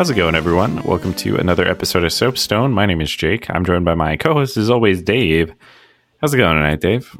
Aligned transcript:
How's 0.00 0.08
it 0.08 0.14
going, 0.14 0.34
everyone? 0.34 0.82
Welcome 0.84 1.12
to 1.16 1.36
another 1.36 1.68
episode 1.68 2.04
of 2.04 2.12
Soapstone. 2.14 2.72
My 2.72 2.86
name 2.86 3.02
is 3.02 3.14
Jake. 3.14 3.50
I'm 3.50 3.66
joined 3.66 3.84
by 3.84 3.94
my 3.94 4.16
co 4.16 4.32
host, 4.32 4.56
as 4.56 4.70
always, 4.70 5.02
Dave. 5.02 5.52
How's 6.22 6.32
it 6.32 6.38
going 6.38 6.56
tonight, 6.56 6.80
Dave? 6.80 7.14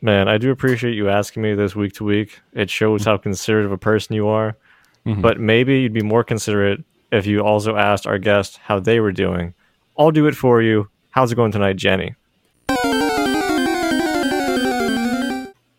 Man, 0.00 0.28
I 0.28 0.38
do 0.38 0.52
appreciate 0.52 0.94
you 0.94 1.08
asking 1.08 1.42
me 1.42 1.54
this 1.54 1.74
week 1.74 1.94
to 1.94 2.04
week. 2.04 2.38
It 2.52 2.70
shows 2.70 3.04
how 3.04 3.16
considerate 3.16 3.66
of 3.66 3.72
a 3.72 3.76
person 3.76 4.14
you 4.14 4.28
are. 4.28 4.56
Mm-hmm. 5.04 5.20
But 5.20 5.40
maybe 5.40 5.80
you'd 5.80 5.92
be 5.92 6.04
more 6.04 6.22
considerate 6.22 6.84
if 7.10 7.26
you 7.26 7.40
also 7.40 7.74
asked 7.74 8.06
our 8.06 8.18
guest 8.18 8.58
how 8.58 8.78
they 8.78 9.00
were 9.00 9.10
doing. 9.10 9.52
I'll 9.98 10.12
do 10.12 10.28
it 10.28 10.36
for 10.36 10.62
you. 10.62 10.88
How's 11.10 11.32
it 11.32 11.34
going 11.34 11.50
tonight, 11.50 11.74
Jennie? 11.74 12.14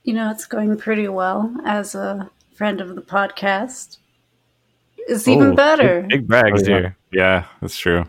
You 0.04 0.14
know, 0.14 0.30
it's 0.30 0.46
going 0.46 0.76
pretty 0.76 1.08
well 1.08 1.56
as 1.64 1.96
a 1.96 2.30
friend 2.54 2.82
of 2.82 2.96
the 2.96 3.02
podcast. 3.02 4.00
It's 5.08 5.28
even 5.28 5.52
Oh, 5.52 5.56
better. 5.56 6.02
Big, 6.02 6.10
big 6.10 6.28
brags 6.28 6.64
Oh, 6.64 6.72
yeah. 6.72 6.78
here. 6.80 6.98
Yeah, 7.12 7.46
that's 7.62 7.78
true. 7.78 8.06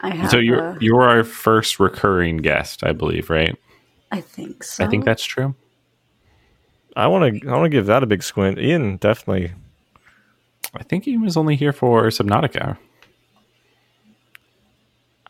I 0.00 0.10
have. 0.10 0.30
so 0.30 0.38
you're 0.38 0.62
uh, 0.72 0.76
you're 0.80 1.02
our 1.02 1.24
first 1.24 1.80
recurring 1.80 2.36
guest, 2.38 2.84
I 2.84 2.92
believe, 2.92 3.30
right? 3.30 3.56
I 4.12 4.20
think 4.20 4.62
so. 4.62 4.84
I 4.84 4.88
think 4.88 5.04
that's 5.04 5.24
true. 5.24 5.54
I 6.96 7.06
want 7.06 7.42
to. 7.42 7.48
I 7.48 7.52
want 7.52 7.64
to 7.64 7.68
give 7.70 7.86
that 7.86 8.02
a 8.02 8.06
big 8.06 8.22
squint. 8.22 8.58
Ian 8.58 8.96
definitely. 8.98 9.52
I 10.74 10.82
think 10.82 11.04
he 11.04 11.16
was 11.16 11.36
only 11.36 11.56
here 11.56 11.72
for 11.72 12.04
Subnautica. 12.08 12.76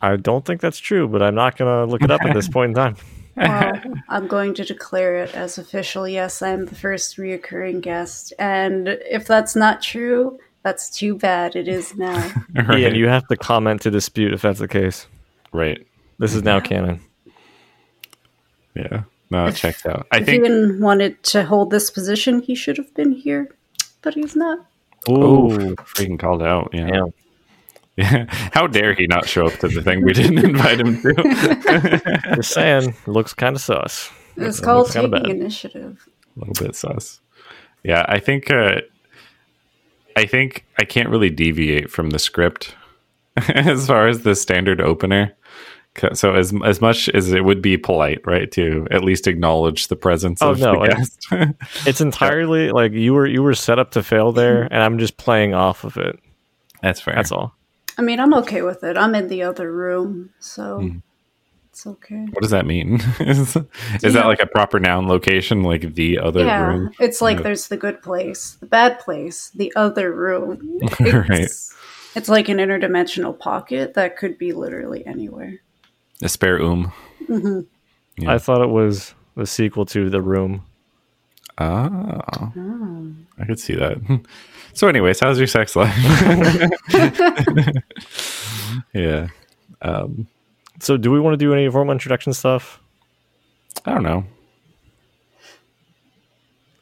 I 0.00 0.16
don't 0.16 0.44
think 0.44 0.60
that's 0.60 0.78
true, 0.78 1.08
but 1.08 1.22
I'm 1.22 1.34
not 1.34 1.56
gonna 1.56 1.86
look 1.86 2.02
it 2.02 2.10
up 2.10 2.22
at 2.22 2.34
this 2.34 2.48
point 2.56 2.70
in 2.70 2.74
time. 2.74 2.96
Well, 3.36 3.72
I'm 4.08 4.26
going 4.26 4.54
to 4.54 4.64
declare 4.64 5.16
it 5.16 5.34
as 5.34 5.56
official. 5.58 6.06
Yes, 6.06 6.42
I'm 6.42 6.66
the 6.66 6.74
first 6.74 7.16
reoccurring 7.16 7.80
guest, 7.80 8.32
and 8.38 8.88
if 8.88 9.26
that's 9.26 9.56
not 9.56 9.80
true, 9.82 10.38
that's 10.64 10.90
too 10.90 11.16
bad. 11.16 11.54
It 11.54 11.68
is 11.68 11.94
now. 11.96 12.32
right. 12.54 12.80
Ian, 12.80 12.94
you 12.96 13.06
have 13.08 13.26
to 13.28 13.36
comment 13.36 13.82
to 13.82 13.90
dispute 13.90 14.32
if 14.34 14.42
that's 14.42 14.58
the 14.58 14.68
case. 14.68 15.06
right. 15.52 15.86
This 16.19 16.34
is 16.34 16.42
now 16.44 16.60
canon. 16.60 17.00
Yeah. 18.76 19.03
No, 19.30 19.47
it 19.47 19.56
checks 19.56 19.84
out. 19.86 20.06
I 20.12 20.19
if 20.19 20.26
think 20.26 20.44
Ian 20.44 20.80
wanted 20.80 21.22
to 21.24 21.44
hold 21.44 21.70
this 21.70 21.91
position, 21.91 22.41
he 22.41 22.54
should 22.54 22.76
have 22.76 22.92
been 22.94 23.12
here, 23.12 23.48
but 24.03 24.14
he's 24.14 24.36
not. 24.36 24.58
Oh, 25.08 25.50
Ooh, 25.53 25.74
freaking 25.76 26.19
called 26.19 26.42
out. 26.42 26.70
Yeah. 26.72 26.86
damn. 26.88 27.12
Yeah. 27.97 28.26
How 28.53 28.66
dare 28.66 28.94
he 28.94 29.06
not 29.06 29.28
show 29.28 29.47
up 29.47 29.54
to 29.58 29.69
the 29.69 29.82
thing 29.82 30.04
we 30.04 30.12
didn't 30.12 30.38
invite 30.44 30.80
him 30.80 31.00
to? 31.03 32.22
Just 32.36 32.53
saying, 32.53 32.94
looks 33.06 33.34
kind 33.34 33.56
of 33.56 33.62
sus. 33.62 34.10
It's 34.36 34.58
That 34.60 34.64
called 34.64 34.91
taking 34.91 35.12
initiative. 35.30 36.06
a 36.36 36.38
little 36.41 36.54
bit 36.66 36.74
sus. 36.76 37.20
Yeah, 37.82 38.04
I 38.08 38.19
think 38.20 38.50
uh, 38.50 38.80
I 40.16 40.26
think 40.26 40.64
I 40.78 40.84
can't 40.84 41.08
really 41.08 41.30
deviate 41.30 41.91
from 41.91 42.10
the 42.10 42.19
script 42.19 42.75
as 43.48 43.86
far 43.86 44.06
as 44.08 44.22
the 44.22 44.34
standard 44.34 44.80
opener. 44.80 45.34
So 46.12 46.34
as 46.34 46.52
as 46.64 46.80
much 46.80 47.08
as 47.10 47.32
it 47.32 47.44
would 47.44 47.62
be 47.62 47.76
polite, 47.76 48.20
right, 48.26 48.50
to 48.53 48.86
at 48.91 49.04
least 49.04 49.28
acknowledge 49.28 49.86
the 49.86 49.94
presence 49.97 50.42
Oh, 50.42 50.50
of 50.50 50.58
no, 50.60 50.80
the 50.80 50.88
guest. 50.88 51.26
It's 51.86 52.00
entirely 52.00 52.70
like 52.72 52.92
you 52.92 53.14
were 53.14 53.26
you 53.26 53.42
were 53.44 53.54
set 53.54 53.78
up 53.78 53.92
to 53.92 54.03
fail 54.03 54.32
there, 54.32 54.62
and 54.64 54.82
I'm 54.82 54.98
just 54.98 55.16
playing 55.19 55.54
off 55.54 55.84
of 55.84 55.97
it. 55.97 56.19
That's 56.82 57.00
fair. 57.00 57.14
That's 57.14 57.30
all. 57.30 57.54
I 57.97 58.03
mean, 58.03 58.19
I'm 58.19 58.34
okay 58.34 58.62
with 58.62 58.82
it. 58.82 58.97
I'm 58.97 59.14
in 59.14 59.28
the 59.28 59.44
other 59.44 59.70
room, 59.72 60.30
so 60.41 60.80
Hmm. 60.80 60.97
It's 61.74 61.88
okay. 61.88 62.24
What 62.30 62.40
does 62.40 62.52
that 62.52 62.66
mean? 62.66 63.00
is 63.20 63.56
is 64.00 64.14
that 64.14 64.26
like 64.26 64.40
a 64.40 64.46
proper 64.46 64.78
noun 64.78 65.08
location, 65.08 65.64
like 65.64 65.94
the 65.94 66.20
other 66.20 66.44
yeah, 66.44 66.66
room? 66.68 66.90
it's 67.00 67.20
like 67.20 67.38
Yeah. 67.38 67.42
there's 67.42 67.66
the 67.66 67.76
good 67.76 68.00
place, 68.00 68.52
the 68.60 68.66
bad 68.66 69.00
place, 69.00 69.50
the 69.56 69.72
other 69.74 70.12
room. 70.12 70.78
It's, 71.00 71.00
Right. 71.00 71.50
it's 72.14 72.28
like 72.28 72.48
an 72.48 72.58
interdimensional 72.58 73.36
pocket 73.36 73.94
that 73.94 74.16
could 74.16 74.38
be 74.38 74.52
literally 74.52 75.04
anywhere. 75.04 75.58
A 76.22 76.28
spare 76.28 76.60
oom. 76.60 76.92
Yeah. 77.28 78.32
I 78.32 78.38
thought 78.38 78.62
it 78.62 78.70
was 78.70 79.12
the 79.36 79.44
sequel 79.44 79.84
to 79.86 80.08
The 80.08 80.22
Room. 80.22 80.62
Ah, 81.58 82.20
Oh. 82.56 83.12
I 83.36 83.44
could 83.46 83.58
see 83.58 83.74
that. 83.74 83.98
So, 84.76 84.88
anyways, 84.88 85.20
how's 85.20 85.38
your 85.38 85.46
sex 85.46 85.76
life? 85.76 85.94
yeah. 88.92 89.28
Um, 89.82 90.26
So, 90.80 90.96
do 90.96 91.10
we 91.10 91.20
want 91.20 91.34
to 91.34 91.38
do 91.38 91.52
any 91.52 91.68
formal 91.70 91.92
introduction 91.92 92.32
stuff? 92.32 92.80
I 93.84 93.92
don't 93.94 94.02
know. 94.02 94.24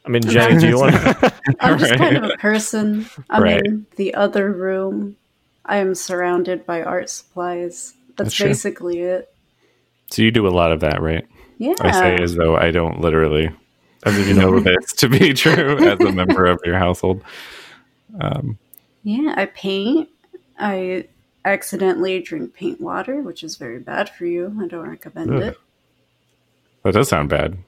I 0.04 0.08
mean, 0.08 0.22
Jennie, 0.22 0.58
do 0.58 0.68
you 0.68 0.78
want? 0.80 0.94
to... 0.94 1.32
I'm 1.60 1.78
just 1.78 1.90
Right. 1.92 1.98
kind 2.00 2.16
of 2.16 2.24
a 2.24 2.36
person. 2.38 3.06
I'm 3.30 3.42
Right. 3.42 3.62
in 3.64 3.86
the 3.96 4.14
other 4.14 4.50
room. 4.50 5.16
I 5.64 5.76
am 5.76 5.94
surrounded 5.94 6.66
by 6.66 6.82
art 6.82 7.08
supplies. 7.08 7.94
That's, 8.16 8.28
That's 8.30 8.34
true. 8.34 8.46
basically 8.48 9.00
it. 9.00 9.32
So 10.10 10.22
you 10.22 10.30
do 10.30 10.46
a 10.46 10.50
lot 10.50 10.72
of 10.72 10.80
that, 10.80 11.00
right? 11.00 11.24
Yeah. 11.58 11.74
I 11.80 11.92
say 11.92 12.16
as 12.22 12.34
though 12.34 12.56
I 12.56 12.70
don't 12.72 13.00
literally 13.00 13.50
I 14.04 14.10
mean, 14.10 14.26
you 14.28 14.34
know 14.34 14.58
this 14.58 14.92
to 14.94 15.08
be 15.08 15.32
true 15.34 15.78
as 15.78 16.00
a 16.00 16.10
member 16.12 16.46
of 16.46 16.60
your 16.64 16.76
household. 16.76 17.22
Um, 18.20 18.58
Yeah, 19.04 19.34
I 19.36 19.46
paint. 19.46 20.08
I 20.58 21.06
accidentally 21.44 22.20
drink 22.20 22.54
paint 22.54 22.80
water, 22.80 23.20
which 23.20 23.42
is 23.42 23.56
very 23.56 23.78
bad 23.78 24.08
for 24.10 24.24
you. 24.26 24.56
I 24.60 24.66
don't 24.68 24.88
recommend 24.88 25.34
Ugh. 25.34 25.42
it. 25.42 25.58
that 26.84 26.94
does 26.94 27.08
sound 27.08 27.28
bad. 27.28 27.58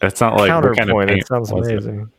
That's 0.00 0.20
not 0.20 0.36
like 0.36 0.50
what 0.50 0.76
kind 0.76 0.90
of 0.90 0.96
Counterpoint. 0.96 1.08
paint 1.08 1.20
it 1.20 1.26
sounds 1.26 1.52
was 1.52 1.68
it? 1.68 1.72
amazing. 1.72 2.10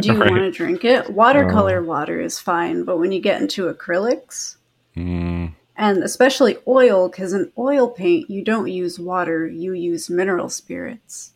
Do 0.00 0.08
you 0.08 0.14
Right. 0.20 0.30
want 0.30 0.42
to 0.42 0.50
drink 0.50 0.84
it? 0.84 1.10
Watercolor 1.10 1.82
water 1.82 2.20
is 2.20 2.38
fine, 2.38 2.84
but 2.84 2.98
when 2.98 3.10
you 3.12 3.20
get 3.20 3.40
into 3.40 3.72
acrylics, 3.72 4.56
Mm, 4.96 5.54
and 5.76 6.02
especially 6.02 6.58
oil, 6.66 7.08
because 7.08 7.32
in 7.32 7.52
oil 7.56 7.88
paint, 7.88 8.28
you 8.28 8.42
don't 8.44 8.66
use 8.66 8.98
water, 8.98 9.46
you 9.46 9.72
use 9.72 10.10
mineral 10.10 10.48
spirits. 10.50 11.32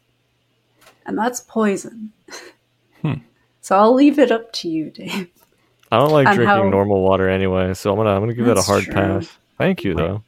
And 1.07 1.17
that's 1.17 1.41
poison. 1.41 2.13
Hmm. 3.01 3.13
So 3.61 3.77
I'll 3.79 3.95
leave 3.95 4.19
it 4.19 4.33
up 4.33 4.53
to 4.55 4.69
you, 4.69 4.91
Dave. 4.91 5.31
I 5.95 5.99
don't 5.99 6.13
like 6.13 6.27
drinking 6.27 6.47
how- 6.47 6.69
normal 6.69 7.01
water 7.03 7.29
anyway, 7.29 7.75
so 7.75 7.91
I'm 7.91 7.97
gonna 7.97 8.11
I'm 8.11 8.21
gonna 8.21 8.35
give 8.35 8.47
that 8.47 8.59
a 8.59 8.63
hard 8.63 8.85
true. 8.85 8.95
pass. 8.95 9.37
Thank 9.59 9.85
you, 9.85 9.95
though. 9.95 10.23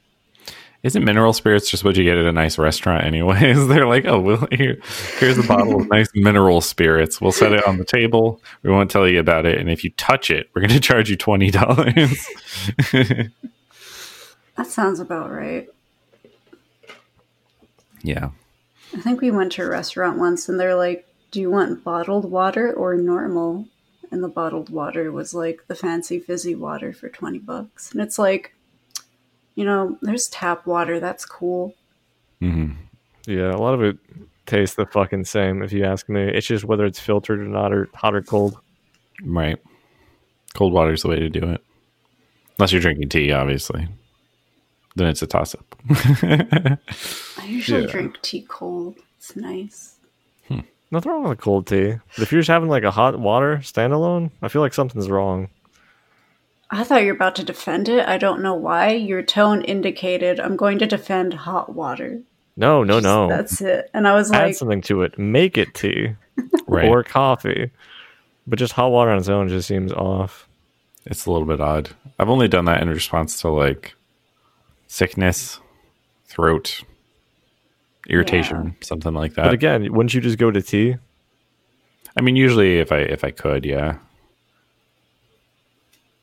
Isn't 0.83 1.05
mineral 1.05 1.33
spirits 1.33 1.69
just 1.69 1.83
what 1.83 1.97
you 1.97 2.05
get 2.05 2.17
at 2.17 2.27
a 2.27 2.33
nice 2.33 2.59
restaurant 2.59 3.05
anyways? 3.05 3.67
They're 3.69 3.89
like, 3.89 4.05
oh, 4.05 4.21
well, 4.21 4.47
here, 4.53 4.79
here's 5.19 5.37
a 5.37 5.43
bottle 5.43 5.81
of 5.81 5.89
nice 5.89 6.07
mineral 6.15 6.61
spirits. 6.61 7.21
We'll 7.21 7.33
set 7.33 7.53
it 7.53 7.67
on 7.67 7.79
the 7.79 7.85
table. 7.85 8.41
We 8.63 8.71
won't 8.71 8.89
tell 8.89 9.09
you 9.09 9.19
about 9.19 9.47
it. 9.47 9.59
And 9.59 9.69
if 9.69 9.83
you 9.83 9.91
touch 9.97 10.31
it, 10.31 10.49
we're 10.55 10.61
going 10.63 10.71
to 10.75 10.81
charge 10.81 11.11
you 11.11 11.17
$20. 11.17 13.33
That 14.57 14.69
sounds 14.69 15.01
about 15.01 15.33
right. 15.33 15.69
yeah. 18.03 18.31
I 18.95 19.01
think 19.01 19.21
we 19.21 19.31
went 19.31 19.53
to 19.53 19.63
a 19.65 19.69
restaurant 19.69 20.19
once 20.19 20.49
and 20.49 20.59
they're 20.59 20.75
like, 20.77 21.07
Do 21.31 21.41
you 21.41 21.51
want 21.51 21.85
bottled 21.85 22.31
water 22.31 22.73
or 22.73 22.95
normal? 22.95 23.67
And 24.11 24.23
the 24.23 24.29
bottled 24.29 24.71
water 24.71 25.11
was 25.13 25.35
like 25.35 25.65
the 25.67 25.75
fancy 25.75 26.19
fizzy 26.19 26.55
water 26.55 26.93
for 26.93 27.09
20 27.09 27.39
bucks. 27.39 27.91
And 27.93 28.01
it's 28.01 28.19
like, 28.19 28.55
you 29.55 29.65
know, 29.65 29.99
there's 30.03 30.29
tap 30.29 30.67
water. 30.67 31.01
That's 31.01 31.25
cool. 31.25 31.75
hmm 32.41 32.73
Yeah, 33.27 33.53
a 33.53 33.59
lot 33.59 33.75
of 33.75 33.83
it 33.83 33.99
tastes 34.47 34.77
the 34.77 34.87
fucking 34.87 35.25
same. 35.25 35.63
If 35.63 35.73
you 35.73 35.85
ask 35.85 36.09
me, 36.09 36.23
it's 36.23 36.47
just 36.47 36.65
whether 36.65 36.85
it's 36.87 37.01
filtered 37.01 37.41
or 37.41 37.45
not, 37.49 37.73
or 37.73 37.89
hot 37.95 38.15
or 38.15 38.23
cold. 38.23 38.59
Right. 39.25 39.59
Cold 40.55 40.73
water's 40.73 41.03
the 41.03 41.09
way 41.09 41.19
to 41.19 41.29
do 41.29 41.51
it. 41.51 41.63
Unless 42.59 42.73
you're 42.73 42.81
drinking 42.81 43.09
tea, 43.11 43.33
obviously. 43.33 43.89
Then 44.95 45.09
it's 45.09 45.21
a 45.23 45.27
toss 45.27 45.55
up. 45.55 45.77
I 45.91 46.79
usually 47.47 47.83
Yeah. 47.83 47.91
drink 47.91 48.21
tea 48.23 48.47
cold. 48.49 48.97
It's 49.19 49.37
nice. 49.37 49.96
Nothing 50.91 51.13
wrong 51.13 51.23
with 51.25 51.39
a 51.39 51.43
cold 51.43 51.67
tea. 51.67 51.95
But 52.15 52.23
if 52.23 52.31
you're 52.33 52.41
just 52.41 52.49
having 52.51 52.69
like 52.69 52.85
a 52.85 52.91
hot 52.91 53.19
water 53.19 53.59
standalone, 53.59 54.31
I 54.43 54.49
feel 54.49 54.63
like 54.63 54.75
something's 54.75 55.11
wrong. 55.11 55.49
I 56.71 56.83
thought 56.85 57.03
you 57.03 57.09
were 57.09 57.15
about 57.17 57.37
to 57.37 57.45
defend 57.45 57.89
it. 57.89 58.07
I 58.09 58.19
don't 58.19 58.43
know 58.43 58.55
why. 58.55 58.91
Your 58.93 59.23
tone 59.23 59.63
indicated 59.63 60.41
I'm 60.41 60.57
going 60.57 60.79
to 60.81 60.87
defend 60.87 61.35
hot 61.35 61.75
water. 61.75 62.21
No, 62.57 62.83
no, 62.83 62.95
Just- 62.95 63.05
no. 63.05 63.29
That's 63.29 63.61
it. 63.61 63.91
And 63.95 64.09
I 64.09 64.15
was 64.15 64.31
Add 64.33 64.39
like, 64.39 64.49
Add 64.51 64.57
something 64.57 64.81
to 64.83 65.03
it. 65.03 65.19
Make 65.19 65.59
it 65.59 65.75
tea 65.75 66.15
right. 66.67 66.89
or 66.89 67.03
coffee. 67.05 67.71
But 68.47 68.59
just 68.59 68.73
hot 68.75 68.91
water 68.91 69.11
on 69.11 69.19
its 69.19 69.29
own 69.29 69.49
just 69.49 69.69
seems 69.69 69.93
off. 69.93 70.49
It's 71.05 71.27
a 71.27 71.31
little 71.33 71.47
bit 71.47 71.61
odd. 71.61 71.91
I've 72.19 72.29
only 72.31 72.49
done 72.49 72.65
that 72.65 72.81
in 72.83 72.89
response 72.89 73.41
to 73.43 73.49
like 73.49 73.95
sickness, 74.87 75.61
throat, 76.27 76.83
irritation, 78.09 78.77
something 78.81 79.15
like 79.15 79.35
that. 79.35 79.45
But 79.45 79.55
again, 79.55 79.93
wouldn't 79.93 80.15
you 80.15 80.21
just 80.21 80.39
go 80.39 80.51
to 80.51 80.63
tea? 80.63 80.97
I 82.17 82.23
mean, 82.23 82.37
usually 82.37 82.79
if 82.79 82.93
I 82.93 82.99
if 82.99 83.25
I 83.25 83.31
could, 83.31 83.65
yeah. 83.65 83.99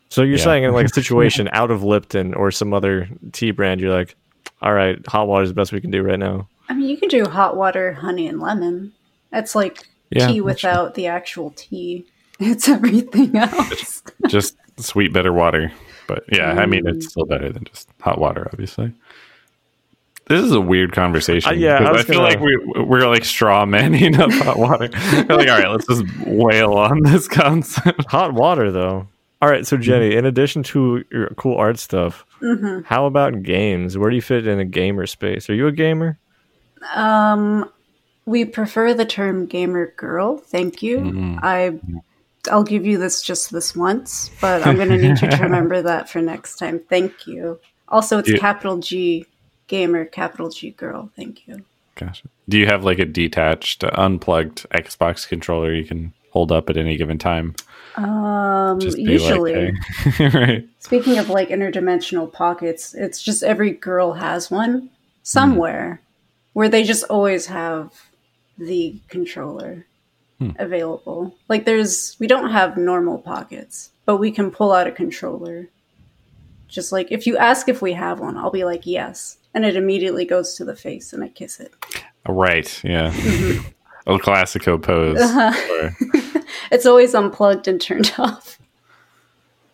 So 0.09 0.21
you're 0.21 0.37
Yeah. 0.37 0.43
saying 0.43 0.63
in 0.63 0.73
like 0.73 0.85
a 0.85 0.89
situation 0.93 1.49
out 1.51 1.71
of 1.71 1.83
Lipton 1.83 2.33
or 2.33 2.51
some 2.51 2.73
other 2.73 3.09
tea 3.31 3.51
brand, 3.51 3.81
you're 3.81 3.95
like, 3.95 4.15
all 4.61 4.73
right, 4.73 4.97
hot 5.07 5.27
water 5.27 5.43
is 5.43 5.49
the 5.49 5.55
best 5.55 5.71
we 5.71 5.81
can 5.81 5.91
do 5.91 6.03
right 6.03 6.19
now. 6.19 6.47
I 6.69 6.73
mean, 6.73 6.87
you 6.89 6.97
can 6.97 7.09
do 7.09 7.25
hot 7.25 7.57
water, 7.57 7.93
honey, 7.93 8.27
and 8.27 8.39
lemon. 8.39 8.93
That's 9.31 9.55
like 9.55 9.87
Yeah, 10.11 10.27
tea 10.27 10.39
that's 10.39 10.61
true. 10.61 10.69
without 10.69 10.93
the 10.95 11.07
actual 11.07 11.51
tea. 11.55 12.05
It's 12.39 12.67
everything 12.69 13.35
else. 13.37 14.03
Just 14.27 14.55
sweet 14.77 15.13
bitter 15.13 15.33
water. 15.33 15.71
But 16.07 16.23
yeah, 16.31 16.51
I 16.53 16.65
mean 16.65 16.87
it's 16.87 17.05
mm. 17.07 17.09
still 17.09 17.25
better 17.25 17.51
than 17.51 17.63
just 17.65 17.89
hot 18.01 18.19
water, 18.19 18.47
obviously. 18.51 18.93
This 20.27 20.43
is 20.43 20.51
a 20.53 20.61
weird 20.61 20.93
conversation. 20.93 21.51
Uh, 21.51 21.55
yeah, 21.55 21.77
I 21.83 21.91
I, 21.99 22.03
feel 22.03 22.15
gonna- 22.17 22.27
like 22.27 22.39
we, 22.39 22.55
we're 22.83 23.07
like 23.07 23.25
straw 23.25 23.65
manning 23.67 24.19
up 24.19 24.31
hot 24.31 24.57
water. 24.57 24.89
We're 25.27 25.35
like, 25.37 25.49
all 25.49 25.59
right, 25.59 25.69
let's 25.69 25.85
just 25.87 26.03
wail 26.25 26.73
on 26.73 26.99
this 27.03 27.27
concept. 27.27 28.05
Hot 28.09 28.33
water, 28.33 28.71
though. 28.71 29.07
All 29.41 29.49
right, 29.49 29.67
so 29.67 29.75
Jennie, 29.75 30.15
in 30.15 30.25
addition 30.25 30.63
to 30.63 31.03
your 31.11 31.27
cool 31.31 31.57
art 31.57 31.77
stuff, 31.77 32.25
how 32.85 33.05
about 33.05 33.43
games? 33.43 33.97
Where 33.97 34.09
do 34.09 34.15
you 34.15 34.21
fit 34.21 34.47
in 34.47 34.57
a 34.59 34.63
gamer 34.65 35.05
space? 35.05 35.49
Are 35.49 35.53
you 35.53 35.67
a 35.67 35.71
gamer? 35.73 36.17
Um, 36.95 37.69
we 38.25 38.45
prefer 38.45 38.93
the 38.93 39.05
term 39.05 39.45
gamer 39.45 39.93
girl. 39.97 40.37
Thank 40.37 40.81
you. 40.81 41.37
I 41.41 41.77
I'll 42.49 42.63
give 42.63 42.85
you 42.85 42.97
this 42.97 43.21
just 43.21 43.51
this 43.51 43.75
once, 43.75 44.29
but 44.41 44.65
I'm 44.65 44.75
going 44.77 44.89
to 44.89 44.97
need 44.97 45.21
you 45.21 45.29
to 45.29 45.37
remember 45.43 45.81
that 45.81 46.09
for 46.09 46.21
next 46.21 46.57
time. 46.57 46.79
Thank 46.89 47.27
you. 47.27 47.59
Also, 47.89 48.19
it's 48.19 48.29
Yeah. 48.29 48.37
capital 48.37 48.77
G 48.79 49.25
gamer, 49.73 50.05
capital 50.05 50.49
G 50.49 50.69
girl. 50.69 51.09
Thank 51.15 51.47
you. 51.47 51.65
Gotcha. 51.95 52.27
Do 52.47 52.59
you 52.59 52.67
have 52.67 52.83
like 52.83 52.99
a 52.99 53.05
detached, 53.05 53.83
unplugged 53.83 54.69
Xbox 54.69 55.27
controller 55.27 55.73
you 55.73 55.83
can 55.83 56.13
hold 56.29 56.51
up 56.51 56.69
at 56.69 56.77
any 56.77 56.95
given 56.95 57.17
time? 57.17 57.55
Um, 57.95 58.79
usually, 58.79 59.71
like, 59.71 59.73
hey. 60.13 60.27
right. 60.33 60.69
speaking 60.77 61.17
of 61.17 61.29
like 61.29 61.49
interdimensional 61.49 62.31
pockets, 62.31 62.93
it's 62.93 63.19
just 63.19 63.41
every 63.41 63.71
girl 63.71 64.13
has 64.13 64.51
one 64.51 64.91
somewhere 65.23 66.01
where 66.53 66.69
they 66.69 66.83
just 66.83 67.03
always 67.05 67.47
have 67.47 67.91
the 68.59 68.95
controller 69.07 69.87
available. 70.57 71.35
Like 71.49 71.65
there's 71.65 72.15
we 72.19 72.27
don't 72.27 72.51
have 72.51 72.77
normal 72.77 73.17
pockets, 73.17 73.89
but 74.05 74.17
we 74.17 74.29
can 74.31 74.51
pull 74.51 74.71
out 74.71 74.87
a 74.87 74.91
controller. 74.91 75.69
Just 76.67 76.91
like 76.91 77.11
if 77.11 77.25
you 77.25 77.37
ask 77.37 77.69
if 77.69 77.81
we 77.81 77.93
have 77.93 78.19
one, 78.19 78.37
I'll 78.37 78.51
be 78.51 78.65
like 78.65 78.85
yes, 78.85 79.37
and 79.53 79.65
it 79.65 79.75
immediately 79.75 80.25
goes 80.25 80.55
to 80.55 80.65
the 80.65 80.75
face 80.75 81.13
and 81.13 81.23
I 81.23 81.29
kiss 81.29 81.59
it. 81.59 81.73
Right. 82.27 82.83
Yeah. 82.83 83.13
El 84.07 84.19
Clasico 84.19 84.81
pose. 84.81 85.19
Or- 85.21 85.95
It's 86.71 86.85
always 86.85 87.13
unplugged 87.13 87.67
and 87.67 87.79
turned 87.79 88.13
off. 88.17 88.57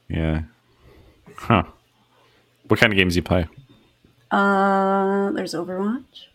yeah. 0.09 0.41
Huh. 1.37 1.63
What 2.67 2.79
kind 2.79 2.91
of 2.91 2.97
games 2.97 3.13
do 3.13 3.19
you 3.19 3.23
play? 3.23 3.47
Uh, 4.31 5.31
there's 5.31 5.53
Overwatch. 5.53 6.25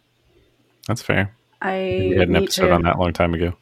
That's 0.89 1.03
fair. 1.03 1.35
I 1.63 2.09
We 2.11 2.17
had 2.17 2.29
an 2.29 2.37
episode 2.37 2.69
to- 2.69 2.73
on 2.73 2.83
that 2.83 2.97
a 2.97 2.99
long 2.99 3.13
time 3.13 3.35
ago. 3.35 3.55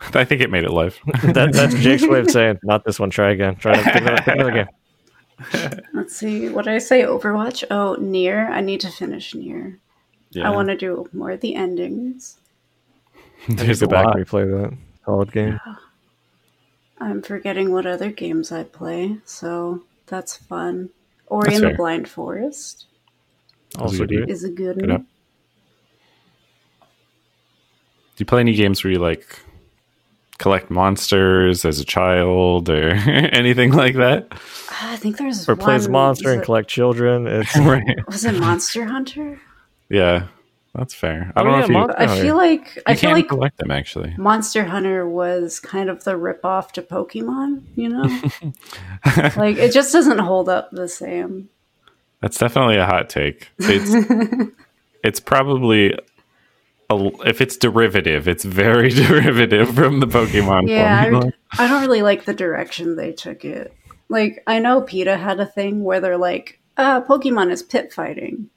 I 0.14 0.24
think 0.24 0.40
it 0.42 0.50
made 0.50 0.64
it 0.64 0.70
live. 0.70 0.98
That, 1.24 1.52
that's 1.52 1.74
Jake's 1.74 2.06
way 2.06 2.20
of 2.20 2.30
saying, 2.30 2.58
not 2.62 2.84
this 2.84 3.00
one. 3.00 3.10
Try 3.10 3.30
again. 3.32 3.56
Try 3.56 3.82
pick 3.82 3.96
another, 3.96 4.22
another 4.30 4.52
game. 4.52 4.66
Let's 5.94 6.16
see. 6.16 6.48
What 6.48 6.64
did 6.64 6.74
I 6.74 6.78
say? 6.78 7.02
Overwatch. 7.02 7.64
Oh, 7.70 7.96
NieR. 8.00 8.48
I 8.50 8.60
need 8.60 8.80
to 8.80 8.90
finish 8.90 9.32
NieR. 9.34 9.78
Yeah. 10.30 10.48
I 10.48 10.54
want 10.54 10.68
to 10.68 10.76
do 10.76 11.08
more 11.12 11.30
of 11.32 11.40
the 11.40 11.54
endings. 11.54 12.38
There's 13.48 13.80
Go 13.80 13.86
a 13.86 13.88
back 13.88 14.06
lot. 14.06 14.16
and 14.16 14.26
replay 14.26 14.50
that. 14.70 14.76
Solid 15.04 15.32
game. 15.32 15.60
Yeah. 15.66 15.74
I'm 17.00 17.22
forgetting 17.22 17.72
what 17.72 17.86
other 17.86 18.10
games 18.10 18.50
I 18.50 18.64
play, 18.64 19.18
so 19.24 19.84
that's 20.06 20.36
fun. 20.36 20.90
Ori 21.28 21.50
That's 21.50 21.60
and 21.62 21.70
the. 21.72 21.76
Blind 21.76 22.08
Forest 22.08 22.86
Also 23.78 23.98
good. 23.98 24.08
good. 24.10 24.30
is 24.30 24.42
a 24.44 24.48
good 24.50 24.76
Good 24.80 24.88
one. 24.88 24.96
up. 24.96 25.02
Do 26.80 28.22
you 28.22 28.26
play 28.26 28.40
any 28.40 28.54
games 28.54 28.82
where 28.82 28.92
you 28.92 28.98
like 28.98 29.38
collect 30.38 30.70
monsters 30.70 31.64
as 31.64 31.78
a 31.78 31.84
child 31.84 32.68
or 32.68 32.88
anything 32.96 33.72
like 33.72 33.94
that? 33.94 34.32
I 34.80 34.96
think 34.96 35.16
there's 35.18 35.48
Or 35.48 35.56
plays 35.56 35.84
one- 35.84 35.92
monster 35.92 36.32
and 36.32 36.42
it- 36.42 36.44
collect 36.44 36.68
children. 36.68 37.26
It's 37.26 37.56
right. 37.58 37.82
Was 38.06 38.24
it 38.24 38.38
Monster 38.38 38.84
Hunter? 38.86 39.40
Yeah, 39.88 40.26
that's 40.74 40.94
fair. 40.94 41.32
I 41.34 41.40
Oh, 41.40 41.44
don't 41.44 41.52
know 41.52 41.58
yeah, 41.58 41.62
if 41.64 41.68
you, 41.70 41.74
Mon- 41.74 41.94
I 41.96 42.04
Oh, 42.18 42.22
feel 42.22 42.36
like 42.36 42.78
I 42.86 42.92
you 42.92 42.96
feel 42.98 43.10
like 43.12 43.28
collect 43.28 43.58
them 43.58 43.70
actually. 43.70 44.14
Monster 44.18 44.64
Hunter 44.64 45.08
was 45.08 45.58
kind 45.60 45.88
of 45.90 46.04
the 46.04 46.12
ripoff 46.12 46.72
to 46.72 46.82
Pokemon. 46.82 47.62
You 47.74 47.88
know, 47.88 48.02
like 49.36 49.56
it 49.56 49.72
just 49.72 49.92
doesn't 49.92 50.18
hold 50.18 50.48
up 50.48 50.70
the 50.70 50.88
same. 50.88 51.48
That's 52.20 52.38
definitely 52.38 52.76
a 52.76 52.84
hot 52.86 53.08
take. 53.08 53.48
It's 53.58 54.50
it's 55.04 55.20
probably 55.20 55.92
a, 56.90 56.96
if 57.26 57.40
it's 57.40 57.56
derivative, 57.56 58.26
it's 58.28 58.44
very 58.44 58.90
derivative 58.90 59.74
from 59.74 60.00
the 60.00 60.06
Pokemon 60.06 60.68
Yeah. 60.68 61.10
I, 61.52 61.64
I 61.64 61.68
don't 61.68 61.80
really 61.82 62.02
like 62.02 62.24
the 62.24 62.34
direction 62.34 62.96
they 62.96 63.12
took 63.12 63.44
it. 63.44 63.72
Like, 64.08 64.42
I 64.46 64.58
know 64.58 64.80
PETA 64.82 65.16
had 65.18 65.38
a 65.40 65.46
thing 65.46 65.84
where 65.84 66.00
they're 66.00 66.16
like, 66.16 66.60
uh, 66.76 67.00
Pokemon 67.02 67.50
is 67.50 67.62
pit 67.62 67.92
fighting. 67.92 68.48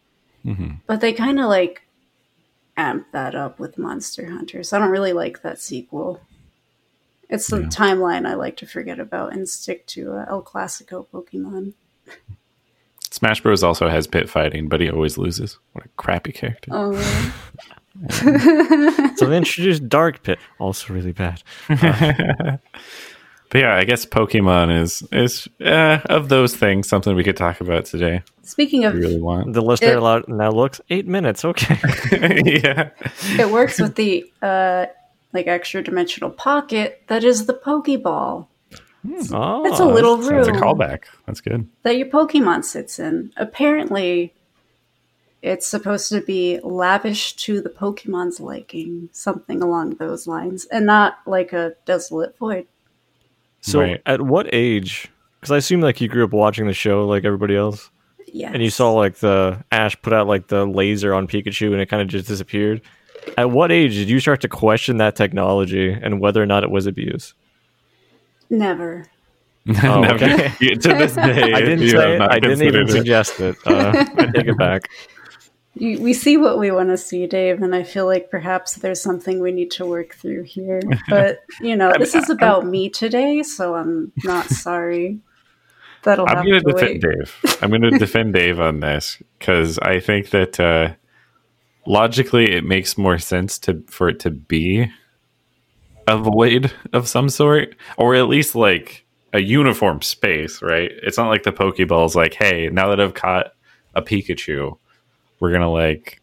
Mm-hmm. 0.46 0.72
But 0.88 1.02
they 1.02 1.14
kind 1.14 1.40
of 1.40 1.48
like 1.48 1.82
amp 2.78 3.08
that 3.12 3.36
up 3.36 3.60
with 3.60 3.78
Monster 3.78 4.30
Hunter. 4.30 4.64
So 4.64 4.78
I 4.78 4.80
don't 4.80 4.90
really 4.92 5.14
like 5.14 5.42
that 5.42 5.60
sequel. 5.60 6.22
It's 7.30 7.48
the 7.48 7.62
Yeah. 7.62 7.68
timeline 7.68 8.28
I 8.28 8.34
like 8.34 8.58
to 8.58 8.66
forget 8.66 9.00
about 9.00 9.34
and 9.34 9.48
stick 9.48 9.86
to 9.88 10.14
uh, 10.14 10.26
El 10.30 10.42
Clasico 10.42 11.06
Pokemon. 11.14 11.74
Smash 13.10 13.42
Bros. 13.42 13.62
also 13.64 13.90
has 13.90 14.08
pit 14.08 14.30
fighting, 14.30 14.68
but 14.70 14.80
he 14.82 14.90
always 14.90 15.18
loses. 15.18 15.58
What 15.74 15.86
a 15.86 15.90
crappy 15.98 16.32
character. 16.32 16.72
Oh, 16.74 16.94
so 19.18 19.26
they 19.26 19.38
introduced 19.38 19.90
Dark 19.90 20.24
Pit, 20.24 20.40
also 20.60 20.94
really 20.94 21.12
bad. 21.12 21.44
But 23.52 23.60
yeah, 23.60 23.76
I 23.76 23.84
guess 23.84 24.06
Pokemon 24.06 24.82
is 24.82 25.04
is 25.12 25.48
uh, 25.64 26.00
of 26.06 26.30
those 26.30 26.56
things 26.56 26.88
something 26.88 27.16
we 27.16 27.24
could 27.24 27.36
talk 27.36 27.60
about 27.60 27.84
today. 27.84 28.24
Speaking 28.44 28.86
of, 28.86 28.96
really 28.96 29.20
want. 29.20 29.54
The 29.54 29.62
list 29.62 29.84
It- 29.84 29.88
there 29.88 30.00
lo- 30.00 30.24
now 30.28 30.52
looks 30.52 30.80
eight 30.90 31.06
minutes. 31.06 31.44
Okay. 31.44 31.78
yeah. 32.46 32.90
it 33.38 33.52
works 33.52 33.78
with 33.80 33.96
the 33.96 34.32
uh, 34.42 34.86
like 35.34 35.48
extra 35.48 35.84
dimensional 35.84 36.30
pocket 36.30 37.04
that 37.08 37.26
is 37.26 37.46
the 37.46 37.54
Pokeball. 37.54 38.48
Oh, 39.34 39.66
It's 39.66 39.80
a 39.80 39.86
little 39.86 40.22
Sounds 40.22 40.48
a 40.48 40.52
callback. 40.52 41.06
That's 41.26 41.42
good. 41.42 41.68
that 41.84 41.98
your 41.98 42.08
Pokemon 42.08 42.64
sits 42.64 43.00
in. 43.00 43.34
Apparently, 43.36 44.34
it's 45.42 45.68
supposed 45.68 46.10
to 46.10 46.22
be 46.22 46.60
lavish 46.64 47.36
to 47.38 47.62
the 47.62 47.70
Pokemon's 47.70 48.40
liking, 48.40 49.10
something 49.12 49.62
along 49.62 49.96
those 49.96 50.28
lines, 50.28 50.66
and 50.66 50.86
not 50.86 51.18
like 51.26 51.52
a 51.52 51.74
desolate 51.86 52.38
void. 52.38 52.68
So 53.62 53.80
Right. 53.82 54.02
at 54.06 54.22
what 54.22 54.48
age? 54.54 55.08
Because 55.40 55.52
I 55.52 55.58
assume 55.58 55.82
like 55.82 56.02
you 56.02 56.08
grew 56.08 56.24
up 56.24 56.34
watching 56.34 56.68
the 56.68 56.74
show 56.74 57.08
like 57.08 57.26
everybody 57.26 57.56
else, 57.56 57.90
Yes. 58.34 58.52
and 58.54 58.62
you 58.64 58.70
saw 58.70 58.92
like 58.94 59.16
the 59.18 59.64
Ash 59.72 60.00
put 60.02 60.14
out 60.14 60.28
like 60.28 60.48
the 60.48 60.66
laser 60.66 61.14
on 61.14 61.28
Pikachu, 61.28 61.72
and 61.72 61.82
it 61.82 61.88
kind 61.88 62.02
of 62.02 62.08
just 62.08 62.28
disappeared. 62.28 62.82
At 63.38 63.52
what 63.52 63.72
age 63.72 63.94
did 63.96 64.10
you 64.10 64.20
start 64.20 64.42
to 64.42 64.48
question 64.48 64.98
that 64.98 65.16
technology 65.16 65.92
and 65.92 66.20
whether 66.20 66.42
or 66.42 66.46
not 66.46 66.64
it 66.64 66.72
was 66.72 66.86
abuse? 66.88 67.34
never. 68.50 69.06
Oh, 69.84 70.02
Never- 70.02 70.16
okay. 70.26 70.48
to 70.76 70.76
this 70.90 71.14
day, 71.14 71.54
I 71.54 71.62
didn't 71.62 71.88
say 71.88 72.16
it. 72.16 72.22
I 72.22 72.40
didn't 72.40 72.64
even 72.64 72.88
it. 72.88 72.90
suggest 72.90 73.40
it. 73.40 73.56
Uh, 73.66 73.92
I 74.18 74.26
take 74.26 74.48
it 74.48 74.58
back. 74.58 74.90
You, 75.76 76.02
we 76.02 76.14
see 76.14 76.36
what 76.36 76.60
we 76.60 76.70
want 76.70 76.90
to 76.90 76.98
see, 76.98 77.28
Dave, 77.28 77.62
and 77.62 77.74
I 77.74 77.84
feel 77.84 78.06
like 78.06 78.30
perhaps 78.30 78.76
there's 78.76 79.02
something 79.02 79.40
we 79.40 79.54
need 79.54 79.72
to 79.72 79.86
work 79.86 80.16
through 80.16 80.44
here. 80.44 80.82
But 81.10 81.40
you 81.62 81.76
know, 81.76 81.94
this 81.98 82.16
is 82.16 82.30
about 82.30 82.66
me 82.66 82.90
today, 82.90 83.44
so 83.44 83.76
I'm 83.76 84.12
not 84.24 84.48
sorry. 84.48 85.20
That'll 86.04 86.28
I'm 86.28 86.46
going 86.46 86.62
to 86.64 86.72
to 86.72 86.74
wait. 86.76 87.02
defend 87.02 87.02
Dave. 87.02 87.60
I'm 87.62 87.70
going 87.70 87.82
to 87.84 87.98
defend 87.98 88.34
Dave 88.34 88.60
on 88.60 88.80
this 88.80 89.22
because 89.40 89.78
I 89.80 90.00
think 90.00 90.32
that 90.32 90.60
uh, 90.60 90.94
logically 91.86 92.52
it 92.52 92.66
makes 92.66 92.98
more 92.98 93.18
sense 93.18 93.60
to 93.60 93.84
for 93.88 94.10
it 94.10 94.20
to 94.22 94.32
be 94.32 94.92
a 96.08 96.18
void 96.18 96.74
of 96.92 97.08
some 97.08 97.30
sort, 97.30 97.76
or 97.98 98.16
at 98.16 98.28
least 98.28 98.56
like 98.56 99.06
a 99.34 99.40
uniform 99.40 100.02
space, 100.02 100.62
right? 100.62 100.92
It's 101.04 101.18
not 101.18 101.30
like 101.30 101.44
the 101.44 101.54
Pokeball's 101.54 102.16
like, 102.16 102.34
hey, 102.34 102.70
now 102.72 102.90
that 102.90 103.00
I've 103.00 103.14
caught 103.14 103.54
a 103.96 104.02
Pikachu, 104.02 104.78
we're 105.42 105.52
gonna 105.52 105.70
like 105.70 106.22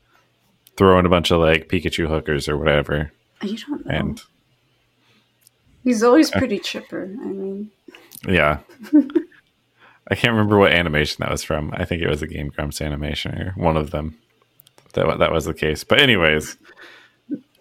throw 0.78 0.98
in 0.98 1.04
a 1.04 1.10
bunch 1.10 1.30
of 1.30 1.40
like 1.40 1.68
Pikachu 1.68 2.08
hookers 2.08 2.48
or 2.48 2.56
whatever, 2.56 3.12
You 3.42 3.58
don't 3.58 3.84
know. 3.84 3.92
and 3.94 4.22
He's 5.84 6.02
always 6.02 6.30
pretty 6.40 6.58
chipper. 6.58 7.02
I 7.02 7.26
mean, 7.26 7.70
Yeah. 8.26 8.60
I 10.10 10.14
can't 10.14 10.32
remember 10.32 10.56
what 10.58 10.72
animation 10.72 11.16
that 11.20 11.30
was 11.30 11.42
from. 11.44 11.70
I 11.76 11.84
think 11.84 12.00
it 12.00 12.08
was 12.08 12.22
a 12.22 12.26
Game 12.26 12.48
Grumps 12.48 12.80
animation 12.80 13.34
or 13.38 13.52
one 13.56 13.76
of 13.76 13.90
them. 13.90 14.16
That 14.94 15.18
that 15.18 15.32
was 15.32 15.44
the 15.44 15.52
case. 15.52 15.84
But 15.84 16.00
anyways, 16.00 16.56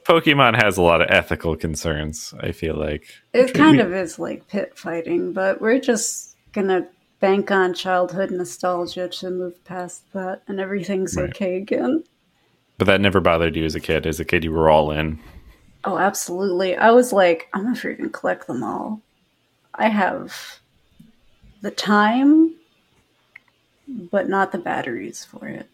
Pokemon 0.06 0.64
has 0.64 0.78
a 0.78 0.82
lot 0.82 1.02
of 1.02 1.08
ethical 1.10 1.58
concerns, 1.58 2.34
I 2.40 2.54
feel 2.54 2.76
like. 2.76 3.06
It 3.34 3.54
kind 3.54 3.82
of 3.82 3.94
is 3.94 4.18
like 4.18 4.48
pit 4.48 4.78
fighting, 4.78 5.34
but 5.34 5.60
we're 5.60 5.80
just 5.80 6.38
gonna 6.54 6.88
bank 7.20 7.50
on 7.52 7.74
childhood 7.74 8.32
nostalgia 8.32 9.08
to 9.08 9.30
move 9.30 9.64
past 9.66 10.12
that, 10.14 10.44
and 10.48 10.60
everything's 10.60 11.16
Right. 11.16 11.30
okay 11.30 11.58
again. 11.58 12.04
But 12.78 12.86
that 12.86 13.02
never 13.02 13.20
bothered 13.20 13.56
you 13.56 13.66
as 13.66 13.76
a 13.76 13.80
kid. 13.80 14.06
As 14.06 14.20
a 14.20 14.26
kid 14.26 14.44
you 14.44 14.52
were 14.52 14.70
all 14.70 14.92
in. 14.92 15.20
Oh, 15.84 15.98
absolutely. 15.98 16.76
I 16.76 16.92
was 16.92 17.12
like, 17.14 17.48
I'm 17.54 17.64
gonna 17.64 17.76
freaking 17.76 18.12
collect 18.12 18.46
them 18.48 18.64
all. 18.64 19.02
I 19.74 19.90
have 19.90 20.60
the 21.62 21.72
time, 21.72 22.54
but 23.88 24.30
not 24.30 24.52
the 24.52 24.58
batteries 24.58 25.26
for 25.26 25.48
it. 25.48 25.68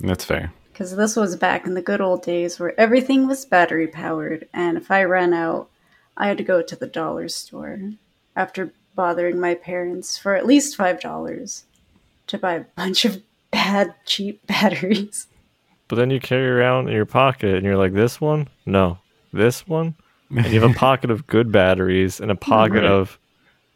That's 0.00 0.24
fair. 0.24 0.52
Because 0.72 0.94
this 0.94 1.16
was 1.16 1.36
back 1.36 1.66
in 1.66 1.72
the 1.72 1.80
good 1.80 2.02
old 2.02 2.22
days 2.22 2.58
where 2.60 2.78
everything 2.78 3.26
was 3.26 3.46
battery 3.46 3.86
powered, 3.86 4.46
and 4.52 4.76
if 4.76 4.90
I 4.90 5.04
ran 5.04 5.32
out, 5.32 5.70
I 6.18 6.28
had 6.28 6.36
to 6.38 6.44
go 6.44 6.60
to 6.60 6.76
the 6.76 6.86
dollar 6.86 7.28
store 7.28 7.78
after 8.34 8.72
bothering 8.96 9.38
my 9.38 9.54
parents 9.54 10.18
for 10.18 10.34
at 10.34 10.46
least 10.46 10.76
$5 10.76 11.62
to 12.28 12.38
buy 12.38 12.54
a 12.54 12.60
bunch 12.74 13.04
of 13.04 13.22
bad, 13.52 13.94
cheap 14.06 14.44
batteries. 14.46 15.26
But 15.88 15.96
then 15.96 16.10
you 16.10 16.18
carry 16.18 16.48
around 16.48 16.88
in 16.88 16.94
your 16.94 17.06
pocket 17.06 17.54
and 17.54 17.64
you're 17.64 17.76
like, 17.76 17.92
this 17.92 18.20
one? 18.20 18.48
No. 18.66 18.98
This 19.32 19.68
one? 19.68 19.94
And 20.30 20.46
you 20.46 20.60
have 20.60 20.68
a 20.70 20.74
pocket 20.78 21.10
of 21.12 21.26
good 21.28 21.52
batteries 21.52 22.18
and 22.20 22.30
a 22.30 22.34
pocket 22.34 22.82
Right. 22.82 22.84
of, 22.84 23.18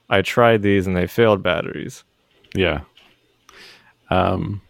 I 0.09 0.23
tried 0.23 0.63
these 0.63 0.89
and 0.89 0.97
they 0.97 1.07
failed 1.07 1.43
batteries. 1.43 2.03
Yeah. 2.55 2.81
Um, 4.11 4.61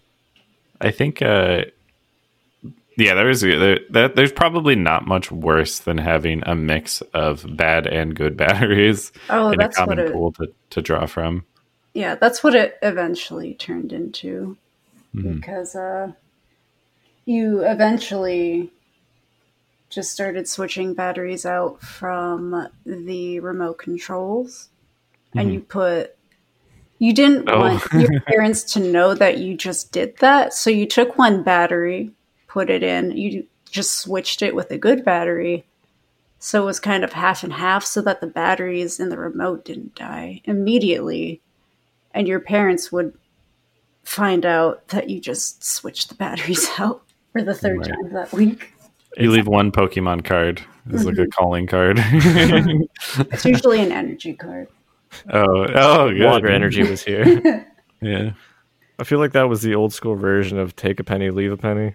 I 0.82 0.90
think. 0.90 1.22
Uh, 1.22 1.62
yeah, 3.00 3.14
there 3.14 3.28
is 3.30 3.40
there, 3.40 3.80
that. 3.90 4.14
There's 4.14 4.32
probably 4.32 4.76
not 4.76 5.06
much 5.06 5.32
worse 5.32 5.80
than 5.80 5.98
having 5.98 6.42
a 6.46 6.54
mix 6.54 7.00
of 7.14 7.44
bad 7.56 7.86
and 7.86 8.14
good 8.14 8.36
batteries 8.44 9.10
Oh, 9.28 9.50
in 9.50 9.60
a 9.60 9.68
common 9.68 9.98
it. 9.98 10.12
pool 10.12 10.32
to, 10.32 10.52
to 10.70 10.82
draw 10.82 11.06
from. 11.06 11.44
Yeah, 11.94 12.14
that's 12.14 12.44
what 12.44 12.54
it 12.54 12.78
eventually 12.82 13.54
turned 13.54 13.92
into. 13.92 14.56
Mhm. 15.14 15.36
Because 15.36 15.74
uh, 15.74 16.12
you 17.24 17.60
eventually 17.64 18.70
just 19.88 20.12
started 20.12 20.46
switching 20.46 20.94
batteries 20.94 21.44
out 21.44 21.80
from 21.82 22.68
the 22.86 23.40
remote 23.40 23.78
controls, 23.78 24.68
and 25.34 25.52
you 25.52 25.60
put. 25.60 26.14
You 27.00 27.14
didn't 27.14 27.48
Oh. 27.48 27.60
want 27.60 27.82
your 27.94 28.20
parents 28.20 28.62
to 28.74 28.80
know 28.80 29.14
that 29.14 29.38
you 29.38 29.56
just 29.56 29.90
did 29.90 30.18
that, 30.18 30.52
so 30.52 30.68
you 30.68 30.84
took 30.86 31.16
one 31.16 31.42
battery, 31.42 32.10
put 32.50 32.68
it 32.68 32.82
in, 32.82 33.16
you 33.16 33.46
just 33.70 33.98
switched 34.00 34.42
it 34.42 34.54
with 34.54 34.70
a 34.72 34.76
good 34.78 35.04
battery, 35.04 35.64
so 36.40 36.62
it 36.62 36.66
was 36.66 36.80
kind 36.80 37.04
of 37.04 37.12
half 37.12 37.44
and 37.44 37.52
half, 37.52 37.84
so 37.84 38.02
that 38.02 38.20
the 38.20 38.26
batteries 38.26 38.98
in 38.98 39.08
the 39.08 39.16
remote 39.18 39.64
didn't 39.64 39.94
die 39.94 40.40
immediately 40.44 41.40
and 42.12 42.26
your 42.26 42.40
parents 42.40 42.90
would 42.90 43.12
find 44.02 44.44
out 44.44 44.88
that 44.88 45.08
you 45.08 45.20
just 45.20 45.62
switched 45.62 46.08
the 46.08 46.14
batteries 46.16 46.68
out 46.78 47.02
for 47.32 47.42
the 47.42 47.54
third 47.54 47.78
Right. 47.78 47.88
time 47.90 48.12
that 48.14 48.32
week. 48.32 48.72
You 49.16 49.30
leave 49.30 49.46
one 49.46 49.70
Pokemon 49.70 50.24
card 50.24 50.60
as 50.92 51.04
like 51.04 51.18
a 51.18 51.20
Mm-hmm. 51.20 51.30
calling 51.30 51.66
card. 51.68 51.98
It's 53.32 53.44
usually 53.44 53.80
an 53.80 53.92
energy 53.92 54.34
card. 54.34 54.66
oh, 55.32 55.66
oh, 55.74 56.10
good. 56.10 56.24
Water 56.24 56.48
energy 56.48 56.82
was 56.82 57.02
here. 57.04 57.64
Yeah. 58.00 58.32
I 58.98 59.04
feel 59.04 59.18
like 59.20 59.32
that 59.32 59.48
was 59.48 59.62
the 59.62 59.74
old 59.74 59.92
school 59.92 60.16
version 60.16 60.58
of 60.58 60.74
take 60.74 60.98
a 61.00 61.04
penny, 61.04 61.30
leave 61.30 61.52
a 61.52 61.56
penny. 61.56 61.94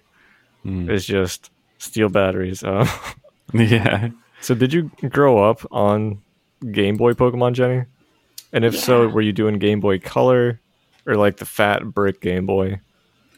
Mm. 0.66 0.90
It's 0.90 1.06
just 1.06 1.52
steal 1.78 2.10
batteries. 2.10 2.64
Uh, 2.64 2.88
Yeah. 3.54 4.10
so 4.42 4.56
did 4.56 4.74
you 4.74 4.90
grow 5.10 5.38
up 5.50 5.66
on 5.72 6.22
Game 6.72 6.98
Boy 6.98 7.14
Pokemon, 7.14 7.54
Jennie? 7.54 7.86
And 8.52 8.66
if 8.66 8.78
so, 8.78 9.08
were 9.08 9.22
you 9.22 9.32
doing 9.34 9.60
Game 9.60 9.80
Boy 9.80 10.00
Color 10.00 10.60
or 11.06 11.16
like 11.16 11.38
the 11.38 11.46
fat 11.46 11.84
brick 11.86 12.22
Game 12.22 12.46
Boy? 12.46 12.80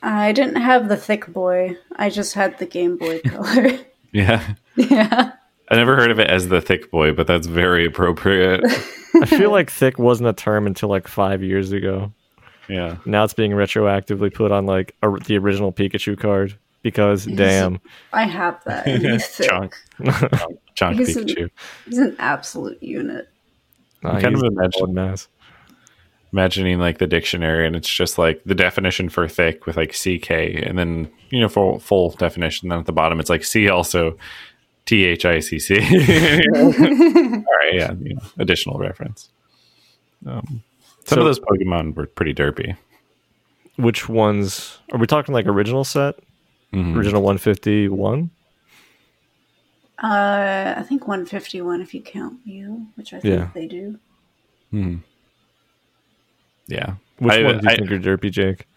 I 0.02 0.32
didn't 0.32 0.62
have 0.62 0.88
the 0.90 0.96
thick 0.98 1.28
boy. 1.34 1.76
I 1.96 2.10
just 2.10 2.34
had 2.36 2.58
the 2.60 2.66
Game 2.68 2.98
Boy 2.98 3.20
Color. 3.26 3.80
Yeah. 4.12 4.54
yeah. 4.76 5.32
I 5.70 5.76
never 5.76 5.96
heard 5.96 6.12
of 6.12 6.20
it 6.20 6.30
as 6.30 6.48
the 6.48 6.62
thick 6.62 6.90
boy, 6.92 7.12
but 7.14 7.28
that's 7.28 7.48
very 7.48 7.86
appropriate. 7.86 8.62
I 9.22 9.26
feel 9.26 9.52
like 9.52 9.70
thick 9.72 9.98
wasn't 10.00 10.30
a 10.30 10.34
term 10.34 10.68
until 10.68 10.88
like 10.90 11.08
five 11.08 11.44
years 11.44 11.72
ago. 11.72 12.14
Yeah. 12.70 12.98
Now 13.06 13.24
it's 13.24 13.34
being 13.34 13.52
retroactively 13.52 14.34
put 14.34 14.52
on 14.52 14.66
like 14.66 14.96
a, 15.02 15.10
the 15.26 15.38
original 15.38 15.74
Pikachu 15.74 16.18
card 16.18 16.58
because 16.82 17.26
damn, 17.26 17.80
I 18.14 18.24
have 18.24 18.64
that. 18.66 18.88
and 18.88 19.04
He's 19.04 19.26
thick. 19.36 19.50
Chunk. 19.50 19.76
Chunk 20.76 20.98
He's 21.00 21.16
a- 21.18 21.22
Pikachu. 21.24 21.50
He's 21.86 21.98
an 21.98 22.16
absolute 22.20 22.82
unit. 22.82 23.30
Nah, 24.04 24.12
I'm 24.12 24.22
kind 24.22 24.36
of 24.36 24.44
a 24.44 24.48
imagine- 24.48 25.18
imagining 26.34 26.78
like 26.80 26.98
the 26.98 27.08
dictionary 27.08 27.66
and 27.66 27.76
it's 27.76 27.90
just 27.90 28.18
like 28.18 28.42
the 28.46 28.54
definition 28.54 29.08
for 29.10 29.28
thick 29.30 29.66
with 29.66 29.78
like 29.78 29.94
ck 29.94 30.30
and 30.30 30.78
then 30.78 31.10
you 31.30 31.40
know 31.40 31.48
full 31.48 31.80
full 31.80 32.10
definition 32.12 32.68
then 32.68 32.80
at 32.80 32.86
the 32.86 32.92
bottom 32.92 33.18
it's 33.20 33.30
like 33.30 33.46
c 33.46 33.70
also 33.70 34.16
t-h-i-c-c 34.86 35.76
all 36.56 36.64
right 36.74 37.74
yeah 37.74 37.94
you 38.02 38.14
know, 38.16 38.22
additional 38.40 38.78
reference 38.78 39.30
um, 40.26 40.62
some 41.06 41.16
So- 41.16 41.20
of 41.22 41.26
those 41.26 41.40
pokemon 41.40 41.96
were 41.96 42.08
pretty 42.08 42.34
derpy 42.34 42.76
Which 43.78 44.10
ones 44.10 44.80
are 44.92 45.00
we 45.00 45.08
talking? 45.08 45.34
Like 45.34 45.46
original 45.46 45.86
set, 45.86 46.20
Mhm. 46.74 46.96
original 46.96 47.22
one 47.22 47.38
fifty 47.38 47.88
one? 47.88 48.30
Uh, 50.02 50.76
I 50.78 50.84
think 50.84 51.08
151 51.08 51.82
if 51.82 51.94
you 51.94 52.02
count 52.02 52.38
you, 52.46 52.86
which 52.96 53.14
I 53.14 53.20
think 53.20 53.34
Yeah. 53.34 53.50
they 53.56 53.66
do. 53.68 53.98
Mhm. 54.74 55.00
yeah 56.68 56.96
Which 57.20 57.34
I- 57.34 57.44
ones 57.44 57.62
do 57.62 57.68
you 57.68 57.72
I- 57.72 57.76
think 57.78 57.92
are 57.92 58.00
derpy, 58.00 58.30
Jake? 58.30 58.68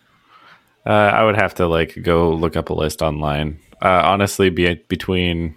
Uh, 0.87 0.91
I 0.91 1.25
would 1.25 1.35
have 1.37 1.55
to 1.57 1.67
like 1.67 2.01
go 2.03 2.33
look 2.33 2.57
up 2.57 2.71
a 2.71 2.75
list 2.75 3.03
online. 3.03 3.59
Uh, 3.83 4.01
honestly, 4.05 4.49
be 4.51 4.75
between 4.89 5.57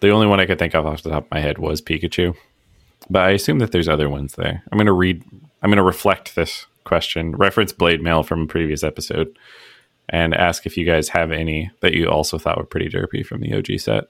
the 0.00 0.10
only 0.10 0.26
one 0.26 0.38
I 0.40 0.46
could 0.46 0.58
think 0.58 0.74
of 0.74 0.84
off 0.86 1.02
the 1.02 1.10
top 1.10 1.24
of 1.24 1.30
my 1.32 1.40
head 1.40 1.58
was 1.58 1.80
Pikachu, 1.80 2.36
but 3.10 3.22
I 3.22 3.30
assume 3.30 3.58
that 3.60 3.72
there's 3.72 3.88
other 3.88 4.08
ones 4.10 4.34
there. 4.34 4.62
I'm 4.70 4.78
gonna 4.78 4.92
read. 4.92 5.24
I'm 5.62 5.70
gonna 5.70 5.82
reflect 5.82 6.36
this 6.36 6.66
question, 6.84 7.32
reference 7.32 7.72
Blade 7.72 8.02
Mail 8.02 8.22
from 8.22 8.42
a 8.42 8.46
previous 8.46 8.84
episode, 8.84 9.36
and 10.08 10.34
ask 10.34 10.66
if 10.66 10.76
you 10.76 10.84
guys 10.84 11.08
have 11.10 11.32
any 11.32 11.70
that 11.80 11.94
you 11.94 12.08
also 12.08 12.38
thought 12.38 12.58
were 12.58 12.64
pretty 12.64 12.88
derpy 12.88 13.24
from 13.24 13.40
the 13.40 13.54
OG 13.56 13.80
set. 13.80 14.04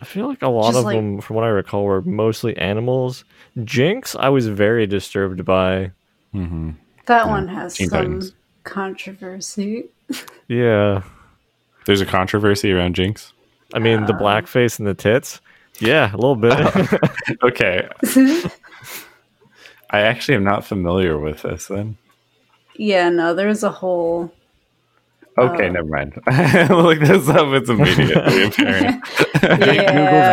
I 0.00 0.04
feel 0.04 0.28
like 0.28 0.42
a 0.42 0.48
lot 0.48 0.68
Just 0.68 0.78
of 0.78 0.84
like- 0.84 0.96
them, 0.96 1.20
from 1.20 1.36
what 1.36 1.44
I 1.44 1.48
recall, 1.48 1.84
were 1.84 2.02
mostly 2.02 2.56
animals. 2.56 3.24
Jynx, 3.64 4.14
I 4.14 4.28
was 4.28 4.46
very 4.46 4.86
disturbed 4.86 5.44
by. 5.44 5.90
Mm-hmm. 6.34 6.70
That 7.06 7.26
one 7.26 7.48
has 7.48 7.74
Teen 7.74 7.88
some 7.88 7.98
Titans. 7.98 8.32
controversy. 8.64 9.86
Yeah, 10.48 11.02
There's 11.84 12.00
a 12.00 12.06
controversy 12.06 12.72
around 12.72 12.94
Jynx. 12.94 13.32
I 13.74 13.78
mean 13.80 14.06
the 14.06 14.14
blackface 14.14 14.78
and 14.78 14.88
the 14.88 14.94
tits. 14.94 15.40
Yeah, 15.80 16.10
a 16.12 16.16
little 16.16 16.36
bit. 16.36 16.56
Okay, 17.42 17.86
I 19.90 20.00
actually 20.00 20.36
am 20.36 20.44
not 20.44 20.64
familiar 20.64 21.18
with 21.18 21.42
this. 21.42 21.66
Then 21.66 21.96
yeah, 22.78 23.08
no, 23.10 23.34
there's 23.34 23.62
a 23.62 23.70
whole. 23.70 24.32
okay, 25.36 25.68
Uh. 25.68 25.72
never 25.72 25.88
mind. 25.88 26.14
look 26.70 27.00
this 27.00 27.28
up. 27.28 27.48
It's 27.52 27.68
immediately 27.68 28.44
apparent. 28.44 29.04
Yeah. 29.42 29.56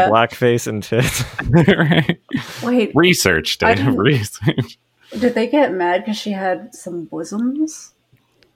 Google's 0.07 0.11
blackface 0.11 0.67
and 0.67 0.81
tits. 0.81 1.23
right? 1.49 2.19
Wait, 2.63 2.91
Research, 2.95 3.57
I 3.61 3.73
Dave. 3.73 3.85
didn't- 3.85 3.97
Research. 3.99 4.77
did 5.19 5.33
they 5.35 5.47
get 5.47 5.73
mad 5.73 6.01
because 6.03 6.17
she 6.17 6.31
had 6.31 6.73
some 6.73 7.05
bosoms? 7.05 7.91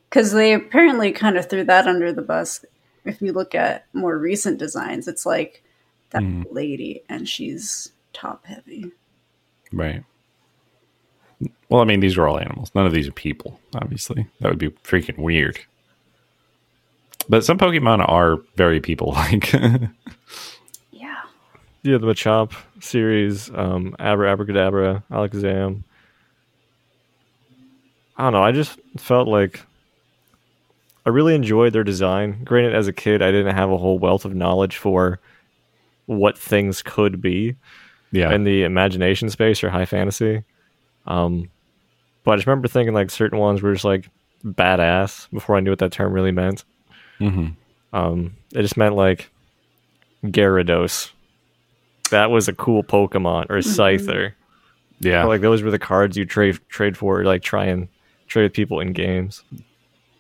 Because 0.10 0.32
they 0.32 0.54
apparently 0.54 1.12
kind 1.12 1.38
of 1.38 1.48
threw 1.48 1.64
that 1.66 1.86
under 1.88 2.12
the 2.12 2.22
bus. 2.24 2.66
If 3.06 3.22
you 3.22 3.32
look 3.32 3.54
at 3.54 3.86
more 3.94 4.18
recent 4.18 4.58
designs, 4.58 5.08
it's 5.08 5.26
like 5.26 5.64
that 6.10 6.24
Mhm. 6.24 6.46
lady 6.52 7.04
and 7.08 7.30
she's 7.30 7.92
top 8.14 8.46
heavy. 8.48 8.92
Right. 9.72 10.04
Well, 11.70 11.82
I 11.82 11.86
mean, 11.86 12.00
these 12.00 12.18
are 12.18 12.28
all 12.28 12.40
animals. 12.40 12.72
None 12.76 12.86
of 12.86 12.94
these 12.94 13.08
are 13.08 13.14
people, 13.14 13.60
obviously. 13.76 14.28
That 14.42 14.50
would 14.50 14.60
be 14.60 14.70
freaking 14.70 15.18
weird. 15.18 15.60
But 17.30 17.46
some 17.46 17.58
Pokemon 17.58 18.08
are 18.08 18.38
very 18.56 18.80
people 18.80 19.14
like. 19.14 19.54
Yeah. 20.92 21.22
yeah, 21.94 21.98
the 21.98 22.08
Machop 22.08 22.52
series, 22.82 23.50
um, 23.52 23.96
Abra 24.00 24.30
Abracadabra, 24.30 25.04
Alakazam. 25.10 25.84
I 28.18 28.24
don't 28.24 28.34
know. 28.34 28.44
I 28.44 28.52
just 28.52 28.78
felt 28.98 29.30
like 29.30 29.62
I 31.06 31.10
really 31.10 31.36
enjoyed 31.36 31.72
their 31.72 31.86
design. 31.86 32.44
Granted, 32.44 32.76
as 32.76 32.88
a 32.88 32.94
kid, 32.94 33.22
I 33.22 33.32
didn't 33.32 33.56
have 33.56 33.72
a 33.72 33.78
whole 33.78 33.98
wealth 33.98 34.26
of 34.26 34.36
knowledge 34.36 34.76
for 34.76 35.20
what 36.06 36.38
things 36.38 36.82
could 36.82 37.22
be 37.22 37.56
yeah. 38.12 38.34
in 38.34 38.44
the 38.44 38.64
imagination 38.64 39.30
space 39.30 39.64
or 39.64 39.70
high 39.70 39.86
fantasy. 39.86 40.44
Um, 41.06 41.50
but 42.24 42.32
I 42.32 42.36
just 42.36 42.48
remember 42.48 42.68
thinking 42.68 42.94
like 42.94 43.10
certain 43.10 43.40
ones 43.40 43.62
were 43.62 43.74
just 43.74 43.86
like 43.86 44.10
badass 44.44 45.30
before 45.32 45.56
I 45.56 45.60
knew 45.60 45.72
what 45.72 45.80
that 45.80 45.92
term 45.92 46.14
really 46.14 46.32
meant. 46.32 46.64
hmm 47.18 47.48
Um, 47.94 48.36
it 48.54 48.62
just 48.62 48.78
meant 48.78 48.96
like 48.96 49.30
Gyarados. 50.24 51.12
That 52.12 52.32
was 52.32 52.48
a 52.48 52.54
cool 52.54 52.84
Pokemon 52.84 53.48
or 53.50 53.58
a 53.58 53.62
Scyther. 53.62 54.34
Yeah. 55.00 55.26
Like 55.26 55.42
those 55.42 55.62
were 55.62 55.72
the 55.72 55.80
cards 55.80 56.18
you 56.18 56.26
trade 56.26 56.60
trade 56.70 56.98
for, 56.98 57.24
like 57.24 57.42
try 57.42 57.66
and 57.66 57.88
trade 58.28 58.44
with 58.44 58.54
people 58.54 58.80
in 58.80 58.94
games. 58.94 59.44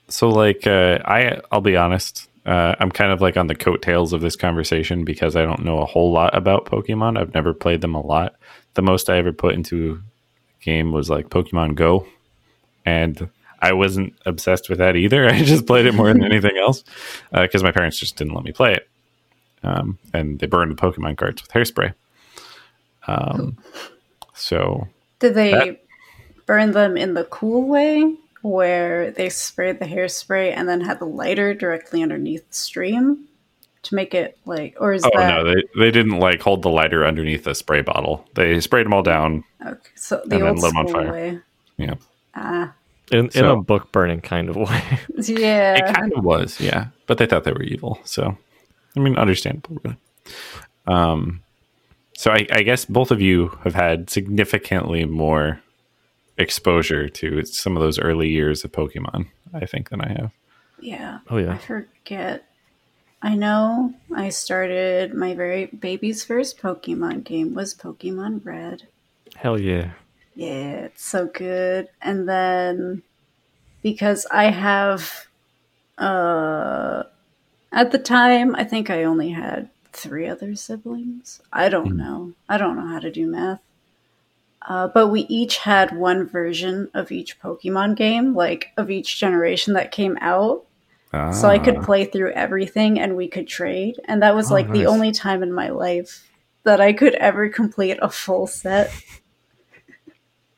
So, 0.07 0.29
like, 0.29 0.65
uh, 0.65 0.99
I 1.05 1.39
I'll 1.51 1.61
be 1.61 1.75
honest. 1.75 2.29
Uh, 2.45 2.75
I'm 2.79 2.89
kind 2.89 3.11
of 3.11 3.21
like 3.21 3.37
on 3.37 3.47
the 3.47 3.55
coattails 3.55 4.13
of 4.13 4.21
this 4.21 4.35
conversation 4.35 5.03
because 5.03 5.35
I 5.35 5.43
don't 5.43 5.63
know 5.63 5.79
a 5.79 5.85
whole 5.85 6.11
lot 6.11 6.35
about 6.35 6.65
Pokemon. 6.65 7.19
I've 7.19 7.33
never 7.33 7.53
played 7.53 7.81
them 7.81 7.93
a 7.93 8.01
lot. 8.05 8.35
The 8.73 8.81
most 8.81 9.09
I 9.09 9.17
ever 9.17 9.33
put 9.33 9.53
into 9.53 10.01
game 10.61 10.91
was 10.91 11.09
like 11.09 11.29
Pokemon 11.29 11.75
Go, 11.75 12.05
and 12.85 13.29
I 13.61 13.73
wasn't 13.73 14.13
obsessed 14.25 14.69
with 14.69 14.79
that 14.79 14.95
either. 14.95 15.25
I 15.29 15.43
just 15.43 15.65
played 15.65 15.85
it 15.85 15.93
more 15.93 16.07
than 16.07 16.23
anything 16.31 16.57
else 16.57 16.83
because 17.31 17.61
uh, 17.61 17.65
my 17.65 17.71
parents 17.71 17.99
just 17.99 18.15
didn't 18.15 18.33
let 18.33 18.43
me 18.43 18.51
play 18.51 18.73
it, 18.73 18.89
um, 19.63 19.97
and 20.13 20.39
they 20.39 20.47
burned 20.47 20.71
the 20.71 20.81
Pokemon 20.81 21.17
cards 21.17 21.41
with 21.41 21.51
hairspray. 21.51 21.93
Um, 23.07 23.57
so 24.33 24.87
did 25.19 25.33
they 25.33 25.51
that, 25.51 25.83
burn 26.45 26.71
them 26.71 26.97
in 26.97 27.13
the 27.13 27.23
cool 27.25 27.67
way, 27.67 28.15
where 28.41 29.11
they 29.11 29.29
sprayed 29.29 29.79
the 29.79 29.85
hairspray 29.85 30.53
and 30.55 30.67
then 30.67 30.81
had 30.81 30.99
the 30.99 31.05
lighter 31.05 31.53
directly 31.53 32.03
underneath 32.03 32.47
the 32.47 32.55
stream? 32.55 33.28
To 33.83 33.95
make 33.95 34.13
it 34.13 34.37
like 34.45 34.75
or 34.79 34.93
is 34.93 35.03
that 35.03 35.11
oh 35.15 35.19
that... 35.19 35.29
no 35.29 35.43
they, 35.43 35.63
they 35.77 35.91
didn't 35.91 36.19
like 36.19 36.41
hold 36.41 36.61
the 36.61 36.69
lighter 36.69 37.05
underneath 37.05 37.43
the 37.43 37.55
spray 37.55 37.81
bottle. 37.81 38.25
They 38.35 38.59
sprayed 38.59 38.85
them 38.85 38.93
all 38.93 39.03
down 39.03 39.43
okay 39.65 39.89
so 39.95 40.21
the 40.25 40.47
old 40.47 40.59
school 40.59 40.85
way. 41.11 41.39
Yeah. 41.77 41.95
Ah. 42.35 42.73
In, 43.11 43.31
so, 43.31 43.39
in 43.39 43.45
a 43.45 43.61
book 43.61 43.91
burning 43.91 44.21
kind 44.21 44.49
of 44.49 44.55
way. 44.55 44.99
Yeah. 45.17 45.75
It 45.75 45.95
kind 45.95 46.13
of 46.13 46.23
was 46.23 46.59
yeah. 46.59 46.87
But 47.07 47.17
they 47.17 47.25
thought 47.25 47.43
they 47.43 47.53
were 47.53 47.63
evil 47.63 47.99
so 48.03 48.37
i 48.95 48.99
mean 48.99 49.17
understandable 49.17 49.77
really. 49.83 49.97
Um 50.87 51.41
so 52.17 52.31
I, 52.31 52.45
I 52.51 52.63
guess 52.63 52.83
both 52.83 53.11
of 53.11 53.21
you 53.21 53.57
have 53.63 53.75
had 53.75 54.09
significantly 54.09 55.05
more 55.05 55.61
exposure 56.37 57.07
to 57.07 57.45
some 57.45 57.77
of 57.77 57.83
those 57.83 57.97
early 57.97 58.29
years 58.29 58.63
of 58.65 58.71
pokemon 58.71 59.27
i 59.53 59.65
think 59.65 59.89
than 59.89 60.01
i 60.01 60.09
have. 60.09 60.31
Yeah. 60.81 61.19
Oh 61.29 61.37
yeah. 61.37 61.53
I 61.53 61.57
forget 61.57 62.48
I 63.21 63.35
know 63.35 63.93
I 64.15 64.29
started 64.29 65.13
my 65.13 65.33
very 65.33 65.65
baby's 65.65 66.23
first 66.23 66.57
Pokemon 66.57 67.25
game 67.25 67.53
was 67.53 67.75
Pokemon 67.75 68.45
Red. 68.45 68.83
Hell 69.35 69.59
yeah. 69.59 69.91
Yeah, 70.35 70.85
it's 70.85 71.03
so 71.03 71.25
good. 71.27 71.89
And 72.01 72.29
then 72.29 73.03
because 73.81 74.25
I 74.31 74.45
have 74.45 75.27
uh 75.97 77.03
at 77.73 77.91
the 77.91 77.99
time 77.99 78.55
I 78.55 78.63
think 78.63 78.89
I 78.89 79.03
only 79.03 79.31
had 79.31 79.69
three 79.91 80.27
other 80.27 80.55
siblings. 80.55 81.41
I 81.51 81.67
don't 81.67 81.93
mm. 81.93 81.97
know. 81.97 82.33
I 82.47 82.57
don't 82.57 82.77
know 82.77 82.87
how 82.87 82.99
to 82.99 83.11
do 83.11 83.27
math. 83.27 83.59
Uh, 84.61 84.87
but 84.87 85.07
we 85.07 85.21
each 85.21 85.57
had 85.57 85.97
one 85.97 86.27
version 86.27 86.89
of 86.93 87.11
each 87.11 87.39
Pokemon 87.39 87.95
game, 87.95 88.35
like 88.35 88.71
of 88.77 88.91
each 88.91 89.19
generation 89.19 89.73
that 89.73 89.91
came 89.91 90.17
out. 90.21 90.65
Ah. 91.11 91.31
So 91.31 91.47
I 91.47 91.59
could 91.59 91.77
ah. 91.77 91.83
play 91.83 92.05
through 92.05 92.31
everything 92.33 92.99
and 92.99 93.15
we 93.15 93.27
could 93.27 93.47
trade. 93.47 93.99
And 94.05 94.21
that 94.21 94.35
was 94.35 94.51
oh, 94.51 94.53
like 94.53 94.67
nice. 94.67 94.77
the 94.77 94.85
only 94.85 95.11
time 95.11 95.43
in 95.43 95.51
my 95.51 95.69
life 95.69 96.29
that 96.63 96.79
I 96.79 96.93
could 96.93 97.15
ever 97.15 97.49
complete 97.49 97.97
a 98.01 98.09
full 98.09 98.47
set. 98.47 98.91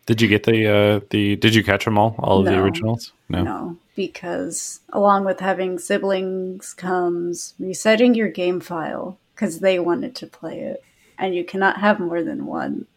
Did 0.05 0.21
you 0.21 0.27
get 0.27 0.43
the 0.43 0.67
uh 0.67 0.99
the 1.09 1.35
did 1.37 1.55
you 1.55 1.63
catch 1.63 1.85
them 1.85 1.97
all 1.97 2.15
all 2.19 2.39
of 2.39 2.45
no, 2.45 2.51
the 2.51 2.59
originals? 2.59 3.13
No. 3.29 3.43
No, 3.43 3.77
because 3.95 4.81
along 4.89 5.25
with 5.25 5.39
having 5.39 5.79
siblings 5.79 6.73
comes 6.73 7.53
resetting 7.59 8.15
your 8.15 8.27
game 8.27 8.59
file 8.59 9.17
cuz 9.35 9.59
they 9.59 9.79
wanted 9.79 10.15
to 10.15 10.27
play 10.27 10.59
it 10.59 10.83
and 11.17 11.35
you 11.35 11.45
cannot 11.45 11.77
have 11.79 11.99
more 11.99 12.23
than 12.23 12.45
one. 12.45 12.87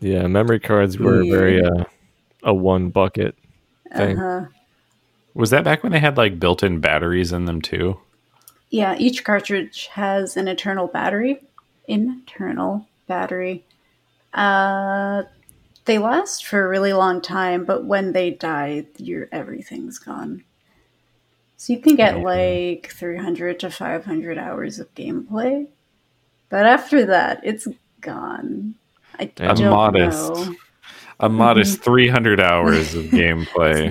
Yeah, 0.00 0.26
memory 0.26 0.58
cards 0.58 0.98
were 0.98 1.22
yeah. 1.22 1.34
very 1.34 1.64
uh, 1.64 1.84
a 2.42 2.52
one 2.52 2.90
bucket 2.90 3.36
thing. 3.96 4.18
Uh-huh. 4.18 4.46
Was 5.34 5.50
that 5.50 5.64
back 5.64 5.82
when 5.82 5.92
they 5.92 6.00
had 6.00 6.16
like 6.16 6.38
built-in 6.38 6.80
batteries 6.80 7.32
in 7.32 7.46
them 7.46 7.62
too? 7.62 7.98
Yeah, 8.70 8.96
each 8.98 9.24
cartridge 9.24 9.88
has 9.88 10.36
an 10.36 10.48
internal 10.48 10.86
battery. 10.86 11.42
Internal 11.86 12.86
battery. 13.06 13.64
Uh, 14.32 15.24
they 15.84 15.98
last 15.98 16.46
for 16.46 16.64
a 16.64 16.68
really 16.68 16.92
long 16.92 17.20
time, 17.20 17.64
but 17.64 17.84
when 17.84 18.12
they 18.12 18.30
die, 18.30 18.86
your 18.98 19.28
everything's 19.32 19.98
gone. 19.98 20.44
So 21.56 21.72
you 21.72 21.80
can 21.80 21.96
get 21.96 22.18
like 22.20 22.90
300 22.92 23.60
to 23.60 23.70
500 23.70 24.38
hours 24.38 24.78
of 24.78 24.92
gameplay, 24.94 25.68
but 26.48 26.66
after 26.66 27.06
that, 27.06 27.40
it's 27.44 27.68
gone. 28.00 28.74
I 29.18 29.24
a 29.24 29.54
don't 29.54 29.70
modest, 29.70 30.34
know. 30.34 30.54
a 31.20 31.28
modest 31.28 31.80
300 31.84 32.40
hours 32.40 32.94
of 32.94 33.04
gameplay. 33.06 33.90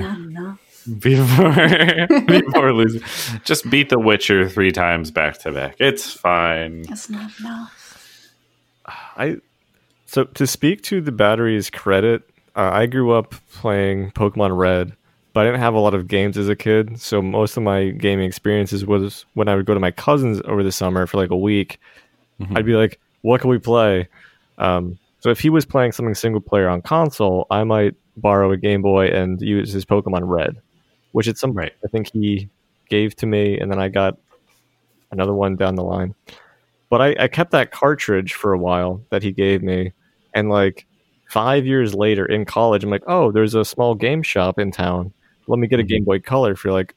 Not 0.91 1.57
enough 1.57 2.09
before 2.09 2.21
before 2.41 2.73
losing. 2.73 3.01
Just 3.43 3.69
beat 3.69 3.89
The 3.89 3.99
Witcher 3.99 4.49
three 4.49 4.71
times 4.71 5.11
back 5.11 5.39
to 5.39 5.51
back. 5.51 5.75
It's 5.79 6.11
fine. 6.11 6.83
That's 6.83 7.09
not 7.09 7.31
enough. 7.39 8.29
I 8.85 9.37
so 10.05 10.25
to 10.25 10.47
speak 10.47 10.81
to 10.83 11.01
the 11.01 11.11
battery's 11.11 11.69
credit, 11.69 12.23
uh, 12.55 12.69
I 12.73 12.85
grew 12.85 13.11
up 13.11 13.35
playing 13.53 14.11
Pokemon 14.11 14.57
Red, 14.57 14.93
but 15.33 15.41
I 15.41 15.43
didn't 15.45 15.61
have 15.61 15.73
a 15.73 15.79
lot 15.79 15.93
of 15.93 16.07
games 16.07 16.37
as 16.37 16.49
a 16.49 16.55
kid. 16.55 16.99
So 16.99 17.21
most 17.21 17.57
of 17.57 17.63
my 17.63 17.89
gaming 17.89 18.25
experiences 18.25 18.85
was 18.85 19.25
when 19.33 19.47
I 19.47 19.55
would 19.55 19.65
go 19.65 19.73
to 19.73 19.79
my 19.79 19.91
cousins 19.91 20.41
over 20.45 20.63
the 20.63 20.71
summer 20.71 21.07
for 21.07 21.17
like 21.17 21.31
a 21.31 21.37
week. 21.37 21.79
Mm-hmm. 22.39 22.57
I'd 22.57 22.65
be 22.65 22.75
like, 22.75 22.99
"What 23.21 23.41
can 23.41 23.49
we 23.49 23.59
play?" 23.59 24.07
Um, 24.57 24.97
so 25.19 25.29
if 25.29 25.39
he 25.39 25.49
was 25.49 25.65
playing 25.65 25.91
something 25.91 26.15
single 26.15 26.41
player 26.41 26.67
on 26.67 26.81
console, 26.81 27.45
I 27.51 27.63
might 27.63 27.95
borrow 28.17 28.51
a 28.51 28.57
Game 28.57 28.81
Boy 28.81 29.07
and 29.07 29.39
use 29.41 29.71
his 29.71 29.85
Pokemon 29.85 30.27
Red 30.27 30.57
which 31.11 31.27
at 31.27 31.37
some 31.37 31.53
right. 31.53 31.73
I 31.83 31.87
think 31.87 32.11
he 32.13 32.49
gave 32.89 33.15
to 33.17 33.25
me, 33.25 33.59
and 33.59 33.71
then 33.71 33.79
I 33.79 33.89
got 33.89 34.17
another 35.11 35.33
one 35.33 35.55
down 35.55 35.75
the 35.75 35.83
line. 35.83 36.15
But 36.89 37.01
I, 37.01 37.15
I 37.19 37.27
kept 37.27 37.51
that 37.51 37.71
cartridge 37.71 38.33
for 38.33 38.53
a 38.53 38.57
while 38.57 39.01
that 39.09 39.23
he 39.23 39.31
gave 39.31 39.61
me, 39.61 39.93
and 40.33 40.49
like 40.49 40.85
five 41.29 41.65
years 41.65 41.93
later 41.95 42.25
in 42.25 42.43
college, 42.43 42.83
I'm 42.83 42.89
like, 42.89 43.03
oh, 43.07 43.31
there's 43.31 43.55
a 43.55 43.63
small 43.63 43.95
game 43.95 44.21
shop 44.21 44.59
in 44.59 44.71
town. 44.71 45.13
Let 45.47 45.59
me 45.59 45.67
get 45.67 45.79
a 45.79 45.83
mm-hmm. 45.83 45.87
Game 45.87 46.03
Boy 46.03 46.19
Color 46.19 46.55
for 46.55 46.71
like 46.71 46.93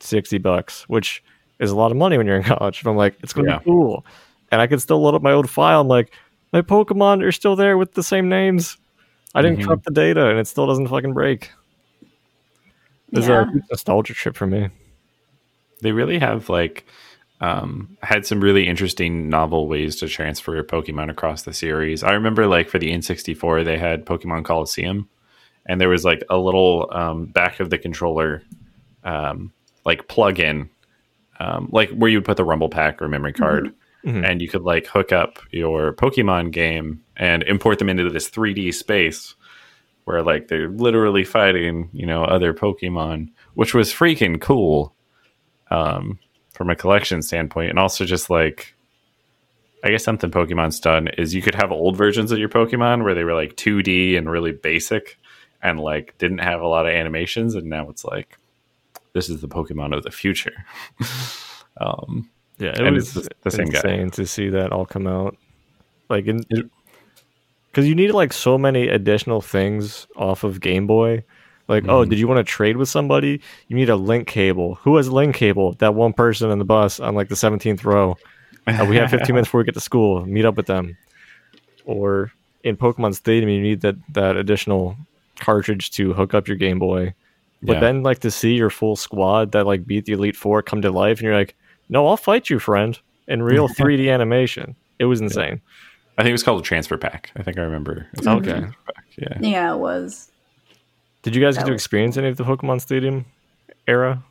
sixty 0.00 0.38
bucks, 0.38 0.82
which 0.88 1.22
is 1.60 1.70
a 1.70 1.76
lot 1.76 1.90
of 1.90 1.96
money 1.96 2.18
when 2.18 2.26
you're 2.26 2.36
in 2.36 2.42
college. 2.56 2.80
And 2.80 2.88
I'm 2.88 2.96
like, 2.96 3.16
it's 3.22 3.32
gonna 3.32 3.48
yeah. 3.48 3.58
be 3.58 3.64
cool, 3.64 4.04
and 4.50 4.60
I 4.60 4.66
can 4.66 4.80
still 4.80 5.00
load 5.00 5.14
up 5.14 5.22
my 5.22 5.32
old 5.32 5.48
file. 5.48 5.80
I'm 5.80 5.88
like, 5.88 6.12
my 6.52 6.62
Pokemon 6.62 7.22
are 7.22 7.32
still 7.32 7.56
there 7.56 7.78
with 7.78 7.94
the 7.94 8.02
same 8.02 8.28
names. 8.28 8.76
I 9.34 9.42
didn't 9.42 9.58
mm-hmm. 9.58 9.66
corrupt 9.66 9.84
the 9.84 9.92
data, 9.92 10.28
and 10.28 10.38
it 10.38 10.46
still 10.46 10.66
doesn't 10.66 10.88
fucking 10.88 11.12
break. 11.12 11.52
It's 13.16 13.28
yeah. 13.28 13.42
a 13.42 13.60
nostalgia 13.70 14.14
trip 14.14 14.36
for 14.36 14.46
me. 14.46 14.68
They 15.82 15.92
really 15.92 16.18
have 16.18 16.48
like 16.48 16.86
um, 17.40 17.96
had 18.02 18.26
some 18.26 18.40
really 18.40 18.66
interesting 18.66 19.28
novel 19.28 19.68
ways 19.68 19.96
to 19.96 20.08
transfer 20.08 20.54
your 20.54 20.64
Pokemon 20.64 21.10
across 21.10 21.42
the 21.42 21.52
series. 21.52 22.02
I 22.02 22.12
remember 22.12 22.46
like 22.46 22.68
for 22.68 22.78
the 22.78 22.90
N64, 22.90 23.64
they 23.64 23.78
had 23.78 24.06
Pokemon 24.06 24.44
Colosseum 24.44 25.08
and 25.66 25.80
there 25.80 25.88
was 25.88 26.04
like 26.04 26.22
a 26.30 26.38
little 26.38 26.88
um, 26.92 27.26
back 27.26 27.60
of 27.60 27.70
the 27.70 27.78
controller 27.78 28.42
um, 29.04 29.52
like 29.84 30.08
plug 30.08 30.40
in, 30.40 30.70
um, 31.38 31.68
like 31.72 31.90
where 31.90 32.10
you 32.10 32.18
would 32.18 32.24
put 32.24 32.36
the 32.36 32.44
Rumble 32.44 32.68
Pack 32.68 33.02
or 33.02 33.08
memory 33.08 33.32
card. 33.32 33.66
Mm-hmm. 33.66 34.08
mm-hmm. 34.08 34.24
And 34.24 34.40
you 34.40 34.48
could 34.48 34.62
like 34.62 34.86
hook 34.86 35.12
up 35.12 35.38
your 35.50 35.92
Pokemon 35.92 36.52
game 36.52 37.02
and 37.16 37.42
import 37.42 37.78
them 37.78 37.88
into 37.88 38.08
this 38.08 38.30
3D 38.30 38.72
space 38.72 39.34
where 40.06 40.22
like 40.22 40.48
they're 40.48 40.68
literally 40.68 41.24
fighting, 41.24 41.90
you 41.92 42.06
know, 42.06 42.24
other 42.24 42.54
Pokemon, 42.54 43.28
which 43.54 43.74
was 43.74 43.92
freaking 43.92 44.40
cool 44.40 44.94
um, 45.70 46.18
from 46.52 46.70
a 46.70 46.76
collection 46.76 47.20
standpoint, 47.22 47.70
and 47.70 47.78
also 47.78 48.04
just 48.04 48.30
like. 48.30 48.72
I 49.84 49.90
guess 49.90 50.02
something 50.02 50.32
Pokemon's 50.32 50.80
done 50.80 51.06
is 51.16 51.32
you 51.32 51.42
could 51.42 51.54
have 51.54 51.70
old 51.70 51.96
versions 51.96 52.32
of 52.32 52.38
your 52.38 52.48
Pokemon 52.48 53.04
where 53.04 53.14
they 53.14 53.22
were 53.22 53.34
like 53.34 53.54
2D 53.54 54.18
and 54.18 54.28
really 54.28 54.50
basic 54.50 55.16
and 55.62 55.78
like 55.78 56.16
didn't 56.18 56.38
have 56.38 56.60
a 56.60 56.66
lot 56.66 56.86
of 56.86 56.94
animations, 56.94 57.54
and 57.54 57.68
now 57.68 57.88
it's 57.88 58.04
like 58.04 58.38
this 59.12 59.28
is 59.28 59.40
the 59.40 59.48
Pokemon 59.48 59.96
of 59.96 60.02
the 60.02 60.10
future. 60.10 60.64
um, 61.80 62.28
yeah, 62.58 62.74
it 62.76 62.92
was 62.92 63.14
the, 63.14 63.28
the 63.42 63.50
same 63.50 63.66
insane 63.66 64.08
guy. 64.08 64.10
to 64.10 64.26
see 64.26 64.48
that 64.50 64.72
all 64.72 64.86
come 64.86 65.06
out. 65.06 65.36
Like 66.08 66.26
in, 66.26 66.44
it, 66.50 66.70
because 67.76 67.86
you 67.86 67.94
need 67.94 68.12
like 68.12 68.32
so 68.32 68.56
many 68.56 68.88
additional 68.88 69.42
things 69.42 70.06
off 70.16 70.44
of 70.44 70.62
Game 70.62 70.86
Boy. 70.86 71.22
Like, 71.68 71.84
mm. 71.84 71.90
oh, 71.90 72.00
mm-hmm. 72.00 72.08
did 72.08 72.18
you 72.18 72.26
want 72.26 72.38
to 72.38 72.50
trade 72.50 72.78
with 72.78 72.88
somebody? 72.88 73.42
You 73.68 73.76
need 73.76 73.90
a 73.90 73.96
link 73.96 74.26
cable. 74.26 74.76
Who 74.76 74.96
has 74.96 75.10
link 75.10 75.36
cable? 75.36 75.72
That 75.72 75.94
one 75.94 76.14
person 76.14 76.50
in 76.50 76.58
the 76.58 76.64
bus 76.64 77.00
on 77.00 77.14
like 77.14 77.28
the 77.28 77.34
17th 77.34 77.84
row. 77.84 78.16
Uh, 78.66 78.86
we 78.88 78.96
have 78.96 79.10
15 79.10 79.34
minutes 79.34 79.48
before 79.48 79.58
we 79.58 79.64
get 79.64 79.74
to 79.74 79.80
school. 79.80 80.24
Meet 80.24 80.46
up 80.46 80.56
with 80.56 80.64
them. 80.64 80.96
Or 81.84 82.32
in 82.64 82.78
Pokemon 82.78 83.14
Stadium, 83.14 83.50
you 83.50 83.60
need 83.60 83.82
that 83.82 83.96
that 84.14 84.38
additional 84.38 84.96
cartridge 85.38 85.90
to 85.92 86.14
hook 86.14 86.32
up 86.32 86.48
your 86.48 86.56
Game 86.56 86.78
Boy. 86.78 87.12
But 87.62 87.74
yeah. 87.74 87.80
then, 87.80 88.02
like, 88.02 88.20
to 88.20 88.30
see 88.30 88.54
your 88.54 88.70
full 88.70 88.96
squad 88.96 89.52
that 89.52 89.66
like 89.66 89.86
beat 89.86 90.06
the 90.06 90.14
Elite 90.14 90.34
Four 90.34 90.62
come 90.62 90.80
to 90.80 90.90
life, 90.90 91.18
and 91.18 91.26
you're 91.26 91.36
like, 91.36 91.54
"No, 91.90 92.08
I'll 92.08 92.16
fight 92.16 92.48
you, 92.48 92.58
friend!" 92.58 92.98
In 93.28 93.42
real 93.42 93.68
3D 93.78 94.12
animation, 94.12 94.74
it 94.98 95.04
was 95.04 95.20
insane. 95.20 95.60
Yeah. 95.62 95.82
I 96.18 96.22
think 96.22 96.30
it 96.30 96.32
was 96.32 96.42
called 96.42 96.60
a 96.60 96.64
transfer 96.64 96.96
pack. 96.96 97.30
I 97.36 97.42
think 97.42 97.58
I 97.58 97.62
remember. 97.62 98.06
okay. 98.26 98.66
Yeah. 99.18 99.38
Yeah, 99.40 99.74
it 99.74 99.78
was. 99.78 100.30
Did 101.22 101.34
you 101.34 101.42
guys 101.42 101.56
that 101.56 101.62
get 101.62 101.68
to 101.68 101.74
experience 101.74 102.16
any 102.16 102.28
of 102.28 102.36
the 102.36 102.44
Pokemon 102.44 102.80
Stadium 102.80 103.26
era? 103.86 104.22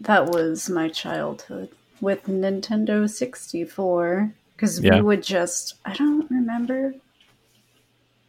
That 0.00 0.26
was 0.26 0.68
my 0.70 0.88
childhood 0.88 1.70
with 2.00 2.24
Nintendo 2.24 3.08
64 3.08 4.32
because 4.54 4.80
yeah. 4.80 4.94
we 4.94 5.00
would 5.00 5.22
just 5.22 5.74
I 5.84 5.94
don't 5.94 6.30
remember 6.30 6.94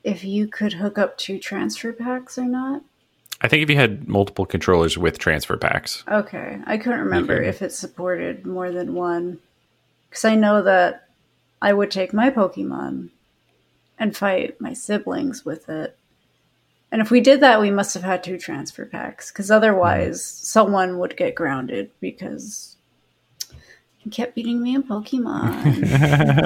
if 0.03 0.23
you 0.23 0.47
could 0.47 0.73
hook 0.73 0.97
up 0.97 1.17
two 1.17 1.39
transfer 1.39 1.91
packs 1.91 2.37
or 2.37 2.45
not. 2.45 2.83
I 3.41 3.47
think 3.47 3.63
if 3.63 3.69
you 3.69 3.75
had 3.75 4.07
multiple 4.07 4.45
controllers 4.45 4.97
with 4.97 5.19
transfer 5.19 5.57
packs. 5.57 6.03
Okay, 6.07 6.59
I 6.65 6.77
couldn't 6.77 7.01
remember 7.01 7.35
Okay. 7.37 7.47
if 7.49 7.61
it 7.61 7.73
supported 7.73 8.45
more 8.45 8.71
than 8.71 8.93
one. 8.93 9.39
Because 10.09 10.25
I 10.25 10.35
know 10.35 10.61
that 10.63 11.04
I 11.65 11.73
would 11.73 11.89
take 11.89 12.13
my 12.13 12.29
Pokemon 12.29 13.09
and 13.97 14.15
fight 14.15 14.61
my 14.61 14.73
siblings 14.73 15.43
with 15.43 15.67
it. 15.67 15.97
And 16.91 17.01
if 17.01 17.09
we 17.09 17.21
did 17.21 17.39
that, 17.39 17.59
we 17.59 17.71
must 17.71 17.95
have 17.95 18.03
had 18.03 18.23
two 18.23 18.37
transfer 18.37 18.85
packs. 18.85 19.31
Because 19.31 19.49
otherwise, 19.49 20.23
someone 20.23 20.99
would 20.99 21.17
get 21.17 21.33
grounded 21.33 21.89
because 21.99 22.77
you 24.03 24.11
kept 24.11 24.35
beating 24.35 24.61
me 24.61 24.75
in 24.75 24.83
Pokemon. 24.83 25.77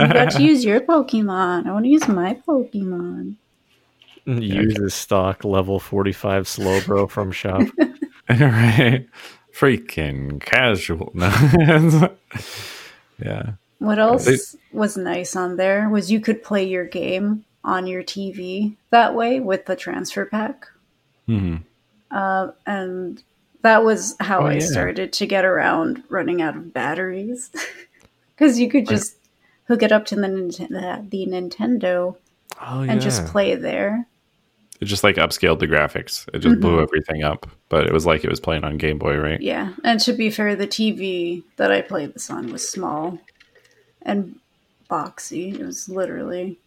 you 0.07 0.13
got 0.13 0.31
to 0.31 0.41
use 0.41 0.63
your 0.63 0.79
Pokemon. 0.79 1.67
I 1.67 1.73
want 1.73 1.83
to 1.83 1.91
use 1.91 2.07
my 2.07 2.35
Pokemon. 2.47 3.35
Use 4.25 4.73
this 4.75 4.95
stock 4.95 5.43
level 5.43 5.81
45 5.81 6.45
Slowbro 6.45 7.09
from 7.09 7.33
shop. 7.33 7.67
right. 8.29 9.05
Freaking 9.53 10.39
casual. 10.39 11.11
No. 11.13 12.15
yeah. 13.21 13.51
What 13.79 13.97
else 13.99 14.25
They- 14.25 14.59
was 14.77 14.95
nice 14.97 15.35
on 15.35 15.55
there 15.57 15.89
was 15.89 16.11
you 16.11 16.19
could 16.19 16.43
play 16.43 16.65
your 16.67 16.85
game 16.85 17.45
on 17.63 17.87
your 17.87 18.03
TV 18.03 18.75
that 18.91 19.15
way 19.15 19.39
with 19.39 19.65
the 19.65 19.75
transfer 19.75 20.25
pack. 20.25 20.67
hmm 21.25 21.57
Uh, 22.11 22.51
and 22.65 23.21
that 23.61 23.83
was 23.83 24.15
how 24.19 24.39
Oh, 24.41 24.45
I 24.47 24.53
yeah. 24.53 24.59
started 24.59 25.13
to 25.13 25.25
get 25.27 25.45
around 25.45 26.03
running 26.09 26.41
out 26.41 26.55
of 26.55 26.73
batteries. 26.73 27.51
Because 28.35 28.57
you 28.57 28.69
could 28.69 28.87
just 28.87 29.17
hook 29.67 29.83
it 29.83 29.91
up 29.91 30.05
to 30.05 30.15
the, 30.15 30.21
Nint- 30.27 31.09
the 31.09 31.25
Nintendo 31.27 32.15
Oh, 32.61 32.81
and 32.83 33.01
just 33.01 33.25
play 33.25 33.55
there. 33.55 34.07
It 34.79 34.85
just 34.85 35.03
like 35.03 35.17
upscaled 35.17 35.59
the 35.59 35.67
graphics. 35.67 36.25
It 36.33 36.39
just 36.39 36.61
blew 36.61 36.77
Mhm. 36.77 36.83
everything 36.83 37.21
up. 37.23 37.47
But 37.67 37.85
it 37.85 37.91
was 37.91 38.05
like 38.05 38.23
it 38.23 38.29
was 38.29 38.39
playing 38.39 38.63
on 38.63 38.77
Game 38.77 38.97
Boy, 38.97 39.17
right? 39.17 39.41
Yeah. 39.41 39.73
And 39.83 39.99
to 39.99 40.13
be 40.13 40.29
fair, 40.29 40.55
the 40.55 40.67
TV 40.67 41.43
that 41.57 41.69
I 41.69 41.81
played 41.81 42.13
this 42.13 42.29
on 42.29 42.49
was 42.49 42.65
small 42.67 43.19
and 44.01 44.35
boxy. 44.89 45.53
It 45.59 45.65
was 45.65 45.89
literally 45.89 46.57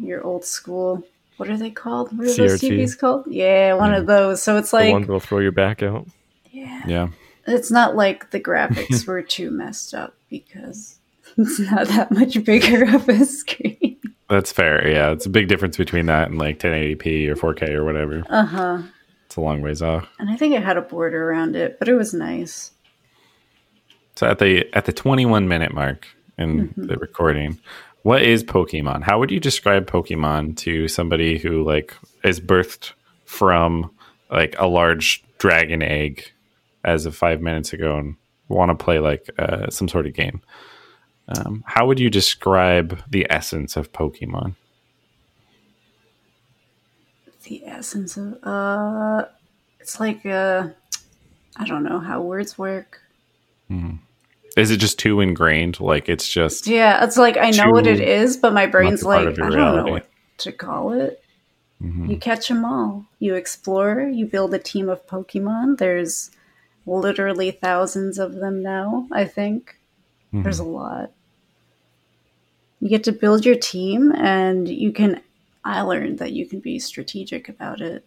your 0.00 0.22
old 0.24 0.44
school. 0.44 1.04
What 1.36 1.48
are 1.50 1.56
they 1.56 1.70
called? 1.70 2.16
What 2.16 2.28
are 2.28 2.34
those 2.34 2.60
TVs 2.60 2.98
called? 2.98 3.26
Yeah, 3.26 3.74
one 3.74 3.92
of 3.92 4.06
those. 4.06 4.42
So 4.42 4.56
it's 4.56 4.70
the 4.70 4.76
like, 4.78 4.92
one 4.92 5.02
that'll 5.02 5.20
throw 5.20 5.38
your 5.40 5.52
back 5.52 5.82
out. 5.82 6.06
yeah, 6.50 6.82
Yeah. 6.86 7.08
it's 7.46 7.70
not 7.70 7.94
like 7.94 8.30
the 8.30 8.40
graphics 8.40 9.06
were 9.06 9.20
too 9.22 9.50
messed 9.50 9.92
up 9.94 10.14
because 10.30 10.98
it's 11.36 11.58
not 11.58 11.88
that 11.88 12.10
much 12.10 12.42
bigger 12.44 12.84
of 12.94 13.08
a 13.08 13.24
screen. 13.26 13.98
That's 14.30 14.50
fair. 14.50 14.88
Yeah. 14.88 15.10
It's 15.12 15.26
a 15.26 15.30
big 15.30 15.48
difference 15.48 15.76
between 15.76 16.06
that 16.06 16.30
and 16.30 16.38
like 16.38 16.58
1080p 16.58 17.28
or 17.28 17.36
4K 17.54 17.68
or 17.70 17.84
whatever. 17.84 18.24
Uh 18.30 18.44
huh. 18.46 18.82
It's 19.26 19.36
a 19.36 19.40
long 19.40 19.60
ways 19.60 19.82
off. 19.82 20.08
And 20.18 20.30
I 20.30 20.36
think 20.36 20.54
it 20.54 20.62
had 20.62 20.76
a 20.78 20.82
border 20.82 21.28
around 21.30 21.54
it, 21.54 21.78
but 21.78 21.88
it 21.88 21.94
was 21.94 22.14
nice. 22.14 22.70
So 24.16 24.26
at 24.26 24.38
the 24.38 24.66
at 24.72 24.86
the 24.86 24.92
21 24.92 25.46
minute 25.46 25.74
mark 25.74 26.06
in 26.38 26.68
Mm-hmm. 26.68 26.86
the 26.86 26.96
recording, 26.96 27.58
what 28.02 28.22
is 28.22 28.44
Pokemon? 28.44 29.02
How 29.02 29.18
would 29.18 29.30
you 29.30 29.40
describe 29.40 29.86
Pokemon 29.86 30.56
to 30.58 30.86
somebody 30.88 31.38
who 31.38 31.64
like 31.64 31.94
is 32.24 32.40
birthed 32.40 32.92
from 33.24 33.90
like 34.30 34.54
a 34.58 34.66
large 34.66 35.24
dragon 35.38 35.82
egg 35.82 36.30
as 36.84 37.06
of 37.06 37.16
five 37.16 37.40
minutes 37.40 37.72
ago 37.72 37.96
and 37.98 38.16
want 38.48 38.70
to 38.70 38.84
play 38.84 38.98
like 39.00 39.28
uh, 39.38 39.68
some 39.70 39.88
sort 39.88 40.06
of 40.06 40.14
game? 40.14 40.40
Um, 41.28 41.64
how 41.66 41.86
would 41.86 41.98
you 41.98 42.08
describe 42.10 43.02
the 43.10 43.26
essence 43.28 43.76
of 43.76 43.92
Pokemon? 43.92 44.54
The 47.44 47.64
essence 47.66 48.16
of, 48.16 48.38
uh, 48.44 49.24
it's 49.80 49.98
like, 50.00 50.24
uh, 50.26 50.68
I 51.56 51.64
don't 51.64 51.84
know 51.84 51.98
how 52.00 52.20
words 52.22 52.56
work. 52.58 53.00
Is 54.56 54.70
it 54.70 54.78
just 54.78 54.98
too 54.98 55.20
ingrained? 55.20 55.80
Like 55.80 56.08
it's 56.08 56.28
just 56.28 56.66
Yeah, 56.66 57.04
it's 57.04 57.16
like 57.18 57.36
I 57.36 57.50
know 57.50 57.70
what 57.70 57.86
it 57.86 58.00
is, 58.00 58.36
but 58.36 58.52
my 58.52 58.66
brain's 58.66 59.04
much 59.04 59.20
a 59.20 59.24
part 59.24 59.38
like, 59.38 59.52
I 59.52 59.56
don't 59.56 59.86
know 59.86 59.92
what 59.92 60.08
to 60.38 60.52
call 60.52 60.92
it. 60.92 61.22
Mhm. 61.82 62.08
You 62.08 62.16
catch 62.16 62.48
them 62.48 62.64
all. 62.64 63.04
You 63.18 63.34
explore. 63.34 64.00
You 64.00 64.24
build 64.26 64.54
a 64.54 64.58
team 64.58 64.88
of 64.88 65.06
Pokemon. 65.06 65.76
There's 65.78 66.30
literally 66.86 67.50
thousands 67.50 68.18
of 68.18 68.36
them 68.36 68.62
now. 68.62 69.06
I 69.12 69.24
think 69.24 69.78
there's 70.32 70.58
a 70.58 70.64
lot. 70.64 71.12
You 72.80 72.88
get 72.88 73.04
to 73.04 73.12
build 73.12 73.46
your 73.46 73.54
team, 73.54 74.12
and 74.12 74.68
you 74.68 74.92
can. 74.92 75.20
I 75.64 75.80
learned 75.80 76.18
that 76.18 76.32
you 76.32 76.46
can 76.46 76.60
be 76.60 76.78
strategic 76.78 77.48
about 77.48 77.80
it. 77.80 78.04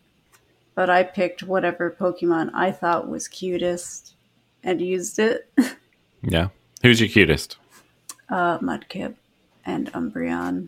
But 0.75 0.89
I 0.89 1.03
picked 1.03 1.43
whatever 1.43 1.89
Pokemon 1.91 2.51
I 2.53 2.71
thought 2.71 3.09
was 3.09 3.27
cutest 3.27 4.13
and 4.63 4.79
used 4.81 5.19
it. 5.19 5.51
yeah. 6.21 6.49
Who's 6.81 6.99
your 6.99 7.09
cutest? 7.09 7.57
uh, 8.29 8.59
Mudkip 8.59 9.15
and 9.65 9.91
Umbreon. 9.93 10.67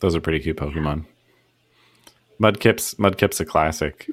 Those 0.00 0.14
are 0.14 0.20
pretty 0.20 0.40
cute 0.40 0.56
Pokemon. 0.56 1.06
Mudkip's 2.40 2.94
Mudkip's 2.94 3.40
a 3.40 3.44
classic. 3.44 4.06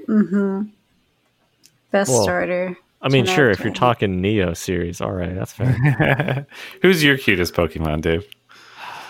Best 1.92 2.10
Well, 2.10 2.24
starter. 2.24 2.78
I 3.02 3.10
mean, 3.10 3.26
sure, 3.26 3.50
of 3.50 3.60
if 3.60 3.66
you're 3.66 3.74
talking 3.74 4.22
Neo 4.22 4.54
series, 4.54 5.02
all 5.02 5.12
right, 5.12 5.34
that's 5.36 5.52
fair. 5.54 6.46
Who's 6.84 7.04
your 7.04 7.18
cutest 7.18 7.54
Pokemon, 7.56 8.02
Dave? 8.02 8.26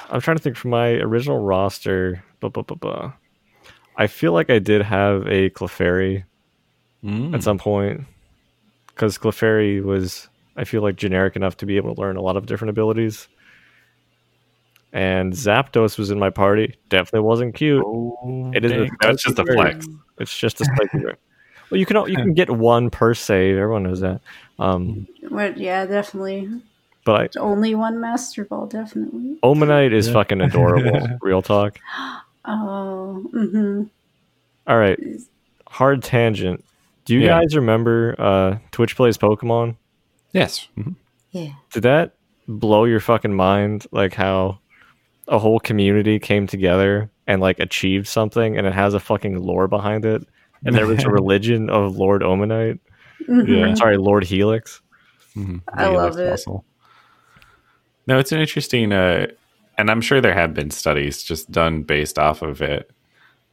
I'm 0.10 0.22
trying 0.22 0.38
to 0.38 0.44
think 0.44 0.56
from 0.58 0.72
my 0.72 0.91
original 0.94 1.39
roster. 1.39 2.24
Blah, 2.39 2.50
blah, 2.50 2.63
blah, 2.63 2.78
blah. 2.78 3.13
I 3.98 4.08
feel 4.08 4.32
like 4.32 4.50
I 4.50 4.60
did 4.60 4.82
have 4.82 5.28
a 5.28 5.50
Clefairy 5.52 6.24
Mm. 7.04 7.34
at 7.34 7.41
some 7.41 7.58
point 7.58 8.02
because 9.01 9.17
Clefairy 9.17 9.83
was, 9.83 10.29
I 10.55 10.63
feel 10.63 10.83
like, 10.83 10.95
generic 10.95 11.35
enough 11.35 11.57
to 11.57 11.65
be 11.65 11.75
able 11.77 11.95
to 11.95 11.99
learn 11.99 12.17
a 12.17 12.21
lot 12.21 12.37
of 12.37 12.45
different 12.45 12.69
abilities. 12.69 13.27
And 14.93 15.33
Zapdos 15.33 15.97
was 15.97 16.11
in 16.11 16.19
my 16.19 16.29
party. 16.29 16.75
Definitely 16.89 17.21
wasn't 17.21 17.55
cute. 17.55 17.83
It 18.53 18.63
is 18.63 18.91
that's 18.99 19.23
just 19.23 19.39
a 19.39 19.45
flex. 19.45 19.87
It's 20.19 20.37
just 20.37 20.61
a 20.61 20.65
spiky 20.65 20.99
berry. 20.99 21.15
Well, 21.71 21.79
you 21.79 21.85
can 21.87 21.97
you 22.09 22.15
can 22.15 22.33
get 22.35 22.51
one 22.51 22.91
per 22.91 23.15
save. 23.15 23.57
Everyone 23.57 23.83
knows 23.83 24.01
that. 24.01 24.21
Um, 24.59 25.07
What, 25.29 25.57
yeah, 25.57 25.87
definitely. 25.87 26.61
but 27.03 27.35
Only 27.37 27.73
one 27.73 27.99
Master 27.99 28.45
Ball, 28.45 28.67
definitely. 28.67 29.39
Omanyte 29.41 29.93
is 29.93 30.11
fucking 30.11 30.41
adorable. 30.41 31.07
Real 31.21 31.41
talk. 31.41 31.79
Oh, 32.43 33.23
mm-hmm. 33.35 33.83
All 34.65 34.77
right, 34.79 34.99
hard 35.67 36.01
tangent. 36.01 36.65
Do 37.12 37.17
you 37.17 37.26
Yeah. 37.26 37.41
guys 37.41 37.58
remember 37.58 38.15
uh, 38.17 38.58
Twitch 38.71 38.95
plays 38.95 39.17
Pokemon? 39.17 39.76
Yes. 40.32 40.69
Mhm. 40.78 40.95
Yeah. 41.32 41.50
Did 41.74 41.84
that 41.84 42.13
blow 42.47 42.86
your 42.86 43.02
fucking 43.02 43.34
mind? 43.34 43.86
Like 43.91 44.13
how 44.13 44.60
a 45.28 45.38
whole 45.38 45.60
community 45.60 46.19
came 46.19 46.47
together 46.47 47.12
and 47.28 47.41
like 47.41 47.60
achieved 47.60 48.08
something, 48.08 48.58
and 48.58 48.65
it 48.65 48.71
has 48.74 48.93
a 48.93 49.00
fucking 49.02 49.38
lore 49.39 49.67
behind 49.67 50.06
it. 50.06 50.24
And 50.65 50.74
there 50.74 50.88
was 50.88 51.04
a 51.04 51.10
religion 51.19 51.69
of 51.69 51.97
Lord 51.97 52.21
Omanyte. 52.21 52.80
Yeah. 53.28 53.74
Sorry, 53.74 53.97
Lord 53.97 54.24
Helix. 54.24 54.82
Mhm. 55.36 55.62
I 55.74 55.84
Yeah, 55.91 55.97
love 55.97 56.15
that's 56.15 56.43
it. 56.43 56.50
awesome. 56.50 56.62
No, 58.08 58.19
it's 58.19 58.32
an 58.32 58.39
interesting, 58.39 58.93
uh, 58.93 59.28
and 59.78 59.91
I'm 59.91 60.00
sure 60.02 60.21
there 60.21 60.34
have 60.34 60.54
been 60.54 60.71
studies 60.71 61.24
just 61.24 61.52
done 61.52 61.84
based 61.84 62.17
off 62.17 62.41
of 62.41 62.62
it, 62.62 62.89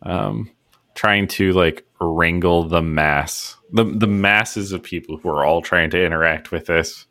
um, 0.02 0.48
trying 0.94 1.28
to 1.28 1.52
like 1.52 1.86
wrangle 2.00 2.64
the 2.64 2.82
mass, 2.82 3.56
the 3.72 3.84
the 3.84 4.06
masses 4.06 4.72
of 4.72 4.82
people 4.82 5.18
who 5.18 5.28
are 5.28 5.44
all 5.44 5.62
trying 5.62 5.90
to 5.90 6.04
interact 6.04 6.50
with 6.50 6.66
this 6.66 7.06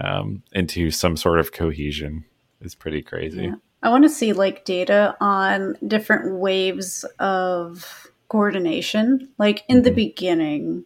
um, 0.00 0.42
into 0.52 0.90
some 0.90 1.16
sort 1.16 1.40
of 1.40 1.52
cohesion 1.52 2.24
is 2.60 2.74
pretty 2.74 3.02
crazy. 3.02 3.44
Yeah. 3.44 3.54
I 3.82 3.90
want 3.90 4.04
to 4.04 4.10
see 4.10 4.32
like 4.32 4.64
data 4.64 5.16
on 5.20 5.76
different 5.86 6.38
waves 6.38 7.04
of 7.18 8.08
coordination. 8.28 9.28
Like 9.38 9.64
in 9.68 9.82
the 9.82 9.92
beginning, 9.92 10.84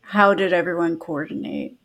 how 0.00 0.34
did 0.34 0.52
everyone 0.52 0.98
coordinate? 0.98 1.76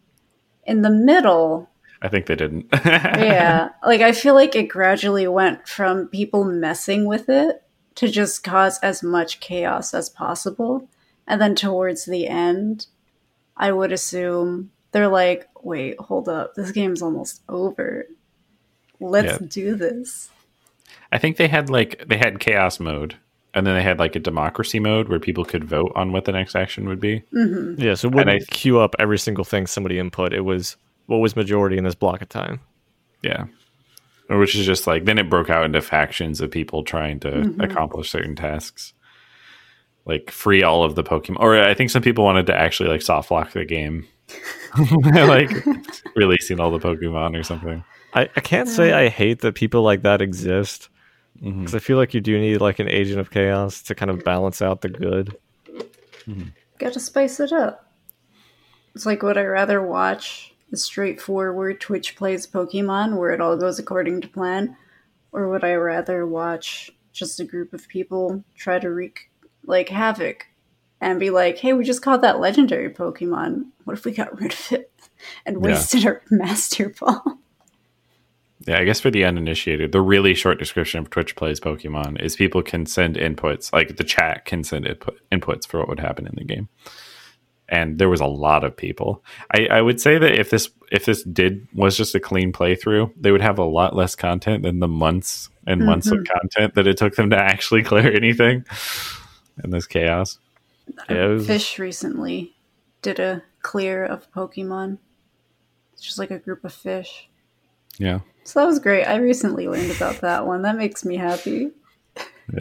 In 0.63 0.81
the 0.81 0.89
middle, 0.89 1.69
I 2.01 2.09
think 2.09 2.27
they 2.27 2.35
didn't. 2.35 2.67
yeah, 2.85 3.69
like 3.85 4.01
I 4.01 4.11
feel 4.11 4.35
like 4.35 4.55
it 4.55 4.69
gradually 4.69 5.27
went 5.27 5.67
from 5.67 6.07
people 6.07 6.43
messing 6.43 7.05
with 7.05 7.29
it 7.29 7.63
to 7.97 8.07
just 8.07 8.43
cause 8.43 8.79
as 8.79 9.03
much 9.03 9.39
chaos 9.39 9.93
as 9.93 10.09
possible. 10.09 10.87
And 11.27 11.39
then 11.41 11.53
towards 11.55 12.05
the 12.05 12.27
end, 12.27 12.87
I 13.57 13.71
would 13.71 13.91
assume 13.91 14.71
they're 14.91 15.07
like, 15.07 15.47
wait, 15.61 15.99
hold 15.99 16.29
up, 16.29 16.55
this 16.55 16.71
game's 16.71 17.01
almost 17.01 17.41
over. 17.49 18.07
Let's 18.99 19.41
Yeah. 19.41 19.47
do 19.49 19.75
this. 19.75 20.29
I 21.11 21.17
think 21.17 21.37
they 21.37 21.47
had 21.47 21.69
like 21.69 22.03
they 22.07 22.17
had 22.17 22.39
chaos 22.39 22.79
mode, 22.79 23.15
and 23.53 23.65
then 23.65 23.75
they 23.75 23.83
had 23.83 23.99
like 23.99 24.15
a 24.15 24.19
democracy 24.19 24.79
mode 24.79 25.07
where 25.09 25.19
people 25.19 25.45
could 25.45 25.63
vote 25.63 25.91
on 25.95 26.11
what 26.11 26.25
the 26.25 26.31
next 26.31 26.55
action 26.55 26.87
would 26.87 26.99
be. 26.99 27.23
Mm-hmm. 27.33 27.79
Yeah, 27.81 27.93
so 27.95 28.07
it 28.09 28.13
wouldn't 28.15 28.43
I- 28.43 28.45
queue 28.51 28.79
up 28.79 28.95
every 28.99 29.17
single 29.17 29.43
thing 29.45 29.67
somebody 29.67 29.99
input. 29.99 30.33
It 30.33 30.41
was 30.41 30.75
what 31.07 31.17
was 31.17 31.35
majority 31.35 31.77
in 31.77 31.83
this 31.83 31.95
block 31.95 32.21
of 32.21 32.29
time. 32.29 32.59
Yeah. 33.23 33.45
Which 34.29 34.55
is 34.55 34.65
just 34.65 34.87
like 34.87 35.05
then 35.05 35.17
it 35.17 35.29
broke 35.29 35.49
out 35.49 35.65
into 35.65 35.81
factions 35.81 36.41
of 36.41 36.51
people 36.51 36.83
trying 36.83 37.19
to 37.21 37.29
Mhm. 37.31 37.63
accomplish 37.63 38.09
certain 38.09 38.35
tasks, 38.35 38.93
like 40.05 40.31
free 40.31 40.63
all 40.63 40.83
of 40.83 40.95
the 40.95 41.03
Pokemon. 41.03 41.37
Or 41.39 41.57
I 41.61 41.73
think 41.73 41.89
some 41.89 42.01
people 42.01 42.23
wanted 42.23 42.45
to 42.47 42.55
actually 42.55 42.89
like 42.89 43.01
soft 43.01 43.31
lock 43.31 43.51
the 43.51 43.65
game, 43.65 44.05
like 45.13 45.51
releasing 46.15 46.59
all 46.59 46.71
the 46.71 46.79
Pokemon 46.79 47.39
or 47.39 47.43
something. 47.43 47.83
I, 48.13 48.21
I 48.35 48.39
can't 48.41 48.69
say 48.69 48.93
I 48.93 49.09
hate 49.09 49.41
that 49.41 49.55
people 49.55 49.81
like 49.83 50.01
that 50.03 50.21
exist 50.21 50.89
because 51.41 51.75
I 51.75 51.79
feel 51.79 51.97
like 51.97 52.13
you 52.15 52.21
do 52.21 52.39
need 52.39 52.57
like 52.61 52.79
an 52.79 52.87
agent 52.89 53.19
of 53.19 53.29
chaos 53.29 53.81
to 53.83 53.93
kind 53.95 54.09
of 54.09 54.23
balance 54.23 54.61
out 54.61 54.81
the 54.81 54.89
good. 54.89 55.35
Gotta 56.79 56.99
spice 56.99 57.39
it 57.39 57.51
up. 57.51 57.91
It's 58.95 59.05
like, 59.05 59.21
would 59.21 59.37
I 59.37 59.43
rather 59.43 59.81
watch 59.81 60.53
a 60.71 60.77
straightforward 60.77 61.79
Twitch 61.79 62.15
plays 62.15 62.47
Pokemon 62.47 63.17
where 63.17 63.31
it 63.31 63.41
all 63.41 63.57
goes 63.57 63.79
according 63.79 64.21
to 64.21 64.27
plan? 64.27 64.75
Or 65.31 65.49
would 65.49 65.63
I 65.63 65.73
rather 65.75 66.25
watch 66.25 66.91
just 67.11 67.39
a 67.39 67.45
group 67.45 67.73
of 67.73 67.87
people 67.87 68.43
try 68.55 68.79
to 68.79 68.89
wreak, 68.89 69.31
like, 69.65 69.89
havoc 69.89 70.47
and 70.99 71.19
be 71.19 71.29
like, 71.29 71.57
hey, 71.57 71.73
we 71.73 71.83
just 71.83 72.01
caught 72.01 72.21
that 72.21 72.39
legendary 72.39 72.89
Pokemon. 72.89 73.65
What 73.83 73.97
if 73.97 74.05
we 74.05 74.11
got 74.11 74.39
rid 74.39 74.53
of 74.53 74.71
it 74.71 74.91
and 75.45 75.57
Yeah. 75.57 75.61
wasted 75.61 76.05
our 76.05 76.21
Master 76.31 76.89
Ball? 76.89 77.39
Yeah, 78.65 78.79
I 78.79 78.83
guess 78.83 78.99
for 78.99 79.11
the 79.11 79.23
uninitiated, 79.23 79.91
the 79.91 80.01
really 80.01 80.33
short 80.33 80.59
description 80.59 80.99
of 80.99 81.09
Twitch 81.09 81.35
plays 81.35 81.59
Pokemon 81.59 82.19
is 82.21 82.35
people 82.35 82.61
can 82.63 82.85
send 82.85 83.15
inputs, 83.15 83.71
like 83.71 83.95
the 83.97 84.03
chat 84.03 84.45
can 84.45 84.63
send 84.63 84.85
input, 84.87 85.19
inputs 85.31 85.65
for 85.67 85.79
what 85.79 85.87
would 85.87 85.99
happen 85.99 86.25
in 86.27 86.33
the 86.35 86.43
game. 86.43 86.67
And 87.69 87.97
there 87.99 88.09
was 88.09 88.21
a 88.21 88.25
lot 88.25 88.63
of 88.63 88.75
people. 88.75 89.23
I, 89.53 89.67
I 89.67 89.81
would 89.81 89.99
say 89.99 90.17
that 90.17 90.39
if 90.39 90.49
this 90.49 90.69
if 90.91 91.05
this 91.05 91.23
did 91.23 91.67
was 91.73 91.97
just 91.97 92.15
a 92.15 92.19
clean 92.19 92.53
playthrough, 92.53 93.11
they 93.19 93.31
would 93.31 93.41
have 93.41 93.59
a 93.59 93.65
lot 93.65 93.95
less 93.95 94.15
content 94.15 94.63
than 94.63 94.79
the 94.79 94.87
months 94.87 95.49
and 95.65 95.85
months 95.85 96.07
of 96.07 96.19
mm-hmm. 96.19 96.39
content 96.39 96.75
that 96.75 96.87
it 96.87 96.97
took 96.97 97.15
them 97.15 97.29
to 97.29 97.37
actually 97.37 97.83
clear 97.83 98.09
anything 98.09 98.63
in 99.63 99.71
this 99.71 99.85
chaos. 99.85 100.39
Uh, 101.09 101.13
yeah, 101.13 101.25
was- 101.25 101.47
Fish 101.47 101.77
recently 101.77 102.55
did 103.01 103.19
a 103.19 103.43
clear 103.61 104.05
of 104.05 104.31
Pokemon. 104.31 104.97
It's 105.93 106.03
just 106.03 106.19
like 106.19 106.31
a 106.31 106.39
group 106.39 106.63
of 106.63 106.73
fish. 106.73 107.27
Yeah. 107.97 108.19
So 108.43 108.59
that 108.59 108.65
was 108.65 108.79
great. 108.79 109.03
I 109.03 109.17
recently 109.17 109.67
learned 109.67 109.91
about 109.91 110.21
that 110.21 110.45
one. 110.45 110.61
That 110.61 110.77
makes 110.77 111.03
me 111.03 111.17
happy. 111.17 111.71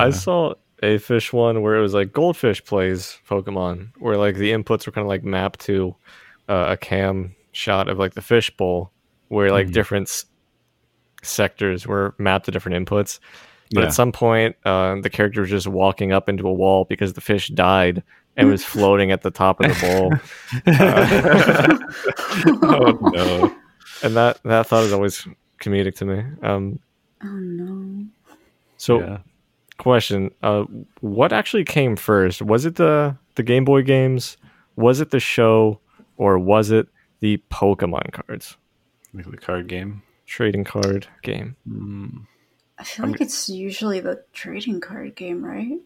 I 0.00 0.10
saw 0.10 0.54
a 0.82 0.98
fish 0.98 1.32
one 1.32 1.62
where 1.62 1.76
it 1.76 1.80
was 1.80 1.94
like 1.94 2.12
goldfish 2.12 2.64
plays 2.64 3.18
Pokemon, 3.28 3.90
where 3.98 4.16
like 4.16 4.36
the 4.36 4.52
inputs 4.52 4.86
were 4.86 4.92
kind 4.92 5.04
of 5.04 5.08
like 5.08 5.24
mapped 5.24 5.60
to 5.60 5.94
uh, 6.48 6.66
a 6.70 6.76
cam 6.76 7.34
shot 7.52 7.88
of 7.88 7.98
like 7.98 8.14
the 8.14 8.22
fish 8.22 8.50
bowl, 8.56 8.90
where 9.28 9.50
like 9.50 9.68
Mhm. 9.68 9.72
different 9.72 10.08
s- 10.08 10.26
sectors 11.22 11.86
were 11.86 12.14
mapped 12.18 12.44
to 12.44 12.50
different 12.50 12.86
inputs. 12.86 13.18
But 13.72 13.80
Yeah. 13.80 13.86
at 13.88 13.94
some 13.94 14.12
point, 14.12 14.54
uh, 14.64 14.96
the 15.00 15.10
character 15.10 15.40
was 15.40 15.50
just 15.50 15.66
walking 15.66 16.12
up 16.12 16.28
into 16.28 16.46
a 16.46 16.52
wall 16.52 16.84
because 16.84 17.14
the 17.14 17.20
fish 17.20 17.48
died 17.48 18.02
and 18.36 18.48
was 18.48 18.64
floating 18.74 19.10
at 19.10 19.22
the 19.22 19.30
top 19.30 19.60
of 19.60 19.66
the 19.68 19.74
bowl. 19.86 20.12
oh 22.62 22.98
no. 23.12 23.56
and 24.02 24.16
that 24.16 24.40
that 24.44 24.66
thought 24.66 24.84
is 24.84 24.92
always 24.92 25.26
comedic 25.60 25.94
to 25.96 26.04
me. 26.04 26.22
Um, 26.42 26.78
Oh 27.24 27.28
no. 27.28 28.04
so 28.76 29.00
Yeah. 29.00 29.18
Question 29.78 30.30
uh 30.42 30.64
what 31.00 31.32
actually 31.32 31.64
came 31.64 31.96
first 31.96 32.42
was 32.42 32.64
it 32.64 32.76
the 32.76 33.16
the 33.34 33.42
game 33.42 33.64
boy 33.64 33.82
games 33.82 34.36
was 34.76 35.00
it 35.00 35.10
the 35.10 35.20
show 35.20 35.78
or 36.16 36.38
was 36.38 36.70
it 36.70 36.88
the 37.20 37.40
pokemon 37.50 38.12
cards 38.12 38.56
Like 39.14 39.30
the 39.30 39.36
card 39.36 39.68
game. 39.68 40.02
trading 40.26 40.64
card 40.64 41.06
game 41.22 41.56
Mm. 41.68 42.26
I 42.78 42.84
feel 42.84 43.06
like 43.06 43.20
it's 43.22 43.48
usually 43.48 44.00
the 44.00 44.22
trading 44.34 44.82
card 44.82 45.16
game, 45.16 45.42
right? 45.42 45.78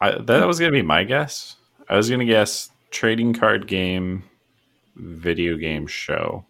I, 0.00 0.18
that 0.18 0.44
was 0.44 0.58
going 0.58 0.72
to 0.72 0.76
be 0.76 0.82
my 0.82 1.04
guess. 1.04 1.54
I 1.88 1.96
was 1.96 2.08
going 2.08 2.18
to 2.18 2.26
guess 2.26 2.70
trading 2.90 3.32
card 3.32 3.68
game, 3.68 4.24
video 4.96 5.56
game 5.56 5.86
show. 5.86 6.44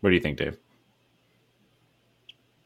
What 0.00 0.08
do 0.08 0.14
you 0.16 0.22
think, 0.22 0.38
Dave? 0.38 0.56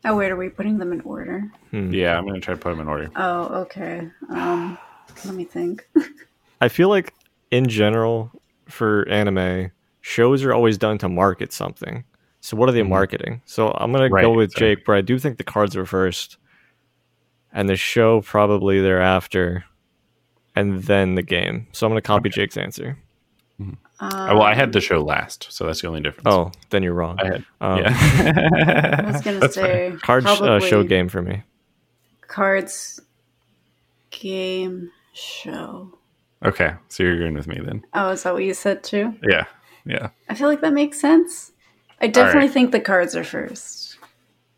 Oh 0.05 0.17
wait, 0.17 0.31
are 0.31 0.37
we 0.37 0.49
putting 0.51 0.79
them 0.79 0.93
in 0.93 1.01
order? 1.03 1.51
Hmm. 1.71 1.93
Yeah, 1.93 2.17
I'm 2.19 2.25
going 2.25 2.35
to 2.35 2.41
try 2.41 2.55
to 2.55 2.61
put 2.61 2.71
them 2.71 2.81
in 2.81 2.89
order. 2.89 3.11
Oh, 3.17 3.45
okay. 3.63 4.09
Um, 4.31 4.77
let 5.25 5.35
me 5.35 5.45
think. 5.45 5.89
i 6.61 6.69
feel 6.69 6.89
like 6.89 7.13
in 7.51 7.67
general 7.69 8.31
for 8.69 9.07
anime 9.09 9.71
shows 10.01 10.43
are 10.45 10.53
always 10.55 10.79
done 10.79 10.97
to 10.99 11.09
market 11.09 11.53
something 11.53 12.05
so 12.41 12.57
what 12.57 12.69
are 12.69 12.73
they 12.73 12.81
Mhm. 12.81 12.89
marketing 12.89 13.43
so 13.45 13.71
i'm 13.73 13.93
gonna 13.93 14.09
go 14.09 14.31
with 14.33 14.51
exactly. 14.53 14.77
jake 14.77 14.85
but 14.87 14.97
i 14.97 15.01
do 15.01 15.19
think 15.19 15.37
the 15.37 15.45
cards 15.45 15.77
were 15.77 15.85
first 15.85 16.39
and 17.53 17.69
the 17.69 17.77
show 17.77 18.21
probably 18.23 18.81
thereafter 18.81 19.65
and 20.55 20.85
then 20.85 21.17
the 21.17 21.23
game 21.23 21.67
so 21.73 21.87
i'm 21.87 21.91
gonna 21.91 22.01
copy 22.01 22.29
jake's 22.29 22.57
answer 22.57 22.97
Um, 24.01 24.11
Oh, 24.13 24.35
well, 24.35 24.43
I 24.43 24.55
had 24.55 24.73
the 24.73 24.81
show 24.81 25.01
last, 25.01 25.47
so 25.51 25.67
that's 25.67 25.81
the 25.81 25.87
only 25.89 26.01
difference. 26.01 26.27
oh 26.27 26.51
then 26.71 26.83
you're 26.83 26.95
wrong 26.95 27.17
I 27.21 27.27
had. 27.27 27.45
Um, 27.61 27.79
yeah. 27.79 29.05
I 29.07 29.13
was 29.13 29.21
gonna 29.25 29.39
That's 29.39 29.55
fine. 29.57 29.65
say 29.65 29.97
Card 30.03 30.27
uh, 30.27 30.61
show 30.61 30.83
game 30.83 31.09
for 31.09 31.23
me. 31.23 31.43
cards 32.27 33.01
game 34.11 34.91
show. 35.13 35.97
Okay, 36.45 36.75
so 36.89 37.03
you're 37.03 37.15
agreeing 37.15 37.35
with 37.35 37.47
me 37.47 37.59
then. 37.65 37.85
Oh, 37.95 38.11
is 38.11 38.23
that 38.25 38.35
what 38.35 38.45
you 38.45 38.53
said 38.55 38.83
too? 38.85 39.15
Yeah, 39.23 39.47
yeah. 39.87 40.11
I 40.29 40.35
feel 40.35 40.49
like 40.49 40.61
that 40.61 40.73
makes 40.75 41.01
sense. 41.01 41.53
I 42.01 42.09
definitely 42.09 42.41
right. 42.49 42.51
think 42.53 42.73
the 42.73 42.81
cards 42.81 43.17
are 43.17 43.25
first. 43.25 43.97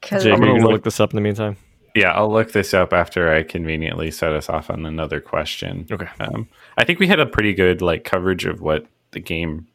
Because 0.01 0.25
Jake, 0.25 0.33
I'm 0.33 0.41
gonna 0.41 0.53
gonna 0.53 0.63
look- 0.65 0.73
look 0.73 0.85
this 0.85 0.99
up 1.01 1.11
in 1.13 1.17
the 1.17 1.21
meantime? 1.21 1.57
Yeah, 1.95 2.11
I'll 2.13 2.31
look 2.31 2.53
this 2.53 2.75
up 2.75 2.93
after 2.93 3.33
I 3.33 3.43
conveniently 3.43 4.11
set 4.11 4.33
us 4.35 4.51
off 4.51 4.69
on 4.69 4.85
another 4.85 5.19
question. 5.21 5.87
Okay. 5.91 6.07
Um, 6.21 6.47
I 6.77 6.85
think 6.85 6.99
we 6.99 7.07
had 7.07 7.21
a 7.21 7.25
pretty 7.27 7.55
good 7.55 7.81
like 7.81 8.05
coverage 8.05 8.45
of 8.45 8.61
what 8.61 8.87
the 9.17 9.21
game 9.21 9.67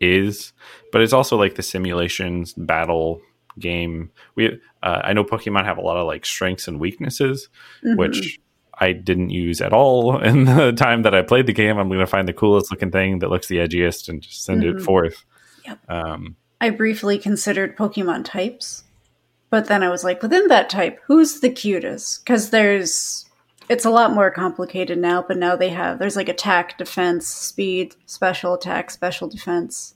is, 0.00 0.52
but 0.92 1.00
it's 1.00 1.12
also 1.12 1.36
like 1.38 1.54
the 1.54 1.62
simulations 1.62 2.52
battle 2.54 3.22
game. 3.58 4.10
We 4.34 4.58
uh, 4.82 5.00
I 5.04 5.12
know 5.12 5.24
Pokemon 5.24 5.64
have 5.64 5.78
a 5.78 5.82
lot 5.82 5.96
of 5.96 6.06
like 6.06 6.26
strengths 6.26 6.66
and 6.68 6.80
weaknesses, 6.80 7.48
Mhm. 7.84 7.96
which 7.96 8.40
I 8.82 8.92
didn't 8.92 9.30
use 9.30 9.60
at 9.60 9.72
all 9.72 10.18
in 10.30 10.44
the 10.44 10.72
time 10.72 11.02
that 11.02 11.14
I 11.14 11.22
played 11.22 11.46
the 11.46 11.52
game. 11.52 11.78
I'm 11.78 11.88
going 11.88 12.00
to 12.00 12.06
find 12.06 12.26
the 12.26 12.32
coolest 12.32 12.70
looking 12.70 12.90
thing 12.90 13.18
that 13.20 13.30
looks 13.30 13.46
the 13.48 13.58
edgiest 13.58 14.08
and 14.08 14.22
just 14.22 14.42
send 14.44 14.64
it 14.64 14.76
Mhm. 14.76 14.82
forth. 14.84 15.24
Yep. 15.66 15.78
Um, 15.90 16.36
I 16.60 16.70
briefly 16.70 17.18
considered 17.18 17.76
Pokemon 17.76 18.24
types, 18.24 18.84
but 19.50 19.66
then 19.66 19.82
I 19.82 19.90
was 19.90 20.02
like, 20.04 20.22
within 20.22 20.48
that 20.48 20.70
type, 20.70 20.98
who's 21.06 21.40
the 21.40 21.50
cutest? 21.50 22.24
Because 22.24 22.50
there's, 22.50 23.26
it's 23.70 23.84
a 23.84 23.90
lot 23.90 24.12
more 24.12 24.32
complicated 24.32 24.98
now, 24.98 25.22
but 25.22 25.36
now 25.36 25.54
they 25.54 25.68
have, 25.68 26.00
there's 26.00 26.16
like 26.16 26.28
attack, 26.28 26.76
defense, 26.76 27.28
speed, 27.28 27.94
special 28.04 28.52
attack, 28.52 28.90
special 28.90 29.28
defense, 29.28 29.94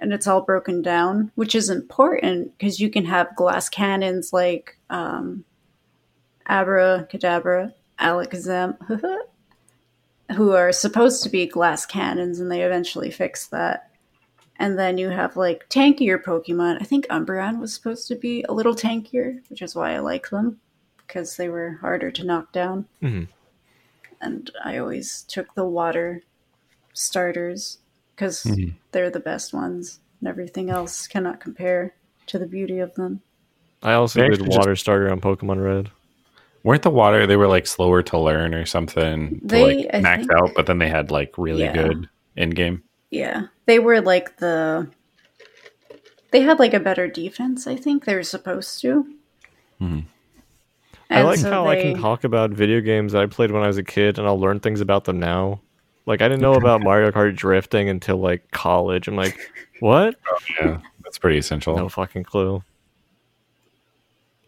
and 0.00 0.12
it's 0.12 0.26
all 0.26 0.40
broken 0.40 0.82
down, 0.82 1.30
which 1.36 1.54
is 1.54 1.70
important 1.70 2.58
because 2.58 2.80
you 2.80 2.90
can 2.90 3.04
have 3.04 3.36
glass 3.36 3.68
cannons 3.68 4.32
like 4.32 4.76
um, 4.90 5.44
Abra, 6.46 7.06
Kadabra, 7.08 7.72
Alakazam, 8.00 8.76
who 10.34 10.50
are 10.50 10.72
supposed 10.72 11.22
to 11.22 11.28
be 11.28 11.46
glass 11.46 11.86
cannons, 11.86 12.40
and 12.40 12.50
they 12.50 12.62
eventually 12.62 13.12
fix 13.12 13.46
that. 13.46 13.92
And 14.56 14.76
then 14.76 14.98
you 14.98 15.10
have 15.10 15.36
like 15.36 15.68
tankier 15.68 16.20
Pokemon. 16.20 16.80
I 16.80 16.84
think 16.84 17.06
Umbreon 17.06 17.60
was 17.60 17.72
supposed 17.72 18.08
to 18.08 18.16
be 18.16 18.44
a 18.48 18.52
little 18.52 18.74
tankier, 18.74 19.38
which 19.50 19.62
is 19.62 19.76
why 19.76 19.94
I 19.94 20.00
like 20.00 20.30
them 20.30 20.58
because 21.14 21.36
they 21.36 21.48
were 21.48 21.78
harder 21.80 22.10
to 22.10 22.24
knock 22.24 22.50
down. 22.50 22.86
Mhm. 23.00 23.28
And 24.20 24.50
I 24.64 24.78
always 24.78 25.22
took 25.22 25.54
the 25.54 25.64
water 25.64 26.22
starters 26.92 27.78
because 28.10 28.42
Mhm. 28.42 28.74
they're 28.90 29.10
the 29.10 29.20
best 29.20 29.54
ones, 29.54 30.00
and 30.20 30.28
everything 30.28 30.70
else 30.70 31.06
cannot 31.06 31.38
compare 31.38 31.94
to 32.26 32.38
the 32.38 32.46
beauty 32.46 32.80
of 32.80 32.94
them. 32.96 33.20
I 33.80 33.92
also 33.92 34.18
They 34.18 34.24
did 34.26 34.32
actually 34.32 34.46
just- 34.48 34.58
water 34.58 34.74
starter 34.76 35.08
on 35.10 35.20
Pokemon 35.20 35.64
Red. 35.64 35.90
weren't 36.64 36.82
the 36.82 36.90
water 36.90 37.26
they 37.26 37.36
were 37.36 37.46
like 37.46 37.66
slower 37.66 38.02
to 38.02 38.18
learn 38.18 38.54
or 38.54 38.64
something 38.64 39.38
to 39.40 39.46
They- 39.46 39.82
like 39.84 39.90
I 39.94 40.00
max 40.00 40.20
think- 40.26 40.32
out, 40.32 40.50
but 40.56 40.64
then 40.66 40.78
they 40.78 40.88
had 40.88 41.10
like 41.12 41.36
really 41.38 41.64
Yeah. 41.64 41.74
good 41.74 42.08
in 42.36 42.50
game. 42.50 42.82
Yeah, 43.10 43.48
they 43.66 43.78
were 43.78 44.00
like 44.00 44.38
the. 44.38 44.88
They 46.32 46.40
had 46.40 46.58
like 46.58 46.72
a 46.74 46.80
better 46.80 47.06
defense. 47.06 47.66
I 47.68 47.76
think 47.76 48.04
they 48.04 48.14
were 48.16 48.22
supposed 48.24 48.80
to. 48.80 49.06
Mhm. 49.80 50.06
I 51.10 51.18
And 51.18 51.28
like 51.28 51.38
so 51.38 51.50
how 51.50 51.66
I 51.66 51.76
can 51.76 52.00
talk 52.00 52.24
about 52.24 52.50
video 52.50 52.80
games 52.80 53.12
that 53.12 53.22
I 53.22 53.26
played 53.26 53.50
when 53.50 53.62
I 53.62 53.66
was 53.66 53.78
a 53.78 53.82
kid 53.82 54.18
and 54.18 54.26
I'll 54.26 54.40
learn 54.40 54.60
things 54.60 54.80
about 54.80 55.04
them 55.04 55.20
now. 55.20 55.60
Like 56.06 56.22
I 56.22 56.28
didn't 56.28 56.42
know 56.42 56.54
about 56.54 56.80
Mario 56.82 57.10
Kart 57.10 57.36
drifting 57.36 57.88
until 57.88 58.16
like 58.18 58.50
college. 58.50 59.08
I'm 59.08 59.16
like, 59.16 59.38
what? 59.80 60.16
Yeah, 60.60 60.80
that's 61.02 61.18
pretty 61.18 61.38
essential. 61.38 61.76
No 61.76 61.88
fucking 61.88 62.24
clue. 62.24 62.62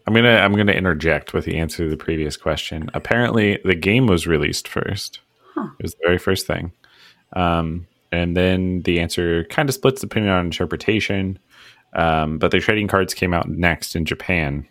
I'm 0.07 0.15
gonna 0.15 0.37
I'm 0.37 0.55
gonna 0.55 0.73
interject 0.73 1.35
with 1.35 1.45
the 1.45 1.59
answer 1.59 1.85
to 1.85 1.91
the 1.91 1.97
previous 1.97 2.37
question. 2.37 2.91
Apparently, 2.95 3.59
the 3.65 3.75
game 3.75 4.07
was 4.07 4.27
released 4.27 4.69
first. 4.69 5.21
Huh. 5.55 5.69
It 5.79 5.83
was 5.83 5.93
the 5.95 6.01
very 6.05 6.19
first 6.19 6.47
thing, 6.47 6.73
um, 7.35 7.87
and 8.13 8.37
then 8.37 8.83
the 8.83 9.01
answer 9.01 9.45
kind 9.45 9.69
of 9.69 9.75
splits 9.75 10.01
depending 10.01 10.31
on 10.31 10.45
interpretation. 10.45 11.39
Um, 11.95 12.39
but 12.39 12.51
the 12.51 12.61
trading 12.61 12.89
cards 12.89 13.15
came 13.15 13.33
out 13.33 13.49
next 13.49 13.97
in 13.97 14.05
Japan, 14.05 14.69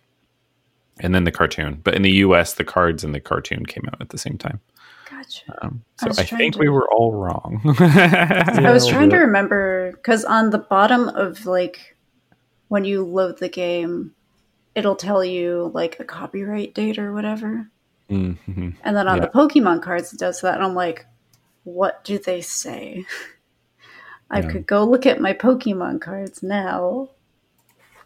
and 0.99 1.13
then 1.15 1.23
the 1.23 1.31
cartoon. 1.31 1.81
But 1.83 1.93
in 1.95 2.01
the 2.01 2.11
U.S., 2.11 2.53
the 2.53 2.63
cards 2.63 3.03
and 3.03 3.13
the 3.13 3.19
cartoon 3.19 3.65
came 3.65 3.83
out 3.91 4.01
at 4.01 4.09
the 4.09 4.17
same 4.17 4.37
time. 4.37 4.59
Gotcha. 5.09 5.43
Um, 5.63 5.83
I 5.99 6.03
so 6.03 6.07
was 6.09 6.19
I, 6.19 6.23
think 6.23 6.53
to- 6.55 6.59
we 6.59 6.69
were 6.69 6.87
all 6.91 7.13
wrong. 7.13 7.61
I 7.79 8.71
was 8.71 8.87
trying 8.87 9.09
to 9.11 9.17
remember 9.17 9.91
because 9.93 10.25
on 10.25 10.49
the 10.49 10.57
bottom 10.59 11.09
of 11.09 11.45
like 11.45 11.95
when 12.69 12.85
you 12.85 13.03
load 13.05 13.37
the 13.39 13.49
game, 13.49 14.13
it'll 14.73 14.95
tell 14.95 15.23
you 15.23 15.71
like 15.73 15.99
a 15.99 16.03
copyright 16.03 16.73
date 16.73 16.97
or 16.97 17.13
whatever. 17.13 17.69
Mhm. 18.09 18.75
And 18.83 18.95
then 18.97 19.07
on 19.07 19.17
Yeah. 19.17 19.25
the 19.25 19.31
Pokemon 19.31 19.81
cards, 19.81 20.11
it 20.13 20.19
does 20.19 20.41
that. 20.41 20.55
And 20.55 20.63
I'm 20.63 20.75
like, 20.75 21.05
what 21.63 22.03
do 22.03 22.17
they 22.19 22.41
say? 22.41 23.05
I 24.29 24.39
Yeah. 24.41 24.51
could 24.51 24.67
go 24.67 24.83
look 24.83 25.05
at 25.05 25.21
my 25.21 25.33
Pokemon 25.33 26.01
cards 26.01 26.41
now. 26.43 27.09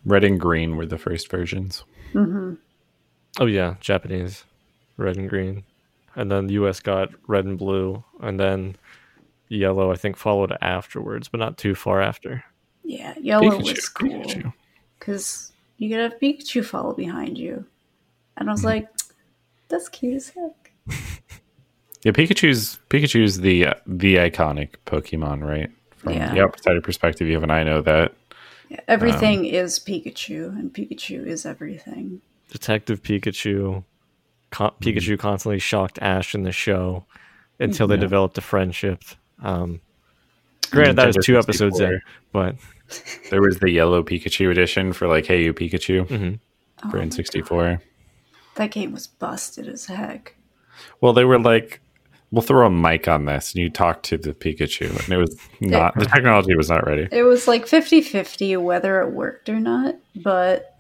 Red 0.06 0.24
and 0.26 0.40
green 0.40 0.76
were 0.76 0.86
the 0.86 0.98
first 0.98 1.30
versions. 1.32 1.84
hmm 2.14 2.54
Oh 3.40 3.48
yeah, 3.48 3.76
Japanese, 3.80 4.46
red 4.98 5.18
and 5.18 5.30
green, 5.30 5.66
and 6.16 6.32
then 6.32 6.48
the 6.48 6.54
U.S. 6.56 6.80
got 6.80 7.10
red 7.28 7.46
and 7.46 7.58
blue, 7.58 8.04
and 8.22 8.40
then 8.40 8.76
yellow. 9.50 9.92
I 9.92 9.96
think 9.96 10.18
followed 10.18 10.56
afterwards, 10.62 11.30
but 11.30 11.40
not 11.40 11.58
too 11.58 11.76
far 11.76 12.02
after. 12.02 12.44
Yeah, 12.84 13.16
yellow 13.20 13.60
Pikachu, 13.60 13.62
was 13.62 13.90
cool 13.90 14.44
Pikachu. 14.44 14.54
because 15.00 15.54
you 15.78 15.90
could 15.90 16.00
have 16.00 16.20
Pikachu 16.20 16.66
follow 16.66 16.94
behind 16.94 17.38
you. 17.38 17.66
And 18.38 18.50
I 18.50 18.54
Mm-hmm. 18.54 18.54
was 18.54 18.64
like, 18.64 18.90
that's 19.70 19.90
cute 19.90 20.16
as 20.16 20.30
heck. 20.30 20.74
Yeah, 22.04 22.14
Pikachu's 22.14 22.80
Pikachu's 22.90 23.42
the 23.42 23.68
uh, 23.68 23.74
the 23.86 24.16
iconic 24.16 24.76
Pokemon, 24.86 25.44
right? 25.48 25.70
From 25.98 26.28
Yeah. 26.28 26.30
the 26.30 26.42
outsider 26.42 26.82
perspective, 26.82 27.28
you 27.28 27.42
and 27.42 27.52
I 27.52 27.64
know 27.64 27.82
that. 27.82 28.14
Yeah, 28.70 28.80
everything 28.88 29.46
Um, 29.46 29.46
is 29.46 29.80
Pikachu, 29.80 30.50
and 30.58 30.74
Pikachu 30.74 31.26
is 31.26 31.46
everything. 31.46 32.22
Detective 32.50 33.02
Pikachu, 33.02 33.84
con- 34.52 34.72
Pikachu 34.82 35.18
constantly 35.18 35.60
shocked 35.60 36.00
Ash 36.02 36.34
in 36.36 36.44
the 36.44 36.52
show 36.52 37.06
until 37.60 37.88
they 37.88 37.96
Yeah. 37.96 38.02
developed 38.02 38.38
a 38.38 38.42
friendship. 38.42 39.04
Um, 39.42 39.82
granted, 40.72 40.96
that 40.98 41.08
was 41.08 41.18
two 41.26 41.38
episodes 41.38 41.80
in, 41.80 42.02
but 42.32 42.56
There 43.30 43.42
was 43.42 43.60
the 43.60 43.70
yellow 43.70 44.02
Pikachu 44.04 44.50
edition 44.50 44.94
for 44.94 45.08
like 45.08 45.26
Hey 45.28 45.44
You 45.44 45.54
Pikachu 45.54 46.08
mhm. 46.08 46.40
Oh 46.84 46.90
for 46.90 46.98
my 46.98 47.04
N64. 47.06 47.80
That 48.56 48.72
game 48.72 48.92
was 48.92 49.06
busted 49.08 49.68
as 49.68 49.86
heck. 49.86 50.36
Well, 51.02 51.14
they 51.14 51.24
were 51.26 51.38
like, 51.40 51.82
we'll 52.32 52.42
throw 52.42 52.66
a 52.66 52.70
mic 52.70 53.08
on 53.08 53.26
this 53.26 53.54
and 53.54 53.62
you 53.62 53.70
talk 53.70 54.02
to 54.04 54.18
the 54.18 54.34
Pikachu. 54.34 54.90
And 55.04 55.14
it 55.14 55.18
was 55.18 55.36
not, 55.62 55.94
the 55.96 56.06
technology 56.06 56.56
was 56.56 56.70
not 56.70 56.86
ready. 56.88 57.08
It 57.12 57.24
was 57.24 57.48
like 57.48 57.68
50 57.68 58.02
50 58.02 58.58
whether 58.58 59.02
it 59.02 59.12
worked 59.12 59.50
or 59.50 59.60
not, 59.60 59.96
but 60.16 60.79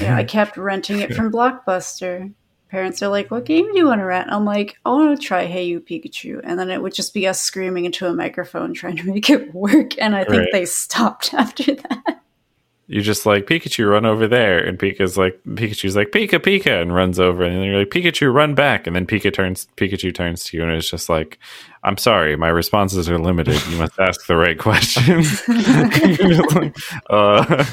yeah, 0.00 0.16
I 0.16 0.24
kept 0.24 0.56
renting 0.56 1.00
it 1.00 1.14
from 1.14 1.32
Blockbuster. 1.32 2.32
Parents 2.70 3.02
are 3.02 3.08
like, 3.08 3.30
What 3.30 3.44
game 3.44 3.70
do 3.70 3.78
you 3.78 3.86
want 3.86 4.00
to 4.00 4.04
rent? 4.06 4.30
I'm 4.32 4.44
like, 4.46 4.76
I 4.86 4.90
want 4.90 5.18
to 5.20 5.26
try 5.26 5.44
Hey 5.44 5.64
You 5.66 5.80
Pikachu. 5.80 6.40
And 6.42 6.58
then 6.58 6.70
it 6.70 6.80
would 6.82 6.94
just 6.94 7.12
be 7.12 7.26
us 7.26 7.40
screaming 7.40 7.84
into 7.84 8.06
a 8.06 8.14
microphone 8.14 8.72
trying 8.72 8.96
to 8.96 9.06
make 9.06 9.28
it 9.28 9.52
work. 9.54 9.98
And 10.00 10.16
I 10.16 10.24
think 10.24 10.40
Right. 10.40 10.48
they 10.52 10.64
stopped 10.64 11.34
after 11.34 11.74
that. 11.74 12.21
You're 12.92 13.02
just 13.02 13.24
like, 13.24 13.46
Pikachu, 13.46 13.88
run 13.88 14.04
over 14.04 14.28
there. 14.28 14.58
And 14.58 14.78
Pika's 14.78 15.16
like, 15.16 15.40
Pikachu's 15.48 15.96
like, 15.96 16.10
Pika, 16.10 16.38
Pika, 16.38 16.82
and 16.82 16.94
runs 16.94 17.18
over. 17.18 17.42
And 17.42 17.56
then 17.56 17.64
you're 17.64 17.78
like, 17.78 17.88
Pikachu, 17.88 18.30
run 18.30 18.54
back. 18.54 18.86
And 18.86 18.94
then 18.94 19.06
Pika 19.06 19.32
turns, 19.32 19.66
Pikachu 19.78 20.14
turns 20.14 20.44
to 20.44 20.58
you 20.58 20.62
and 20.62 20.72
it's 20.72 20.90
just 20.90 21.08
like, 21.08 21.38
I'm 21.84 21.96
sorry, 21.96 22.36
my 22.36 22.48
responses 22.48 23.08
are 23.08 23.18
limited. 23.18 23.58
You 23.68 23.78
must 23.78 23.98
ask 23.98 24.26
the 24.26 24.36
right 24.36 24.58
questions. 24.58 25.42
Like, 25.48 26.76
uh, 27.08 27.64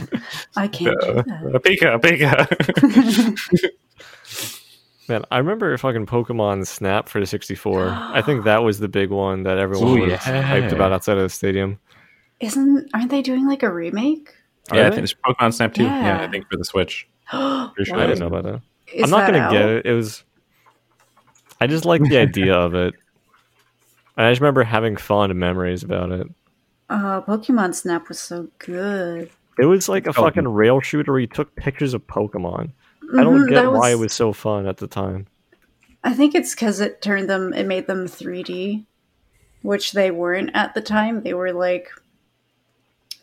I 0.56 0.70
can't 0.70 0.98
do 1.02 1.14
that. 1.16 1.64
Pika, 1.66 2.00
Pika. 2.00 3.70
man, 5.10 5.26
I 5.32 5.40
remember 5.40 5.78
fucking 5.78 6.06
Pokemon 6.06 6.66
Snap 6.66 7.10
for 7.10 7.20
the 7.20 7.26
64. 7.26 7.90
I 7.90 8.22
think 8.22 8.46
that 8.46 8.64
was 8.64 8.80
the 8.80 8.88
big 8.88 9.10
one 9.10 9.44
that 9.44 9.58
everyone 9.58 9.90
Ooh, 9.90 10.02
was 10.04 10.12
yeah. 10.12 10.18
hyped 10.18 10.72
about 10.72 10.94
outside 10.94 11.18
of 11.18 11.24
the 11.24 11.30
stadium. 11.30 11.78
Isn't, 12.40 12.90
aren't 12.94 13.12
they 13.12 13.22
doing 13.22 13.46
like 13.46 13.64
a 13.64 13.70
remake? 13.70 14.34
Yeah, 14.74 14.82
I 14.82 14.86
Are 14.88 14.92
think 14.92 15.04
it's 15.04 15.14
Pokemon 15.14 15.54
Snap 15.54 15.74
2. 15.74 15.84
Yeah. 15.84 16.02
Yeah. 16.20 16.22
I 16.24 16.28
think 16.32 16.50
for 16.50 16.58
the 16.58 16.66
Switch. 16.66 17.08
Pretty 17.30 17.90
sure 17.90 17.98
I 18.00 18.08
didn't 18.08 18.20
know 18.20 18.28
about 18.28 18.44
that. 18.44 18.62
Is 18.94 19.04
I'm 19.04 19.10
not 19.10 19.20
that 19.28 19.32
gonna 19.32 19.38
out? 19.44 19.52
get 19.52 19.70
it. 19.70 19.86
It 19.86 19.94
was. 19.94 20.24
I 21.62 21.68
just 21.68 21.86
like 21.86 22.02
the 22.02 22.18
idea 22.18 22.56
of 22.56 22.74
it, 22.74 22.94
and 24.18 24.26
I 24.26 24.32
just 24.32 24.42
remember 24.42 24.64
having 24.64 24.96
fond 24.98 25.36
memories 25.36 25.84
about 25.84 26.12
it. 26.12 26.28
Uh, 26.90 27.22
Pokemon 27.22 27.76
Snap 27.76 28.08
was 28.10 28.20
so 28.20 28.48
good. 28.58 29.30
It 29.60 29.66
was 29.66 29.90
like 29.90 30.08
a 30.08 30.12
Oh. 30.12 30.14
fucking 30.14 30.48
rail 30.48 30.80
shooter 30.80 31.12
where 31.12 31.20
you 31.20 31.28
took 31.28 31.54
pictures 31.56 31.94
of 31.94 32.08
Pokemon. 32.08 32.72
I 33.18 33.24
don't 33.24 33.42
Mhm, 33.42 33.50
get 33.50 33.56
that 33.64 33.72
why 33.74 33.92
it 33.92 34.00
was 34.00 34.14
so 34.14 34.32
fun 34.34 34.66
at 34.68 34.78
the 34.78 34.88
time. 34.88 35.28
I 36.04 36.14
think 36.14 36.34
it's 36.34 36.56
because 36.56 36.80
it 36.80 37.02
turned 37.02 37.30
them, 37.30 37.54
it 37.54 37.66
made 37.68 37.88
them 37.88 38.08
3D, 38.08 38.86
which 39.64 39.92
they 39.92 40.12
weren't 40.12 40.52
at 40.54 40.74
the 40.76 40.82
time. 40.82 41.24
They 41.24 41.34
were 41.34 41.52
like, 41.52 41.90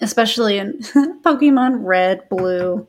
especially 0.00 0.58
in 0.58 0.74
Pokemon 1.22 1.78
Red, 1.84 2.28
Blue, 2.28 2.86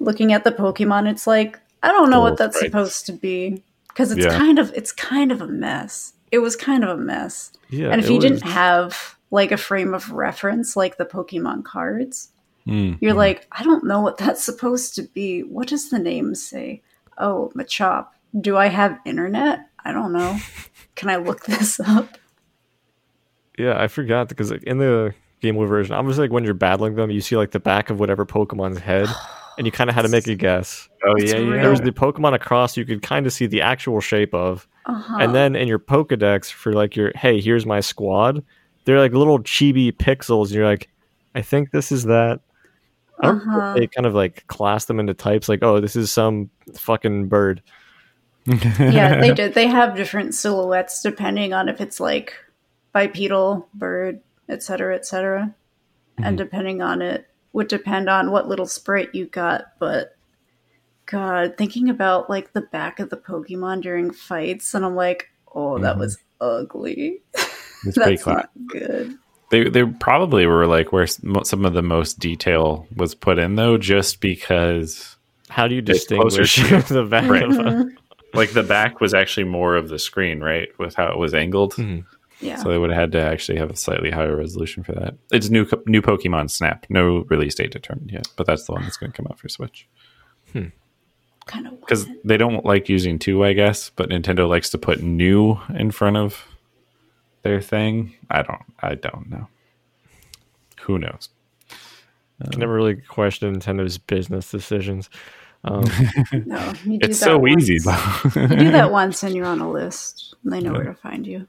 looking 0.00 0.32
at 0.32 0.44
the 0.44 0.52
Pokemon, 0.52 1.08
it's 1.10 1.26
like, 1.26 1.58
I 1.82 1.92
don't 1.92 2.10
know 2.10 2.20
what 2.20 2.36
that's 2.36 2.58
supposed 2.58 3.06
to 3.06 3.12
be 3.12 3.62
because 3.88 4.10
it's 4.12 4.24
Yeah. 4.26 4.36
kind 4.36 4.58
of, 4.58 4.72
it's 4.74 4.92
kind 4.92 5.30
of 5.32 5.40
a 5.40 5.46
mess. 5.46 6.12
It 6.32 6.38
was 6.38 6.56
kind 6.56 6.82
of 6.84 6.90
a 6.90 6.96
mess. 6.96 7.52
Yeah, 7.70 7.88
and 7.90 8.00
if 8.00 8.08
you 8.08 8.16
was- 8.16 8.24
didn't 8.24 8.42
have 8.42 9.16
like 9.30 9.52
a 9.52 9.56
frame 9.56 9.92
of 9.94 10.10
reference 10.12 10.76
like 10.76 10.96
the 10.98 11.04
Pokemon 11.06 11.64
cards, 11.64 12.30
Mm. 12.66 12.98
you're 13.00 13.14
like, 13.14 13.46
I 13.52 13.62
don't 13.62 13.84
know 13.84 14.00
what 14.00 14.18
that's 14.18 14.42
supposed 14.50 14.96
to 14.96 15.02
be. 15.02 15.42
What 15.44 15.68
does 15.68 15.90
the 15.90 16.00
name 16.00 16.34
say? 16.34 16.82
Oh, 17.16 17.52
Machop. 17.54 18.08
Do 18.40 18.56
I 18.56 18.66
have 18.66 18.98
internet? 19.04 19.60
I 19.84 19.92
don't 19.92 20.12
know. 20.12 20.36
Can 20.96 21.08
I 21.08 21.16
look 21.16 21.44
this 21.46 21.78
up? 21.78 22.18
yeah, 23.58 23.80
I 23.80 23.86
forgot 23.88 24.28
because 24.28 24.50
in 24.50 24.78
the 24.78 25.14
Game 25.46 25.56
Boy 25.56 25.66
version, 25.66 25.94
obviously, 25.94 26.22
like 26.24 26.32
when 26.32 26.44
you're 26.44 26.54
battling 26.54 26.94
them, 26.94 27.10
you 27.10 27.20
see 27.20 27.36
like 27.36 27.50
the 27.52 27.60
back 27.60 27.90
of 27.90 27.98
whatever 28.00 28.24
Pokemon's 28.26 28.78
head, 28.78 29.08
and 29.58 29.66
you 29.66 29.72
kind 29.72 29.88
of 29.90 29.94
had 29.96 30.02
to 30.02 30.08
make 30.08 30.26
a 30.26 30.34
guess. 30.46 30.88
Oh, 31.04 31.14
It's 31.16 31.32
yeah, 31.32 31.38
yeah. 31.38 31.62
There 31.62 31.70
was 31.70 31.80
the 31.80 31.92
Pokemon 31.92 32.34
across 32.34 32.76
you 32.76 32.84
could 32.84 33.02
kind 33.02 33.26
of 33.26 33.32
see 33.32 33.46
the 33.46 33.62
actual 33.62 34.00
shape 34.00 34.34
of, 34.34 34.66
Uh-huh. 34.86 35.16
and 35.20 35.34
then 35.34 35.56
in 35.56 35.66
your 35.68 35.78
Pokedex 35.78 36.50
for 36.52 36.72
like 36.72 36.94
your 36.96 37.12
hey, 37.14 37.40
here's 37.40 37.64
my 37.66 37.80
squad. 37.80 38.44
They're 38.84 39.00
like 39.00 39.12
little 39.12 39.38
chibi 39.40 39.92
pixels. 39.92 40.46
And 40.46 40.52
you're 40.54 40.66
like, 40.66 40.88
I 41.34 41.42
think 41.42 41.70
this 41.72 41.90
is 41.90 42.04
that. 42.04 42.40
I 43.20 43.26
don't 43.28 43.40
Uh-huh. 43.48 43.74
they 43.78 43.86
kind 43.86 44.06
of 44.06 44.14
like 44.14 44.46
class 44.46 44.84
them 44.84 45.00
into 45.00 45.14
types. 45.14 45.48
Like, 45.48 45.62
oh, 45.62 45.80
this 45.80 45.96
is 45.96 46.12
some 46.12 46.50
fucking 46.74 47.28
bird. 47.28 47.62
yeah, 48.46 49.20
they 49.20 49.32
did. 49.34 49.54
They 49.54 49.66
have 49.66 49.96
different 49.96 50.34
silhouettes 50.34 51.02
depending 51.02 51.52
on 51.52 51.68
if 51.68 51.80
it's 51.80 51.98
like 51.98 52.34
bipedal, 52.92 53.68
bird, 53.74 54.20
etc., 54.48 54.94
etc. 54.96 55.54
And 56.18 56.38
depending 56.38 56.80
on 56.82 57.02
it 57.02 57.28
would 57.52 57.68
depend 57.68 58.08
on 58.08 58.30
what 58.30 58.48
little 58.48 58.66
sprite 58.66 59.14
you 59.14 59.26
got, 59.26 59.64
but 59.78 60.16
God, 61.06 61.54
thinking 61.56 61.88
about 61.88 62.28
like 62.28 62.52
the 62.52 62.62
back 62.62 62.98
of 63.00 63.10
the 63.10 63.16
Pokemon 63.16 63.82
during 63.82 64.10
fights, 64.10 64.74
and 64.74 64.84
I'm 64.84 64.94
like, 64.96 65.28
oh, 65.54 65.78
that 65.78 65.96
Mhm. 65.96 66.00
was 66.00 66.18
ugly. 66.40 67.22
It's 67.84 67.96
pretty 67.96 68.12
That's 68.12 68.22
class. 68.24 68.36
not 68.36 68.50
good. 68.68 69.18
They 69.50 69.68
they 69.68 69.84
probably 69.84 70.46
were 70.46 70.66
like 70.66 70.92
where 70.92 71.06
some 71.06 71.64
of 71.64 71.72
the 71.74 71.82
most 71.82 72.18
detail 72.18 72.86
was 72.96 73.14
put 73.14 73.38
in 73.38 73.54
though, 73.54 73.76
just 73.78 74.20
because 74.20 75.14
How 75.50 75.68
do 75.68 75.74
you 75.76 75.82
distinguish 75.82 76.56
the 76.88 77.06
back 77.08 77.30
Right. 77.30 77.42
of 77.44 77.50
a 77.50 77.54
Mhm. 77.62 77.90
like 78.34 78.52
the 78.54 78.64
back 78.64 79.00
was 79.00 79.14
actually 79.14 79.44
more 79.44 79.76
of 79.76 79.88
the 79.88 79.98
screen, 80.00 80.40
right, 80.40 80.68
with 80.78 80.94
how 80.96 81.12
it 81.12 81.18
was 81.18 81.32
angled. 81.34 81.74
Mhm. 81.74 82.04
Yeah. 82.40 82.56
So 82.56 82.68
they 82.68 82.78
would 82.78 82.90
have 82.90 83.00
had 83.00 83.12
to 83.12 83.20
actually 83.20 83.58
have 83.58 83.70
a 83.70 83.76
slightly 83.76 84.10
higher 84.10 84.36
resolution 84.36 84.82
for 84.82 84.92
that. 84.92 85.14
It's 85.32 85.48
new 85.48 85.66
new 85.86 86.02
Pokemon 86.02 86.50
Snap, 86.50 86.86
no 86.90 87.24
release 87.28 87.54
date 87.54 87.70
determined 87.72 88.10
yet, 88.10 88.28
but 88.36 88.46
that's 88.46 88.64
the 88.64 88.72
one 88.72 88.82
that's 88.82 88.96
going 88.96 89.10
to 89.12 89.16
come 89.16 89.26
out 89.30 89.38
for 89.38 89.48
Switch 89.48 89.88
kind 91.46 91.66
of 91.68 91.80
because 91.80 92.06
they 92.24 92.36
don't 92.36 92.64
like 92.64 92.88
using 92.88 93.18
two, 93.18 93.44
I 93.44 93.52
guess. 93.52 93.90
But 93.90 94.10
Nintendo 94.10 94.48
likes 94.48 94.70
to 94.70 94.78
put 94.78 95.02
new 95.02 95.58
in 95.74 95.90
front 95.90 96.16
of 96.16 96.44
their 97.42 97.60
thing. 97.60 98.14
I 98.30 98.42
don't. 98.42 98.62
I 98.80 98.94
don't 98.96 99.30
know. 99.30 99.48
Who 100.82 100.98
knows? 100.98 101.30
I 101.70 102.54
never 102.56 102.74
really 102.74 102.96
questioned 102.96 103.56
Nintendo's 103.56 103.96
business 103.96 104.50
decisions. 104.50 105.08
Um, 105.64 105.84
no. 106.32 106.72
You 106.84 106.98
do 106.98 107.06
It's 107.08 107.18
that 107.20 107.24
so 107.24 107.38
once. 107.38 107.62
easy 107.68 107.78
though. 107.78 108.42
You 108.42 108.56
do 108.58 108.70
that 108.72 108.92
once, 108.92 109.22
and 109.22 109.34
you're 109.34 109.46
on 109.46 109.60
a 109.60 109.70
list, 109.70 110.34
and 110.44 110.52
they 110.52 110.60
know 110.60 110.72
where 110.72 110.84
to 110.84 110.94
find 110.94 111.26
you. 111.26 111.48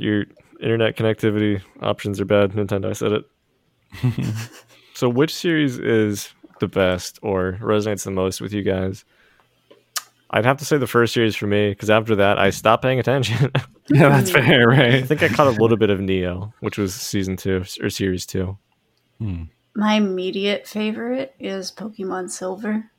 Your 0.00 0.24
internet 0.60 0.96
connectivity 0.96 1.62
options 1.80 2.20
are 2.20 2.24
bad. 2.24 2.52
Nintendo, 2.52 2.90
I 2.90 2.92
said 2.92 3.12
it. 3.12 3.24
so, 4.94 5.08
which 5.08 5.34
series 5.34 5.78
is 5.78 6.32
the 6.60 6.68
best 6.68 7.18
or 7.22 7.58
resonates 7.60 8.04
the 8.04 8.10
most 8.10 8.40
with 8.40 8.52
you 8.52 8.62
guys? 8.62 9.04
I'd 10.32 10.44
have 10.44 10.58
to 10.58 10.64
say 10.64 10.78
the 10.78 10.86
first 10.86 11.12
series 11.12 11.34
for 11.34 11.48
me 11.48 11.70
because 11.70 11.90
after 11.90 12.14
that 12.16 12.38
I 12.38 12.50
stopped 12.50 12.84
paying 12.84 13.00
attention. 13.00 13.50
yeah, 13.88 14.08
that's 14.08 14.30
fair, 14.30 14.68
right? 14.68 14.94
I 14.94 15.02
think 15.02 15.22
I 15.22 15.28
caught 15.28 15.48
a 15.48 15.60
little 15.60 15.76
bit 15.76 15.90
of 15.90 16.00
Neo, 16.00 16.54
which 16.60 16.78
was 16.78 16.94
season 16.94 17.36
two 17.36 17.64
or 17.80 17.90
series 17.90 18.26
two. 18.26 18.56
Hmm. 19.18 19.44
My 19.74 19.94
immediate 19.94 20.68
favorite 20.68 21.34
is 21.40 21.72
Pokemon 21.72 22.30
Silver. 22.30 22.90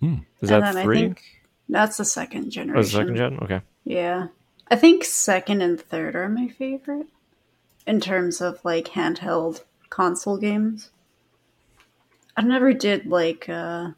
Hmm. 0.00 0.16
Is 0.40 0.50
and 0.50 0.62
that 0.62 0.72
then 0.72 0.76
I 0.76 0.82
three? 0.82 0.96
think 0.96 1.22
that's 1.68 1.98
the 1.98 2.04
second 2.04 2.50
generation. 2.50 2.78
Oh, 2.78 2.82
the 2.82 2.88
second 2.88 3.16
gen? 3.16 3.38
Okay. 3.42 3.60
Yeah. 3.84 4.28
I 4.70 4.76
think 4.76 5.04
second 5.04 5.62
and 5.62 5.80
third 5.80 6.14
are 6.14 6.28
my 6.28 6.48
favorite 6.48 7.06
in 7.86 8.00
terms 8.00 8.40
of 8.40 8.64
like 8.64 8.88
handheld 8.88 9.62
console 9.88 10.36
games. 10.36 10.90
I 12.36 12.42
never 12.42 12.72
did 12.72 13.06
like 13.06 13.48
uh 13.48 13.90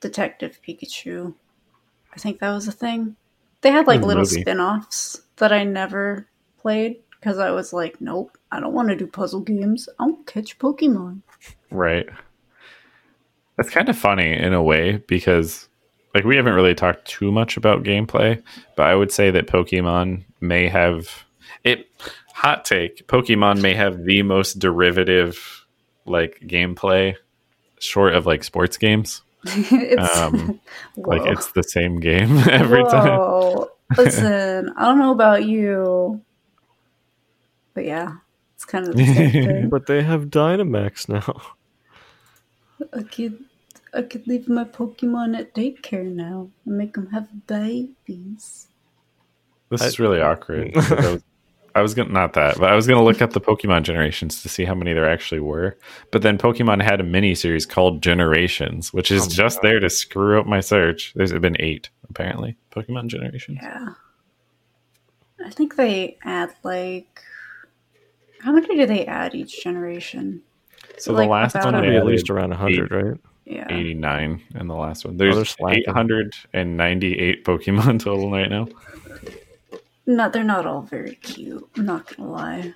Detective 0.00 0.60
Pikachu. 0.66 1.34
I 2.12 2.18
think 2.18 2.40
that 2.40 2.50
was 2.50 2.68
a 2.68 2.72
thing. 2.72 3.16
They 3.62 3.70
had 3.70 3.86
like 3.86 4.00
little 4.00 4.22
movie. 4.22 4.40
spin-offs 4.40 5.22
that 5.36 5.52
I 5.52 5.64
never 5.64 6.26
played 6.60 6.96
because 7.10 7.38
I 7.38 7.50
was 7.50 7.72
like, 7.72 8.00
nope, 8.00 8.38
I 8.50 8.60
don't 8.60 8.72
want 8.72 8.88
to 8.88 8.96
do 8.96 9.06
puzzle 9.06 9.40
games. 9.40 9.88
I 9.98 10.06
to 10.26 10.32
catch 10.32 10.58
Pokemon. 10.58 11.20
Right. 11.70 12.08
That's 13.56 13.70
kind 13.70 13.90
of 13.90 13.98
funny 13.98 14.32
in 14.32 14.54
a 14.54 14.62
way 14.62 15.02
because 15.06 15.68
like 16.14 16.24
we 16.24 16.36
haven't 16.36 16.54
really 16.54 16.74
talked 16.74 17.06
too 17.06 17.30
much 17.30 17.56
about 17.56 17.82
gameplay, 17.82 18.42
but 18.76 18.86
I 18.86 18.94
would 18.94 19.12
say 19.12 19.30
that 19.30 19.46
Pokemon 19.46 20.24
may 20.40 20.68
have 20.68 21.24
it 21.64 21.88
hot 22.32 22.64
take, 22.64 23.06
Pokemon 23.06 23.60
may 23.60 23.74
have 23.74 24.04
the 24.04 24.22
most 24.22 24.58
derivative 24.58 25.66
like 26.06 26.40
gameplay 26.46 27.14
short 27.78 28.14
of 28.14 28.26
like 28.26 28.44
sports 28.44 28.76
games. 28.76 29.22
it's 29.44 30.16
Um, 30.18 30.60
Like 30.96 31.22
it's 31.26 31.52
the 31.52 31.62
same 31.62 32.00
game 32.00 32.36
every 32.50 32.82
time. 32.84 33.66
Listen, 33.96 34.72
I 34.76 34.84
don't 34.84 34.98
know 34.98 35.12
about 35.12 35.44
you, 35.44 36.20
but 37.74 37.84
yeah, 37.84 38.14
it's 38.54 38.64
kind 38.64 38.86
of 38.86 38.94
the 38.96 39.04
same 39.06 39.30
thing. 39.30 39.68
But 39.68 39.86
they 39.86 40.02
have 40.02 40.26
Dynamax 40.26 41.08
now. 41.08 41.40
I 42.92 43.02
could, 43.02 43.44
I 43.92 44.02
could 44.02 44.26
leave 44.26 44.48
my 44.48 44.64
Pokemon 44.64 45.36
at 45.38 45.54
daycare 45.54 46.04
now 46.04 46.48
and 46.64 46.78
make 46.78 46.94
them 46.94 47.08
have 47.08 47.28
babies. 47.46 48.68
This 49.68 49.82
I- 49.82 49.86
is 49.86 49.98
really 49.98 50.20
awkward. 50.20 50.70
I 50.76 51.12
was, 51.12 51.22
I 51.76 51.82
was 51.82 51.94
gonna 51.94 52.10
not 52.10 52.32
that, 52.34 52.58
but 52.58 52.70
I 52.70 52.74
was 52.74 52.86
gonna 52.86 53.02
look 53.04 53.22
up 53.22 53.32
the 53.32 53.40
Pokemon 53.40 53.82
generations 53.82 54.42
to 54.42 54.48
see 54.48 54.64
how 54.64 54.74
many 54.74 54.92
there 54.92 55.08
actually 55.08 55.40
were. 55.40 55.76
But 56.12 56.22
then 56.22 56.38
Pokemon 56.38 56.82
had 56.82 57.00
a 57.00 57.04
mini 57.04 57.34
series 57.34 57.66
called 57.66 58.02
Generations, 58.02 58.92
which 58.92 59.10
is 59.10 59.22
Oh 59.22 59.26
my 59.26 59.30
just 59.30 59.62
there 59.62 59.80
to 59.80 59.90
screw 59.90 60.40
up 60.40 60.46
my 60.46 60.60
search. 60.60 61.12
There's 61.14 61.32
been 61.32 61.56
eight 61.60 61.90
apparently. 62.08 62.56
Pokemon 62.72 63.06
Generations. 63.08 63.58
Yeah. 63.62 63.88
I 65.44 65.50
think 65.50 65.76
they 65.76 66.18
add 66.24 66.50
like. 66.64 67.22
How 68.40 68.52
many 68.52 68.74
do 68.76 68.86
they 68.86 69.04
add 69.06 69.34
each 69.34 69.62
generation? 69.62 70.42
So 70.98 71.12
Like, 71.12 71.26
the 71.26 71.30
last 71.30 71.54
about 71.54 71.66
one 71.66 71.74
a- 71.76 71.80
Maybe 71.82 71.92
they 71.92 71.98
at 71.98 72.06
least 72.06 72.24
added 72.30 72.36
around 72.36 72.50
100, 72.50 72.90
right? 72.90 73.20
Yeah. 73.50 73.66
89 73.68 74.42
in 74.54 74.68
the 74.68 74.76
last 74.76 75.04
one. 75.04 75.16
they're 75.16 75.34
There's 75.34 75.50
slacking. 75.50 75.82
898 75.88 77.44
Pokemon 77.44 77.98
total 77.98 78.30
right 78.30 78.48
now. 78.48 78.68
No, 80.06 80.30
they're 80.30 80.44
not 80.44 80.66
all 80.66 80.82
very 80.82 81.16
cute. 81.16 81.68
I'm 81.76 81.84
not 81.84 82.16
gonna 82.16 82.30
lie. 82.30 82.74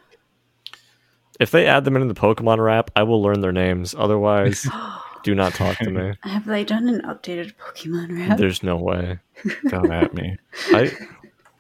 If 1.39 1.53
they 1.53 1.67
add 1.67 1.85
them 1.85 1.95
into 1.95 2.13
the 2.13 2.21
Pokemon 2.21 2.59
rap, 2.59 2.91
I 2.97 3.05
will 3.05 3.23
learn 3.23 3.41
their 3.41 3.53
names. 3.53 3.95
Otherwise, 3.97 4.67
do 5.23 5.35
not 5.37 5.55
talk 5.55 5.79
to 5.79 5.91
me. 5.91 6.15
Have 6.23 6.45
they 6.45 6.65
done 6.65 6.89
an 6.89 7.03
updated 7.03 7.55
Pokemon 7.55 8.29
rap? 8.29 8.39
There's 8.39 8.65
no 8.65 8.77
way. 8.77 9.21
Come 9.69 9.93
at 9.93 10.13
me. 10.13 10.37
I 10.71 10.91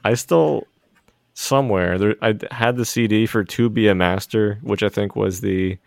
I 0.02 0.14
still 0.14 0.66
somewhere 1.34 1.98
there 1.98 2.16
I 2.20 2.34
had 2.50 2.76
the 2.76 2.84
CD 2.84 3.26
for 3.26 3.44
To 3.44 3.70
Be 3.70 3.86
a 3.86 3.94
Master, 3.94 4.58
which 4.62 4.82
I 4.82 4.88
think 4.88 5.14
was 5.14 5.40
the 5.40 5.78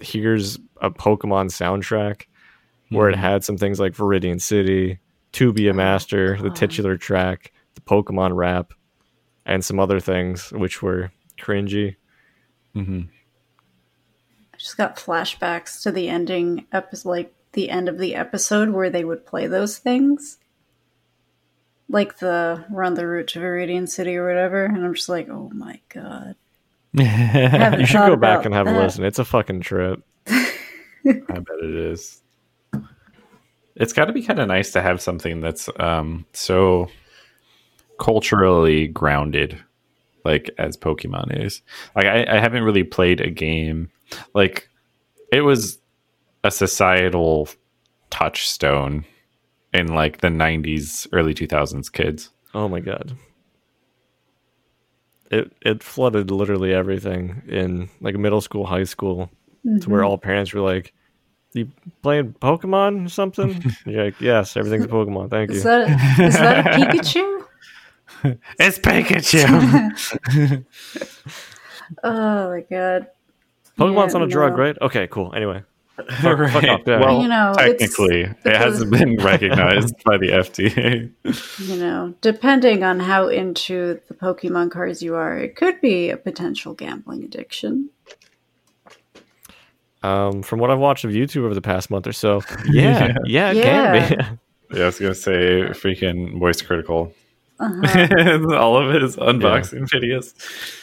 here's 0.00 0.58
a 0.80 0.90
Pokemon 0.90 1.50
soundtrack 1.50 2.26
where 2.90 3.08
it 3.08 3.16
had 3.16 3.44
some 3.44 3.56
things 3.56 3.78
like 3.78 3.94
Viridian 3.94 4.40
City, 4.40 4.98
To 5.32 5.52
Be 5.52 5.68
a 5.68 5.74
Master, 5.74 6.40
the 6.40 6.50
titular 6.50 6.96
track, 6.96 7.52
the 7.74 7.80
Pokemon 7.80 8.34
rap, 8.34 8.72
and 9.44 9.64
some 9.64 9.78
other 9.78 10.00
things 10.00 10.50
which 10.52 10.82
were 10.82 11.10
cringy. 11.38 11.96
hmm 12.74 13.02
I 14.52 14.56
just 14.58 14.76
got 14.76 14.96
flashbacks 14.96 15.82
to 15.82 15.92
the 15.92 16.08
ending 16.08 16.66
episode, 16.72 17.08
like 17.08 17.34
the 17.52 17.70
end 17.70 17.88
of 17.88 17.98
the 17.98 18.14
episode 18.16 18.70
where 18.70 18.90
they 18.90 19.04
would 19.04 19.24
play 19.24 19.46
those 19.46 19.78
things, 19.78 20.38
like 21.88 22.18
the 22.18 22.64
"Run 22.68 22.94
the 22.94 23.06
Route 23.06 23.28
to 23.28 23.38
Viridian 23.38 23.88
City" 23.88 24.16
or 24.16 24.26
whatever. 24.26 24.64
And 24.64 24.84
I'm 24.84 24.94
just 24.94 25.08
like, 25.08 25.28
oh 25.28 25.50
my 25.54 25.80
god. 25.88 26.34
You 27.78 27.86
should 27.86 27.98
go 27.98 28.16
back 28.16 28.46
and 28.46 28.54
have 28.54 28.66
a 28.66 28.72
listen. 28.72 29.04
It's 29.04 29.18
a 29.18 29.24
fucking 29.24 29.60
trip. 29.60 30.02
I 30.26 30.42
bet 31.04 31.58
it 31.62 31.74
is. 31.74 32.22
It's 33.78 33.92
got 33.92 34.06
to 34.06 34.12
be 34.12 34.22
kind 34.22 34.40
of 34.40 34.48
nice 34.48 34.72
to 34.72 34.82
have 34.82 35.00
something 35.00 35.40
that's 35.40 35.68
um, 35.78 36.26
so 36.32 36.88
culturally 37.98 38.88
grounded, 38.88 39.58
like 40.24 40.50
as 40.58 40.76
Pokemon 40.76 41.44
is. 41.44 41.62
Like 41.94 42.06
I, 42.06 42.26
I 42.28 42.40
haven't 42.40 42.64
really 42.64 42.84
played 42.84 43.20
a 43.20 43.30
game 43.30 43.90
like 44.34 44.68
it 45.32 45.42
was 45.42 45.78
a 46.44 46.50
societal 46.50 47.48
touchstone 48.10 49.04
in 49.72 49.88
like 49.88 50.20
the 50.20 50.28
'90s, 50.28 51.06
early 51.12 51.34
2000s 51.34 51.92
kids. 51.92 52.30
Oh 52.54 52.68
my 52.68 52.80
god. 52.80 53.16
It 55.30 55.52
it 55.60 55.82
flooded 55.82 56.30
literally 56.30 56.72
everything 56.72 57.42
in 57.46 57.90
like 58.00 58.16
middle 58.16 58.40
school, 58.40 58.66
high 58.66 58.84
school, 58.84 59.30
to 59.80 59.90
where 59.90 60.02
all 60.02 60.16
parents 60.16 60.54
were 60.54 60.62
like, 60.62 60.94
"You 61.58 61.70
playing 62.02 62.34
Pokemon 62.40 63.06
or 63.06 63.08
something?" 63.08 63.50
And 63.52 63.76
you're 63.86 64.04
like, 64.06 64.20
"Yes, 64.20 64.56
everything's 64.56 64.84
a 64.84 64.88
Pokemon. 64.88 65.30
Thank 65.30 65.50
you." 65.50 65.56
Is 65.56 65.62
that 65.64 65.88
is 66.20 66.34
that 66.34 66.66
a 66.66 66.70
Pikachu? 66.70 67.44
It's 68.58 68.78
Pikachu. 68.78 70.64
Oh 72.04 72.50
my 72.50 72.60
god. 72.70 73.06
Pokemon's 73.78 74.12
Yeah, 74.12 74.18
not 74.18 74.22
a 74.22 74.30
drug, 74.30 74.52
no. 74.52 74.58
right? 74.58 74.76
Okay, 74.82 75.06
cool. 75.06 75.32
Anyway, 75.34 75.62
Right. 75.96 76.50
fuck 76.52 76.64
off, 76.64 76.80
yeah. 76.86 77.00
Well, 77.00 77.22
You 77.22 77.28
know, 77.28 77.54
technically, 77.56 78.22
it 78.22 78.56
hasn't 78.56 78.90
been 78.92 79.16
recognized 79.16 79.94
by 80.04 80.18
the 80.18 80.28
FDA. 80.28 81.10
You 81.66 81.76
know, 81.76 82.14
depending 82.20 82.82
on 82.84 83.00
how 83.00 83.28
into 83.28 84.00
the 84.08 84.14
Pokemon 84.14 84.70
cards 84.70 85.02
you 85.02 85.14
are, 85.14 85.38
it 85.38 85.56
could 85.56 85.80
be 85.80 86.10
a 86.10 86.16
potential 86.16 86.74
gambling 86.74 87.24
addiction. 87.24 87.90
Um, 90.02 90.42
from 90.42 90.58
what 90.60 90.70
I've 90.70 90.78
watched 90.78 91.04
of 91.04 91.10
YouTube 91.10 91.44
over 91.44 91.54
the 91.54 91.60
past 91.60 91.90
month 91.90 92.06
or 92.06 92.12
so, 92.12 92.42
yeah, 92.70 93.14
yeah, 93.24 93.52
it 93.52 93.62
can 93.62 94.08
be. 94.08 94.24
Yeah, 94.70 94.82
I 94.82 94.86
was 94.86 94.98
gonna 94.98 95.14
say 95.14 95.62
freaking 95.70 96.38
voice 96.38 96.60
critical. 96.60 97.14
Uh-huh. 97.58 98.54
All 98.54 98.76
of 98.76 98.94
his 98.94 99.16
unboxing 99.16 99.88
videos. 99.88 100.34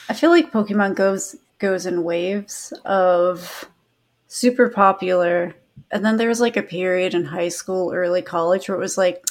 I 0.09 0.13
feel 0.13 0.31
like 0.31 0.51
Pokemon 0.51 0.95
goes 0.95 1.35
goes 1.59 1.85
in 1.85 2.03
waves 2.03 2.73
of 2.83 3.65
super 4.27 4.69
popular, 4.69 5.53
and 5.91 6.03
then 6.03 6.17
there 6.17 6.29
was 6.29 6.41
like 6.41 6.57
a 6.57 6.63
period 6.63 7.13
in 7.13 7.25
high 7.25 7.49
school, 7.49 7.93
early 7.93 8.23
college 8.23 8.67
where 8.67 8.75
it 8.75 8.81
was 8.81 8.97
like, 8.97 9.23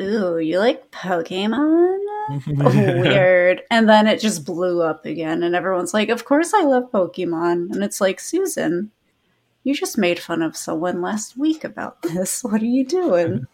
"Ooh, 0.00 0.38
you 0.38 0.60
like 0.60 0.90
Pokemon? 0.92 1.98
Oh, 2.30 3.00
weird." 3.02 3.62
And 3.70 3.88
then 3.88 4.06
it 4.06 4.20
just 4.20 4.44
blew 4.44 4.80
up 4.80 5.04
again, 5.04 5.42
and 5.42 5.56
everyone's 5.56 5.92
like, 5.92 6.08
"Of 6.08 6.24
course 6.24 6.54
I 6.54 6.62
love 6.62 6.90
Pokemon," 6.92 7.72
and 7.72 7.82
it's 7.82 8.00
like, 8.00 8.20
Susan. 8.20 8.92
You 9.64 9.74
just 9.74 9.98
made 9.98 10.18
fun 10.18 10.42
of 10.42 10.56
someone 10.56 11.02
last 11.02 11.36
week 11.36 11.64
about 11.64 12.02
this. 12.02 12.42
What 12.44 12.62
are 12.62 12.66
you 12.66 12.84
doing? 12.86 13.46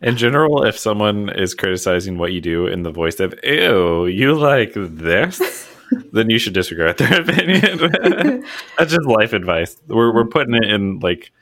In 0.00 0.16
general, 0.16 0.62
if 0.64 0.78
someone 0.78 1.28
is 1.28 1.54
criticizing 1.54 2.18
what 2.18 2.32
you 2.32 2.40
do 2.40 2.66
in 2.68 2.82
the 2.84 2.92
voice 2.92 3.18
of 3.18 3.34
"Ew, 3.42 4.06
you 4.06 4.34
like 4.38 4.72
this," 4.74 5.68
then 6.12 6.30
you 6.30 6.38
should 6.38 6.52
disregard 6.54 6.98
their 6.98 7.20
opinion. 7.22 8.44
That's 8.78 8.92
just 8.92 9.06
life 9.06 9.32
advice. 9.32 9.76
We're 9.88 10.14
we're 10.14 10.26
putting 10.28 10.54
it 10.54 10.70
in 10.70 11.00
like 11.00 11.32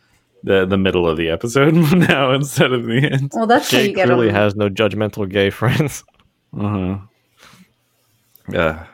the 0.42 0.64
the 0.64 0.78
middle 0.78 1.07
of 1.07 1.18
the 1.18 1.28
episode 1.28 1.74
now 1.74 2.32
instead 2.32 2.72
of 2.72 2.84
the 2.86 2.96
end. 3.12 3.32
Well, 3.34 3.46
that's 3.46 3.70
how 3.70 3.76
Jake 3.78 3.90
you 3.90 3.94
get 3.96 4.07
clearly 4.07 4.28
them. 4.28 4.36
has 4.36 4.57
no 4.57 4.70
judgmental 4.70 5.28
gay 5.28 5.50
friends. 5.50 6.02
Uh-huh. 6.59 6.98
Yeah. 8.50 8.86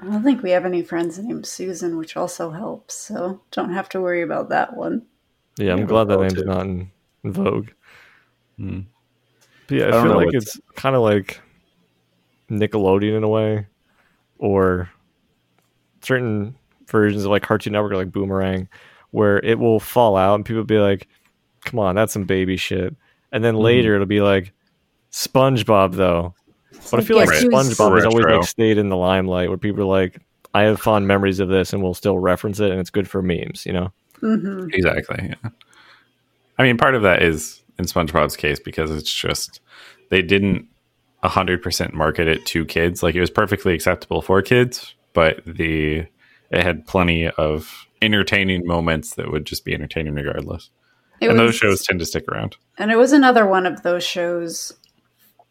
I 0.00 0.04
don't 0.04 0.22
think 0.22 0.42
we 0.42 0.50
have 0.50 0.64
any 0.64 0.82
friends 0.82 1.18
named 1.18 1.46
Susan, 1.46 1.96
which 1.96 2.16
also 2.16 2.50
helps. 2.50 2.94
So 2.94 3.40
don't 3.50 3.72
have 3.72 3.88
to 3.90 4.00
worry 4.00 4.22
about 4.22 4.48
that 4.50 4.76
one. 4.76 5.06
Yeah, 5.58 5.72
I'm 5.72 5.86
glad 5.86 6.08
that 6.08 6.18
well, 6.18 6.28
name's 6.28 6.44
not 6.44 6.66
in, 6.66 6.90
in 7.24 7.32
vogue. 7.32 7.70
Hmm. 8.56 8.80
But 9.66 9.76
yeah, 9.76 9.84
I, 9.86 10.00
I 10.00 10.02
feel 10.02 10.14
like 10.14 10.32
it's 10.32 10.60
kind 10.76 10.94
of 10.94 11.02
like 11.02 11.40
Nickelodeon 12.48 13.16
in 13.16 13.24
a 13.24 13.28
way, 13.28 13.66
or 14.38 14.88
certain 16.00 16.56
versions 16.86 17.24
of 17.24 17.30
like 17.30 17.42
Cartoon 17.42 17.72
Network, 17.72 17.92
like 17.92 18.12
Boomerang, 18.12 18.68
where 19.10 19.38
it 19.40 19.58
will 19.58 19.80
fall 19.80 20.16
out 20.16 20.36
and 20.36 20.44
people 20.44 20.64
be 20.64 20.78
like, 20.78 21.08
"Come 21.64 21.80
on, 21.80 21.96
that's 21.96 22.12
some 22.12 22.24
baby 22.24 22.56
shit," 22.56 22.94
and 23.32 23.44
then 23.44 23.56
later 23.56 23.94
it'll 23.94 24.06
be 24.06 24.20
like, 24.20 24.52
"SpongeBob 25.10 25.94
though." 25.94 26.34
But 26.90 27.00
I 27.00 27.02
feel 27.02 27.16
like 27.16 27.28
SpongeBob 27.28 27.96
has 27.96 28.04
always 28.04 28.26
like 28.26 28.44
stayed 28.44 28.78
in 28.78 28.88
the 28.88 28.96
limelight, 28.96 29.48
where 29.48 29.58
people 29.58 29.82
are 29.82 29.86
like, 29.86 30.20
"I 30.54 30.62
have 30.62 30.80
fond 30.80 31.06
memories 31.06 31.40
of 31.40 31.48
this," 31.48 31.72
and 31.72 31.82
we'll 31.82 31.94
still 31.94 32.18
reference 32.18 32.60
it, 32.60 32.70
and 32.70 32.80
it's 32.80 32.90
good 32.90 33.08
for 33.08 33.22
memes, 33.22 33.66
you 33.66 33.72
know. 33.72 33.92
hmm 34.20 34.68
Exactly. 34.72 35.28
Yeah. 35.42 35.50
I 36.58 36.62
mean, 36.62 36.76
part 36.76 36.94
of 36.94 37.02
that 37.02 37.22
is 37.22 37.62
in 37.78 37.84
SpongeBob's 37.84 38.36
case 38.36 38.58
because 38.58 38.90
it's 38.90 39.12
just 39.12 39.60
they 40.10 40.22
didn't 40.22 40.66
hundred 41.22 41.62
percent 41.62 41.94
market 41.94 42.28
it 42.28 42.44
to 42.46 42.64
kids. 42.64 43.02
Like 43.02 43.14
it 43.14 43.20
was 43.20 43.30
perfectly 43.30 43.74
acceptable 43.74 44.22
for 44.22 44.40
kids, 44.42 44.94
but 45.12 45.42
the 45.44 46.06
it 46.50 46.62
had 46.62 46.86
plenty 46.86 47.28
of 47.28 47.86
entertaining 48.00 48.66
moments 48.66 49.14
that 49.16 49.30
would 49.30 49.44
just 49.44 49.64
be 49.64 49.74
entertaining 49.74 50.14
regardless. 50.14 50.70
It 51.20 51.28
and 51.28 51.38
was, 51.38 51.48
those 51.50 51.56
shows 51.56 51.82
tend 51.84 51.98
to 51.98 52.06
stick 52.06 52.24
around. 52.28 52.56
and 52.78 52.90
it 52.92 52.96
was 52.96 53.12
another 53.12 53.44
one 53.46 53.66
of 53.66 53.82
those 53.82 54.04
shows, 54.04 54.72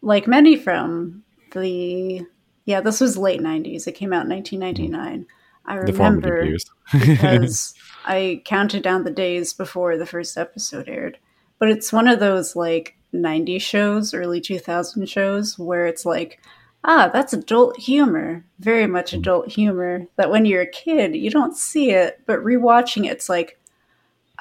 like 0.02 0.26
many 0.26 0.56
from 0.56 1.22
the 1.52 2.26
yeah. 2.64 2.80
This 2.80 3.00
was 3.00 3.16
late 3.16 3.40
'90s. 3.40 3.86
It 3.86 3.92
came 3.92 4.12
out 4.12 4.24
in 4.24 4.30
1999. 4.30 5.26
I 5.64 5.74
remember 5.74 6.46
because 6.92 7.74
I 8.06 8.42
counted 8.46 8.82
down 8.82 9.04
the 9.04 9.10
days 9.10 9.52
before 9.52 9.98
the 9.98 10.06
first 10.06 10.38
episode 10.38 10.88
aired. 10.88 11.18
But 11.58 11.68
it's 11.70 11.92
one 11.92 12.08
of 12.08 12.20
those 12.20 12.56
like 12.56 12.96
90s 13.14 13.60
shows, 13.60 14.14
early 14.14 14.40
2000 14.40 15.08
shows, 15.08 15.58
where 15.58 15.86
it's 15.86 16.06
like, 16.06 16.40
ah, 16.84 17.10
that's 17.12 17.32
adult 17.34 17.76
humor, 17.78 18.44
very 18.60 18.86
much 18.86 19.12
adult 19.12 19.48
humor. 19.48 20.06
That 20.16 20.30
when 20.30 20.46
you're 20.46 20.62
a 20.62 20.70
kid, 20.70 21.14
you 21.14 21.30
don't 21.30 21.56
see 21.56 21.90
it, 21.90 22.20
but 22.26 22.40
rewatching 22.40 23.04
it, 23.04 23.12
it's 23.12 23.28
like, 23.28 23.60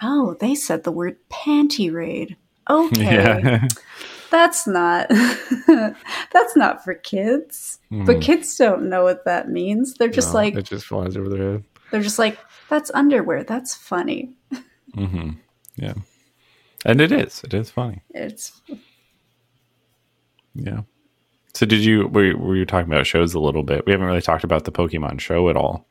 oh, 0.01 0.35
they 0.39 0.55
said 0.55 0.83
the 0.83 0.91
word 0.91 1.17
panty 1.29 1.91
raid. 1.91 2.37
Okay, 2.69 3.01
yeah. 3.01 3.65
That's 4.31 4.67
not 4.67 5.07
that's 5.67 6.55
not 6.55 6.83
for 6.83 6.93
kids. 6.93 7.79
But 7.91 8.15
Hmm. 8.15 8.19
kids 8.21 8.55
don't 8.57 8.89
know 8.89 9.03
what 9.03 9.25
that 9.25 9.49
means. 9.49 9.93
They're 9.95 10.07
just 10.09 10.29
No, 10.29 10.35
like 10.35 10.55
it 10.55 10.63
just 10.65 10.85
flies 10.85 11.15
over 11.15 11.29
their 11.29 11.51
head. 11.53 11.63
they're 11.91 12.01
just 12.01 12.19
like, 12.19 12.37
that's 12.69 12.91
underwear. 12.93 13.43
That's 13.43 13.73
funny. 13.75 14.33
Mm-hmm. 14.95 15.31
Yeah. 15.77 15.93
And 16.85 16.99
it 17.01 17.11
is. 17.11 17.43
It 17.43 17.53
is 17.53 17.69
funny. 17.71 18.01
It's 18.13 18.61
Yeah. 20.55 20.81
So 21.53 21.65
did 21.65 21.83
you 21.83 22.07
were, 22.07 22.35
were 22.37 22.55
you 22.55 22.65
talking 22.65 22.91
about 22.91 23.07
shows 23.07 23.33
a 23.33 23.39
little 23.39 23.63
bit? 23.63 23.85
We 23.85 23.91
haven't 23.91 24.05
really 24.07 24.21
talked 24.21 24.43
about 24.43 24.65
the 24.65 24.71
Pokemon 24.71 25.19
show 25.19 25.49
at 25.49 25.57
all. 25.57 25.87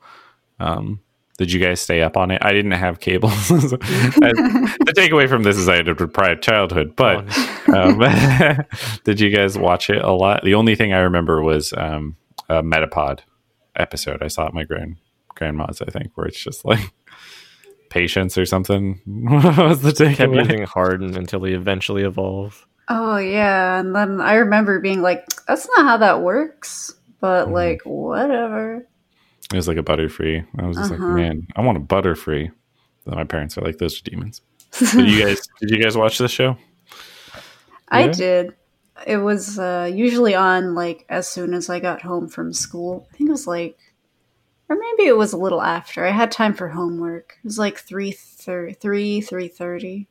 Um, 0.61 1.01
did 1.39 1.53
you 1.53 1.61
guys 1.61 1.81
stay 1.81 2.03
up 2.03 2.17
on 2.17 2.31
it? 2.31 2.39
I 2.43 2.53
didn't 2.53 2.71
have 2.73 3.01
cable. 3.01 3.29
the 3.49 4.93
takeaway 4.97 5.29
from 5.29 5.43
this 5.43 5.57
is 5.57 5.69
I 5.69 5.77
had 5.77 5.89
a 5.89 5.95
deprived 5.95 6.43
childhood, 6.43 6.95
but 6.97 7.27
um, 7.75 7.99
did 9.05 9.21
you 9.21 9.31
guys 9.31 9.57
watch 9.59 9.91
it 9.91 10.03
a 10.05 10.13
lot? 10.13 10.43
The 10.45 10.55
only 10.55 10.75
thing 10.77 10.93
I 10.93 11.01
remember 11.01 11.43
was 11.43 11.73
um, 11.73 12.17
a 12.49 12.63
Metapod 12.63 13.21
episode. 13.75 14.23
I 14.23 14.29
saw 14.29 14.47
at 14.47 14.55
my 14.55 14.65
grand 14.65 14.97
grandma's, 15.29 15.83
I 15.83 15.91
think, 15.91 16.13
where 16.17 16.27
it's 16.27 16.43
just 16.43 16.65
like 16.65 16.81
patience 17.91 18.37
or 18.39 18.47
something. 18.47 19.01
what 19.05 19.57
was 19.59 19.83
the 19.83 19.93
kept 19.93 20.19
takeaway? 20.33 20.39
using 20.45 20.63
harden 20.63 21.17
until 21.17 21.43
he 21.45 21.53
eventually 21.55 22.03
evolved. 22.03 22.59
oh 22.89 23.17
yeah, 23.19 23.79
and 23.81 23.95
then 23.95 24.21
I 24.21 24.35
remember 24.35 24.81
being 24.81 25.03
like, 25.03 25.25
that's 25.47 25.69
not 25.77 25.85
how 25.87 25.97
that 25.99 26.23
works. 26.23 26.93
But 27.21 27.49
Mhm. 27.49 27.53
like, 27.53 27.83
whatever. 27.85 28.87
It 29.53 29.57
was 29.57 29.69
like 29.69 29.79
a 29.79 29.83
butterfree. 29.83 30.47
I 30.59 30.67
was 30.67 30.77
just 30.77 30.93
Uh-huh. 30.93 31.03
like, 31.05 31.15
man, 31.17 31.47
I 31.57 31.63
want 31.63 31.79
a 31.79 31.81
butterfree. 31.81 32.51
Then 33.07 33.15
my 33.15 33.25
parents 33.25 33.57
are 33.57 33.63
like, 33.63 33.79
those 33.79 33.99
are 34.01 34.03
demons. 34.11 34.43
Did 34.79 35.09
you 35.09 35.25
guys 35.25 35.41
did 35.61 35.71
you 35.71 35.83
guys 35.83 35.97
watch 35.97 36.19
this 36.19 36.31
show? 36.33 36.59
I 37.89 38.05
Yeah. 38.07 38.13
did. 38.13 38.55
It 39.07 39.19
was 39.19 39.59
uh, 39.59 39.91
usually 39.93 40.35
on 40.35 40.75
like 40.75 41.05
as 41.09 41.29
soon 41.29 41.53
as 41.55 41.69
I 41.69 41.81
got 41.81 42.03
home 42.03 42.29
from 42.29 42.53
school. 42.53 43.07
I 43.13 43.17
think 43.17 43.29
it 43.29 43.33
was 43.33 43.47
like, 43.47 43.79
or 44.69 44.77
maybe 44.77 45.07
it 45.09 45.17
was 45.17 45.33
a 45.33 45.37
little 45.39 45.61
after. 45.63 46.05
I 46.07 46.11
had 46.11 46.31
time 46.33 46.55
for 46.55 46.69
homework. 46.69 47.37
It 47.39 47.45
was 47.45 47.59
like 47.59 47.79
three 47.79 48.13
thirty, 48.13 48.73
three 48.73 49.21
three 49.21 49.49
thirty. 49.49 50.09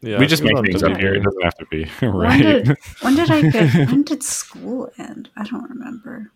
Yeah, 0.00 0.18
we 0.20 0.26
just 0.26 0.42
it 0.42 0.44
was 0.44 0.52
make 0.52 0.56
on 0.58 0.64
things 0.64 0.82
up 0.82 0.96
here. 0.96 1.14
It 1.14 1.22
W. 1.22 1.24
doesn't 1.24 1.42
have 1.42 1.54
to 1.56 1.66
be 1.66 1.84
When 2.06 2.12
right. 2.16 2.42
did 2.42 2.76
when 3.00 3.14
did 3.16 3.30
I 3.30 3.42
get? 3.50 3.74
when 3.88 4.02
did 4.02 4.22
school 4.22 4.90
end? 4.98 5.28
I 5.36 5.44
don't 5.44 5.68
remember. 5.68 6.32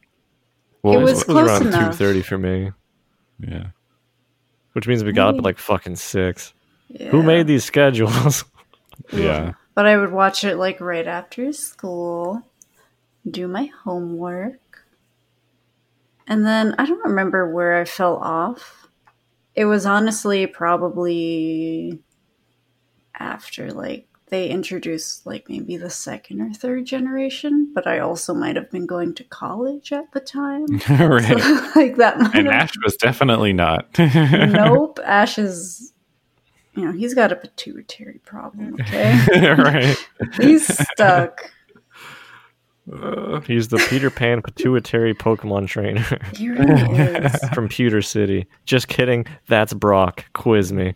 Well, 0.82 0.98
it 0.98 1.02
was 1.02 1.10
It 1.10 1.14
was 1.14 1.24
close 1.24 1.48
around 1.48 1.60
two 1.62 1.68
enough. 1.68 1.96
thirty 1.98 2.22
for 2.22 2.38
me, 2.38 2.72
yeah. 3.38 3.66
which 4.72 4.88
means 4.88 5.04
we 5.04 5.12
got 5.12 5.28
up 5.28 5.36
at 5.36 5.44
like 5.44 5.58
fucking 5.58 5.96
six. 5.96 6.54
Yeah. 6.88 7.10
Who 7.10 7.22
made 7.22 7.46
these 7.46 7.64
schedules? 7.64 8.44
Yeah. 9.12 9.52
But 9.74 9.86
I 9.86 9.96
would 9.96 10.12
watch 10.12 10.44
it 10.44 10.56
like 10.56 10.80
right 10.80 11.06
after 11.06 11.52
school, 11.52 12.42
do 13.28 13.48
my 13.48 13.70
homework. 13.84 14.60
And 16.26 16.46
then 16.46 16.74
I 16.78 16.86
don't 16.86 17.04
remember 17.04 17.50
where 17.50 17.80
I 17.80 17.84
fell 17.84 18.16
off. 18.16 18.88
It 19.54 19.64
was 19.64 19.86
honestly 19.86 20.46
probably 20.46 22.00
after 23.18 23.70
like 23.70 24.08
they 24.32 24.48
introduced 24.48 25.26
like 25.26 25.50
maybe 25.50 25.76
the 25.76 25.90
second 25.90 26.40
or 26.40 26.54
third 26.54 26.86
generation, 26.86 27.70
but 27.74 27.86
I 27.86 27.98
also 27.98 28.32
might 28.32 28.56
have 28.56 28.70
been 28.70 28.86
going 28.86 29.14
to 29.16 29.24
college 29.24 29.92
at 29.92 30.10
the 30.12 30.20
time. 30.20 30.64
right. 30.88 31.38
So, 31.38 31.70
like 31.76 31.96
that 31.96 32.18
might 32.18 32.34
And 32.34 32.46
have 32.46 32.62
Ash 32.62 32.72
was 32.82 32.96
definitely 32.96 33.52
not. 33.52 33.88
Nope. 33.98 34.98
Ash 35.04 35.38
is 35.38 35.91
you 36.74 36.84
know, 36.84 36.92
he's 36.92 37.14
got 37.14 37.32
a 37.32 37.36
pituitary 37.36 38.20
problem, 38.24 38.76
okay? 38.80 39.52
right. 39.54 40.08
He's 40.40 40.66
stuck. 40.90 41.50
Uh, 42.92 43.40
He's 43.46 43.68
the 43.68 43.78
Peter 43.88 44.10
Pan 44.10 44.42
pituitary 44.42 45.14
Pokemon 45.14 45.68
trainer 45.68 46.04
Here 46.36 46.56
he 46.56 47.00
is. 47.00 47.48
from 47.54 47.68
Pewter 47.68 48.02
City. 48.02 48.46
Just 48.64 48.88
kidding. 48.88 49.24
That's 49.46 49.72
Brock. 49.72 50.24
Quiz 50.32 50.72
me. 50.72 50.94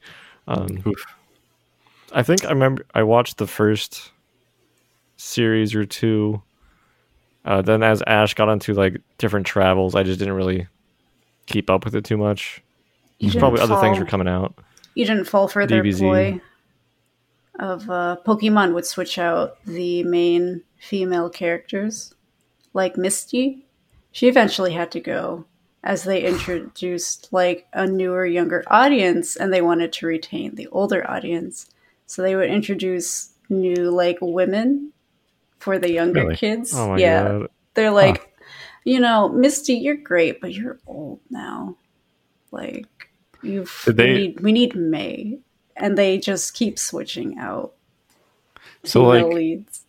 Um. 0.49 0.83
I 2.13 2.23
think 2.25 2.45
I 2.45 2.49
remember 2.49 2.85
I 2.95 3.05
watched 3.05 3.39
the 3.39 3.47
first 3.47 4.11
series 5.17 5.75
or 5.75 5.85
two. 5.87 6.43
Uh, 7.45 7.63
then 7.63 7.85
as 7.85 8.03
Ash 8.07 8.35
got 8.35 8.49
onto 8.49 8.75
like 8.75 9.01
different 9.19 9.47
travels, 9.47 9.95
I 9.95 10.03
just 10.03 10.19
didn't 10.19 10.35
really 10.35 10.67
keep 11.47 11.71
up 11.71 11.85
with 11.85 11.95
it 11.95 12.05
too 12.05 12.17
much. 12.17 12.63
You 13.21 13.31
didn't 13.31 13.41
Probably 13.41 13.61
other 13.61 13.81
things 13.81 13.99
were 13.99 14.05
coming 14.05 14.29
out. 14.29 14.59
You 14.97 15.05
didn't 15.07 15.27
fall 15.27 15.47
for 15.47 15.67
their 15.67 15.85
DBZ. 15.85 15.99
ploy 15.99 16.41
of 17.59 17.89
uh, 17.89 18.17
Pokemon 18.27 18.75
would 18.75 18.85
switch 18.87 19.19
out 19.19 19.63
the 19.65 20.03
main 20.05 20.63
female 20.81 21.31
characters, 21.31 22.15
like 22.73 22.97
Misty. 22.97 23.67
She 24.11 24.27
eventually 24.29 24.73
had 24.73 24.91
to 24.93 25.01
go 25.01 25.45
as 25.85 26.03
they 26.05 26.23
introduced 26.25 27.29
like 27.31 27.67
a 27.73 27.87
newer, 27.87 28.27
younger 28.27 28.65
audience, 28.67 29.37
and 29.37 29.53
they 29.53 29.63
wanted 29.63 29.93
to 29.93 30.07
retain 30.07 30.55
the 30.55 30.67
older 30.69 31.09
audience. 31.09 31.71
So 32.07 32.23
they 32.23 32.35
would 32.35 32.51
introduce 32.51 33.31
new 33.49 33.91
like 33.91 34.19
women 34.21 34.93
for 35.59 35.79
the 35.79 35.93
younger 35.93 36.23
Really? 36.23 36.37
kids. 36.37 36.73
Oh 36.75 36.97
yeah, 36.97 37.23
god. 37.23 37.49
they're 37.75 37.91
like, 37.91 38.33
you 38.85 38.99
know, 39.01 39.29
Misty, 39.29 39.75
you're 39.75 39.97
great, 39.97 40.41
but 40.41 40.55
you're 40.55 40.79
old 40.87 41.21
now. 41.31 41.77
Like, 42.51 42.87
you've 43.47 43.83
Did 43.85 43.97
we, 43.99 44.05
they- 44.05 44.15
need, 44.15 44.41
we 44.41 44.53
need 44.53 44.75
May, 44.77 45.39
and 45.77 45.97
they 45.97 46.19
just 46.19 46.55
keep 46.55 46.79
switching 46.79 47.39
out. 47.39 47.73
So, 48.85 49.05
like, 49.05 49.25
leads. 49.27 49.85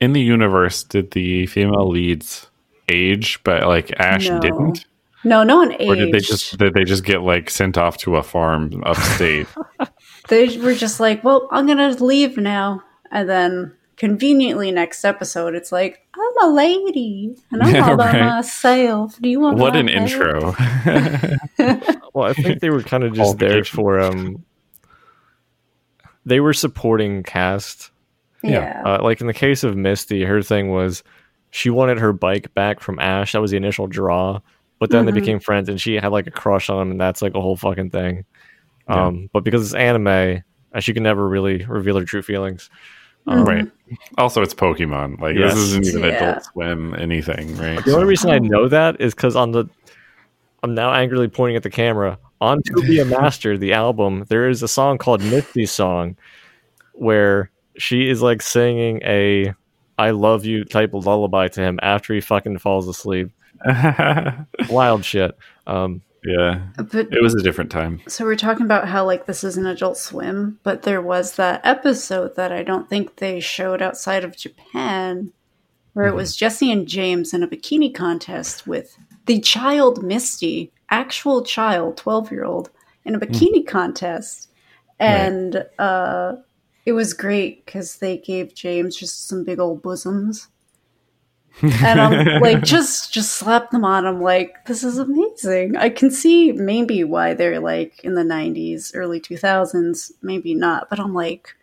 in 0.00 0.12
the 0.12 0.20
universe, 0.20 0.82
did 0.84 1.10
the 1.12 1.46
female 1.46 1.88
leads 1.88 2.46
age, 2.88 3.40
but 3.44 3.66
like 3.66 3.92
Ash 3.98 4.28
No. 4.28 4.40
didn't? 4.40 4.84
No, 5.24 5.42
no 5.42 5.56
one 5.56 5.72
aged. 5.72 5.82
Or 5.90 5.96
did 5.96 6.12
they 6.14 6.20
just 6.20 6.56
did 6.58 6.74
they 6.74 6.84
just 6.84 7.04
get 7.04 7.22
like 7.22 7.50
sent 7.50 7.76
off 7.76 7.96
to 7.98 8.16
a 8.16 8.22
farm 8.22 8.82
upstate? 8.86 9.46
They 10.28 10.58
were 10.58 10.74
just 10.74 11.00
like, 11.00 11.24
well, 11.24 11.48
I'm 11.50 11.66
gonna 11.66 11.88
leave 12.04 12.36
now, 12.36 12.82
and 13.10 13.28
then 13.28 13.72
conveniently 13.98 14.70
next 14.70 15.04
episode, 15.04 15.54
it's 15.54 15.70
like, 15.72 16.00
I'm 16.14 16.48
a 16.50 16.54
lady, 16.54 17.36
and 17.50 17.62
I'm 17.62 17.74
Yeah, 17.74 17.90
all 17.90 17.96
by 17.96 18.12
myself. 18.18 19.20
Do 19.20 19.28
you 19.28 19.40
want 19.40 19.58
what 19.58 19.76
an 19.76 19.88
help?" 19.88 20.10
intro. 20.10 20.54
Well, 22.14 22.28
I 22.28 22.32
think 22.32 22.60
they 22.60 22.70
were 22.70 22.82
kind 22.82 23.04
of 23.04 23.12
just 23.12 23.38
there 23.38 23.62
Qualification. 23.62 23.76
for 23.76 24.00
um. 24.00 24.44
They 26.24 26.40
were 26.40 26.52
supporting 26.52 27.22
cast. 27.22 27.90
Yeah. 28.42 28.82
Uh, 28.84 29.02
like 29.02 29.20
in 29.20 29.26
the 29.26 29.34
case 29.34 29.64
of 29.64 29.76
Misty, 29.76 30.24
her 30.24 30.42
thing 30.42 30.70
was 30.70 31.02
she 31.50 31.70
wanted 31.70 31.98
her 31.98 32.12
bike 32.12 32.52
back 32.54 32.80
from 32.80 32.98
Ash. 32.98 33.32
That 33.32 33.40
was 33.40 33.50
the 33.50 33.56
initial 33.56 33.86
draw. 33.86 34.40
But 34.78 34.90
then 34.90 35.04
Mhm. 35.04 35.06
they 35.06 35.20
became 35.20 35.40
friends, 35.40 35.68
and 35.68 35.80
she 35.80 35.94
had 35.94 36.08
like 36.12 36.26
a 36.26 36.30
crush 36.30 36.70
on 36.70 36.80
him, 36.82 36.90
and 36.92 37.00
that's 37.00 37.22
like 37.22 37.34
a 37.34 37.40
whole 37.40 37.56
fucking 37.56 37.90
thing. 37.90 38.24
Yeah. 38.88 39.06
Um, 39.06 39.28
but 39.32 39.42
because 39.44 39.62
it's 39.64 39.74
anime, 39.74 40.42
uh, 40.74 40.80
she 40.80 40.94
can 40.94 41.02
never 41.02 41.28
really 41.28 41.64
reveal 41.64 41.98
her 41.98 42.04
true 42.04 42.22
feelings. 42.22 42.70
Um, 43.28 43.44
right. 43.44 43.70
Also, 44.16 44.42
it's 44.42 44.54
Pokemon. 44.54 45.20
Like 45.20 45.36
Yes. 45.36 45.54
this 45.54 45.62
isn't 45.64 45.86
even 45.86 46.02
Yeah. 46.02 46.30
Adult 46.30 46.44
Swim 46.44 46.94
anything, 46.94 47.56
right? 47.56 47.84
The 47.84 47.94
only 47.94 48.06
reason 48.06 48.30
I 48.30 48.38
know 48.38 48.68
that 48.68 49.00
is 49.00 49.14
because 49.14 49.36
on 49.36 49.52
the, 49.52 49.66
I'm 50.62 50.74
now 50.74 50.92
angrily 50.92 51.28
pointing 51.28 51.56
at 51.56 51.62
the 51.62 51.70
camera. 51.70 52.18
On 52.40 52.62
To 52.62 52.82
Be 52.82 53.00
a 53.00 53.04
Master, 53.04 53.58
the 53.58 53.72
album, 53.72 54.24
there 54.28 54.48
is 54.48 54.62
a 54.62 54.68
song 54.68 54.96
called 54.98 55.20
Misty 55.22 55.66
Song, 55.66 56.16
where 56.92 57.50
she 57.78 58.08
is 58.08 58.22
like 58.22 58.42
singing 58.42 59.00
a 59.04 59.54
"I 59.98 60.10
love 60.10 60.44
you" 60.44 60.64
type 60.64 60.94
of 60.94 61.04
lullaby 61.06 61.48
to 61.48 61.60
him 61.60 61.80
after 61.82 62.14
he 62.14 62.20
fucking 62.20 62.58
falls 62.58 62.86
asleep. 62.86 63.30
Wild 64.70 65.04
shit. 65.04 65.36
Um, 65.66 66.02
Yeah, 66.24 66.62
uh, 66.78 66.82
But 66.82 67.12
it 67.12 67.22
was 67.22 67.34
a 67.34 67.42
different 67.42 67.70
time. 67.70 68.00
so 68.08 68.24
we're 68.24 68.36
talking 68.36 68.64
about 68.64 68.88
how 68.88 69.04
like 69.04 69.26
this 69.26 69.44
is 69.44 69.56
an 69.56 69.66
adult 69.66 69.96
swim, 69.96 70.58
but 70.62 70.82
there 70.82 71.02
was 71.02 71.36
that 71.36 71.60
episode 71.64 72.36
that 72.36 72.52
I 72.52 72.62
don't 72.62 72.88
think 72.88 73.16
they 73.16 73.40
showed 73.40 73.82
outside 73.82 74.24
of 74.24 74.36
Japan 74.36 75.32
where 75.92 76.06
it 76.06 76.10
mm-hmm. 76.10 76.18
was 76.18 76.36
Jessie 76.36 76.70
and 76.70 76.86
James 76.86 77.34
in 77.34 77.42
a 77.42 77.48
bikini 77.48 77.92
contest 77.92 78.66
with 78.66 78.96
the 79.26 79.40
child 79.40 80.04
Misty, 80.04 80.72
actual 80.90 81.42
child, 81.42 81.96
12 81.96 82.30
year 82.30 82.44
old, 82.44 82.70
in 83.04 83.14
a 83.14 83.18
hmm. 83.18 83.24
bikini 83.24 83.66
contest. 83.66 84.48
And 85.00 85.64
uh, 85.78 86.36
it 86.86 86.92
was 86.92 87.14
great 87.14 87.64
because 87.64 87.96
they 87.96 88.18
gave 88.18 88.54
James 88.54 88.96
just 88.96 89.28
some 89.28 89.44
big 89.44 89.58
old 89.58 89.82
bosoms. 89.82 90.48
And 91.80 92.00
I'm 92.00 92.20
like, 92.40 92.62
just 92.62 93.12
just 93.12 93.32
slap 93.32 93.70
them 93.70 93.84
on. 93.84 94.06
I'm 94.06 94.20
like, 94.20 94.64
this 94.66 94.84
is 94.84 94.98
amazing. 94.98 95.76
I 95.76 95.90
can 95.90 96.10
see 96.10 96.52
maybe 96.52 97.04
why 97.04 97.34
they're 97.34 97.60
like 97.60 98.02
in 98.04 98.14
the 98.14 98.24
90s, 98.24 98.92
early 98.94 99.20
2000s, 99.20 100.12
maybe 100.22 100.54
not. 100.54 100.88
But 100.90 101.00
I'm 101.00 101.14
like, 101.14 101.54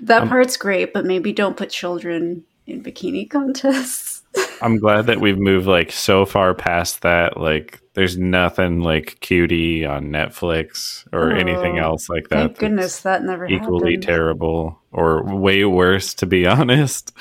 that 0.00 0.22
Um, 0.22 0.28
part's 0.28 0.56
great, 0.56 0.92
but 0.92 1.04
maybe 1.04 1.32
don't 1.32 1.56
put 1.56 1.70
children 1.70 2.44
in 2.66 2.82
bikini 2.82 3.28
contests. 3.28 4.22
I'm 4.60 4.78
glad 4.78 5.06
that 5.06 5.20
we've 5.20 5.38
moved 5.38 5.66
like 5.66 5.92
so 5.92 6.24
far 6.24 6.54
past 6.54 7.02
that. 7.02 7.36
Like, 7.36 7.80
there's 7.98 8.16
nothing 8.16 8.80
like 8.80 9.18
cutie 9.20 9.84
on 9.84 10.04
Netflix 10.10 11.04
or 11.12 11.32
Oh, 11.32 11.36
anything 11.36 11.78
else 11.78 12.08
like 12.08 12.28
that. 12.28 12.36
Thank 12.36 12.58
goodness 12.58 13.00
that 13.00 13.24
never 13.24 13.44
equally 13.46 13.92
happened. 13.94 14.02
terrible 14.04 14.80
or 14.92 15.24
way 15.36 15.64
worse, 15.64 16.14
to 16.14 16.26
be 16.26 16.46
honest. 16.56 17.12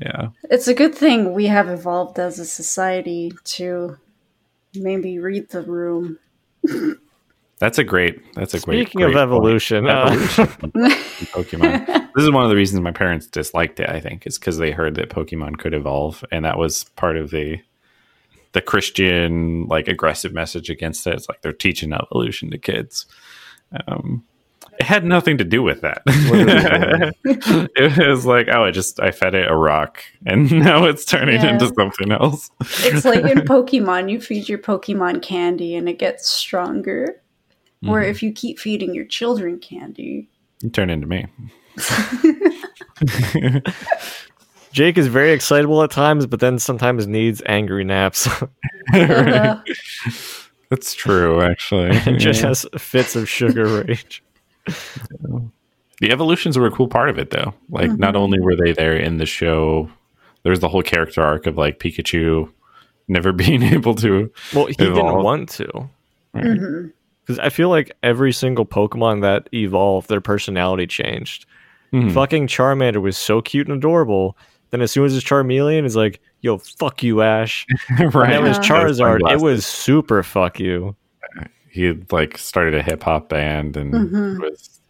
yeah, 0.00 0.30
It's 0.50 0.66
a 0.66 0.74
good 0.74 0.94
thing 0.96 1.32
we 1.32 1.46
have 1.46 1.68
evolved 1.68 2.18
as 2.18 2.40
a 2.40 2.44
society 2.44 3.32
to 3.44 3.96
maybe 4.74 5.20
read 5.20 5.48
the 5.50 5.62
room. 5.62 6.18
that's 7.60 7.78
a 7.78 7.84
great. 7.84 8.20
That's 8.34 8.54
a 8.54 8.60
great. 8.60 8.88
Speaking 8.88 9.02
of 9.02 9.12
great 9.12 9.22
evolution, 9.22 9.84
point. 9.84 9.94
uh, 9.94 10.48
Pokemon. 11.32 11.86
this 12.14 12.24
is 12.24 12.30
one 12.32 12.42
of 12.44 12.50
the 12.50 12.56
reasons 12.56 12.80
my 12.80 12.90
parents 12.92 13.26
disliked 13.26 13.78
it. 13.80 13.88
I 13.88 14.00
think 14.00 14.26
is 14.26 14.38
because 14.38 14.58
they 14.58 14.72
heard 14.72 14.96
that 14.96 15.08
Pokemon 15.10 15.58
could 15.58 15.72
evolve, 15.74 16.24
and 16.32 16.44
that 16.44 16.58
was 16.58 16.84
part 16.96 17.16
of 17.16 17.30
the 17.30 17.58
the 18.52 18.60
Christian 18.62 19.66
like 19.66 19.88
aggressive 19.88 20.32
message 20.32 20.70
against 20.70 21.06
it. 21.06 21.14
It's 21.14 21.28
like 21.28 21.42
they're 21.42 21.52
teaching 21.52 21.92
evolution 21.92 22.50
to 22.50 22.58
kids. 22.58 23.06
Um, 23.86 24.24
it 24.78 24.84
had 24.84 25.04
nothing 25.04 25.38
to 25.38 25.44
do 25.44 25.62
with 25.62 25.80
that. 25.80 26.02
it 27.24 28.08
was 28.08 28.24
like, 28.24 28.48
oh, 28.50 28.64
I 28.64 28.70
just 28.70 29.00
I 29.00 29.10
fed 29.10 29.34
it 29.34 29.50
a 29.50 29.56
rock, 29.56 30.02
and 30.24 30.50
now 30.64 30.84
it's 30.84 31.04
turning 31.04 31.40
Yeah. 31.40 31.52
into 31.54 31.72
something 31.76 32.12
else. 32.12 32.50
It's 32.84 33.04
like 33.04 33.24
in 33.24 33.38
Pokemon, 33.40 34.10
you 34.10 34.20
feed 34.20 34.48
your 34.48 34.58
Pokemon 34.58 35.20
candy 35.22 35.74
and 35.74 35.88
it 35.88 35.98
gets 35.98 36.28
stronger. 36.28 37.20
Or 37.86 38.00
Mhm. 38.02 38.10
if 38.10 38.22
you 38.22 38.32
keep 38.32 38.58
feeding 38.58 38.94
your 38.94 39.04
children 39.04 39.58
candy, 39.58 40.28
You 40.62 40.70
turn 40.70 40.90
into 40.90 41.06
me. 41.06 41.26
Jake 44.72 44.98
is 44.98 45.06
very 45.06 45.32
excitable 45.32 45.82
at 45.82 45.90
times, 45.90 46.26
but 46.26 46.40
then 46.40 46.58
sometimes 46.58 47.06
needs 47.06 47.42
angry 47.46 47.84
naps. 47.84 48.28
That's 50.70 50.94
true, 50.94 51.40
actually. 51.40 51.90
and 52.06 52.18
just 52.18 52.42
Yeah. 52.42 52.48
has 52.48 52.66
fits 52.76 53.16
of 53.16 53.28
sugar 53.28 53.82
rage. 53.84 54.22
The 56.00 56.12
evolutions 56.12 56.58
were 56.58 56.66
a 56.66 56.70
cool 56.70 56.88
part 56.88 57.08
of 57.08 57.18
it, 57.18 57.30
though. 57.30 57.54
Like, 57.70 57.90
not 57.98 58.14
only 58.16 58.38
were 58.40 58.54
they 58.54 58.72
there 58.72 58.94
in 58.96 59.16
the 59.16 59.26
show, 59.26 59.90
there's 60.42 60.60
the 60.60 60.68
whole 60.68 60.82
character 60.82 61.22
arc 61.22 61.46
of 61.46 61.56
like 61.56 61.78
Pikachu 61.78 62.50
never 63.08 63.32
being 63.32 63.62
able 63.62 63.94
to. 63.96 64.30
Well, 64.54 64.66
he 64.66 64.74
didn't 64.74 64.96
want 65.22 65.48
to. 65.50 65.88
mhm. 66.34 66.92
Because 67.24 67.38
I 67.40 67.48
feel 67.50 67.68
like 67.68 67.92
every 68.02 68.32
single 68.32 68.64
Pokemon 68.64 69.20
that 69.22 69.48
evolved, 69.52 70.08
their 70.08 70.20
personality 70.20 70.86
changed. 70.86 71.44
Mhm. 71.92 72.12
Fucking 72.12 72.46
Charmander 72.46 73.02
was 73.02 73.16
so 73.18 73.40
cute 73.42 73.68
and 73.68 73.76
adorable. 73.76 74.36
Then 74.70 74.80
as 74.82 74.90
soon 74.92 75.04
as 75.06 75.16
it's 75.16 75.26
Charmeleon, 75.26 75.84
it's 75.84 75.96
like, 75.96 76.20
yo, 76.40 76.58
fuck 76.58 77.02
you, 77.02 77.22
Ash. 77.22 77.66
And 77.98 78.14
right. 78.14 78.30
then 78.30 78.42
was 78.44 78.58
Charizard. 78.58 79.20
It 79.30 79.40
was 79.40 79.64
super 79.66 80.22
fuck 80.22 80.60
you. 80.60 80.94
He 81.70 81.84
had 81.84 82.10
like 82.12 82.38
started 82.38 82.74
a 82.74 82.82
hip 82.82 83.02
hop 83.02 83.28
band 83.28 83.76
and 83.76 83.92
Mhm. 83.92 84.40
was 84.40 84.80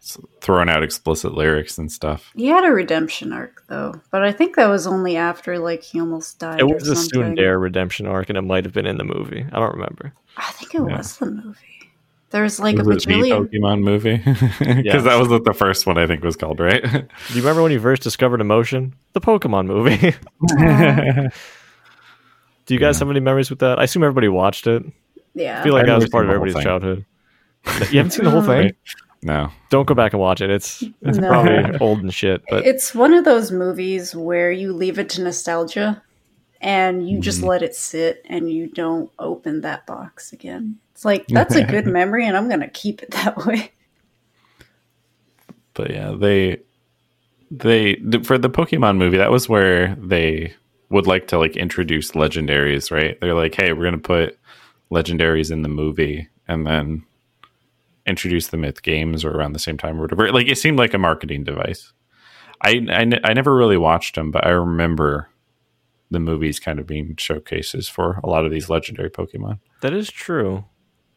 throwing 0.41 0.69
out 0.69 0.81
explicit 0.81 1.33
lyrics 1.35 1.77
and 1.77 1.91
stuff. 1.91 2.31
he 2.35 2.47
had 2.47 2.63
a 2.65 2.71
redemption 2.71 3.31
arc 3.31 3.63
though, 3.67 3.93
but 4.11 4.23
I 4.23 4.31
think 4.31 4.55
that 4.55 4.67
was 4.67 4.87
only 4.87 5.15
after 5.15 5.59
like 5.59 5.83
he 5.83 5.99
almost 5.99 6.39
died. 6.39 6.59
It 6.59 6.63
or 6.63 6.73
was 6.73 6.87
a 6.87 6.95
something. 6.95 7.35
Tsundere 7.35 7.61
redemption 7.61 8.07
arc, 8.07 8.29
and 8.29 8.37
it 8.37 8.41
might 8.41 8.65
have 8.65 8.73
been 8.73 8.87
in 8.87 8.97
the 8.97 9.03
movie. 9.03 9.45
I 9.51 9.59
don't 9.59 9.73
remember. 9.73 10.13
I 10.37 10.51
think 10.53 10.73
it 10.73 10.79
Yeah. 10.89 10.97
was 10.97 11.17
the 11.17 11.27
movie. 11.29 11.78
There's 12.31 12.59
like 12.59 12.77
was 12.77 12.87
a 12.87 12.91
it 12.91 12.99
the 13.05 13.11
bajillion. 13.13 13.49
Pokemon 13.49 13.81
movie? 13.81 14.17
Because 14.59 14.83
Yeah. 14.85 14.97
that 15.01 15.19
was 15.19 15.29
what 15.29 15.45
the 15.45 15.53
first 15.53 15.85
one 15.87 15.97
I 15.97 16.05
think 16.05 16.23
was 16.23 16.35
called, 16.35 16.59
right? 16.59 16.81
Do 16.83 16.99
you 17.33 17.41
remember 17.41 17.63
when 17.63 17.71
you 17.71 17.79
first 17.79 18.03
discovered 18.03 18.39
emotion? 18.41 18.93
The 19.13 19.21
Pokemon 19.21 19.65
movie. 19.65 20.15
Do 22.65 22.73
you 22.73 22.79
guys 22.79 22.97
Yeah. 22.97 22.99
have 22.99 23.09
any 23.09 23.19
memories 23.19 23.49
with 23.49 23.59
that? 23.59 23.79
I 23.79 23.83
assume 23.83 24.03
everybody 24.03 24.27
watched 24.27 24.67
it. 24.67 24.83
Yeah. 25.33 25.59
I 25.59 25.63
feel 25.63 25.73
like 25.73 25.81
I've 25.83 25.87
that 25.87 25.95
was 25.95 26.09
part 26.09 26.25
of 26.25 26.29
seen 26.29 26.33
the 26.33 26.39
whole 26.39 26.47
everybody's 26.47 26.53
thing. 26.53 26.63
childhood. 26.63 27.91
You 27.91 27.97
haven't 27.97 28.11
seen 28.11 28.25
the 28.25 28.31
whole 28.31 28.41
thing? 28.43 28.73
No. 29.21 29.49
Don't 29.69 29.85
go 29.87 29.93
back 29.95 30.13
and 30.13 30.21
watch 30.21 30.39
it. 30.41 30.49
It's 30.49 30.83
it's 31.01 31.17
No. 31.17 31.27
probably 31.29 31.77
old 31.79 31.99
and 32.01 32.13
shit. 32.13 32.41
But 32.49 32.65
it's 32.65 32.93
one 32.95 33.13
of 33.13 33.25
those 33.25 33.51
movies 33.51 34.15
where 34.15 34.51
you 34.51 34.71
leave 34.71 34.97
it 34.99 35.09
to 35.09 35.23
nostalgia 35.23 36.01
and 36.61 37.09
you 37.09 37.19
just 37.19 37.39
Mm-hmm. 37.39 37.47
let 37.49 37.61
it 37.63 37.75
sit 37.75 38.21
and 38.29 38.51
you 38.51 38.67
don't 38.67 39.09
open 39.19 39.61
that 39.61 39.85
box 39.87 40.31
again. 40.31 40.77
It's 40.99 41.05
like 41.05 41.27
that's 41.27 41.55
a 41.55 41.63
good 41.63 41.87
memory 41.87 42.27
and 42.27 42.35
I'm 42.35 42.49
going 42.49 42.59
to 42.59 42.67
keep 42.67 43.01
it 43.01 43.11
that 43.11 43.45
way. 43.45 43.71
but 45.73 45.91
yeah, 45.91 46.11
they 46.11 46.59
they 47.49 47.95
for 48.25 48.37
the 48.37 48.49
Pokemon 48.49 48.97
movie, 48.97 49.15
that 49.15 49.31
was 49.31 49.47
where 49.47 49.95
they 49.95 50.53
would 50.89 51.07
like 51.07 51.27
to 51.27 51.37
like 51.37 51.55
introduce 51.55 52.11
legendaries, 52.11 52.91
right? 52.91 53.17
They're 53.21 53.33
like, 53.33 53.55
hey, 53.55 53.71
we're 53.71 53.85
gonna 53.85 53.97
put 53.97 54.37
legendaries 54.91 55.51
in 55.53 55.61
the 55.61 55.69
movie 55.69 56.27
and 56.49 56.67
then 56.67 57.05
introduce 58.05 58.49
them 58.49 58.65
at 58.65 58.81
games 58.81 59.23
or 59.23 59.31
around 59.31 59.53
the 59.53 59.59
same 59.59 59.77
time 59.77 59.99
or 59.99 60.01
whatever. 60.01 60.33
Like 60.33 60.47
it 60.47 60.57
seemed 60.57 60.79
like 60.79 60.93
a 60.93 60.97
marketing 60.97 61.45
device. 61.45 61.93
I 62.61 62.85
I, 62.89 63.19
I 63.23 63.31
never 63.31 63.55
really 63.55 63.77
watched 63.77 64.15
them, 64.15 64.31
but 64.31 64.45
I 64.45 64.49
remember 64.49 65.29
the 66.11 66.19
movies 66.19 66.59
kind 66.59 66.77
of 66.77 66.85
being 66.85 67.15
showcases 67.15 67.87
for 67.87 68.19
a 68.21 68.27
lot 68.27 68.43
of 68.43 68.51
these 68.51 68.69
legendary 68.69 69.09
Pokemon. 69.09 69.59
that 69.79 69.93
is 69.93 70.11
true. 70.11 70.65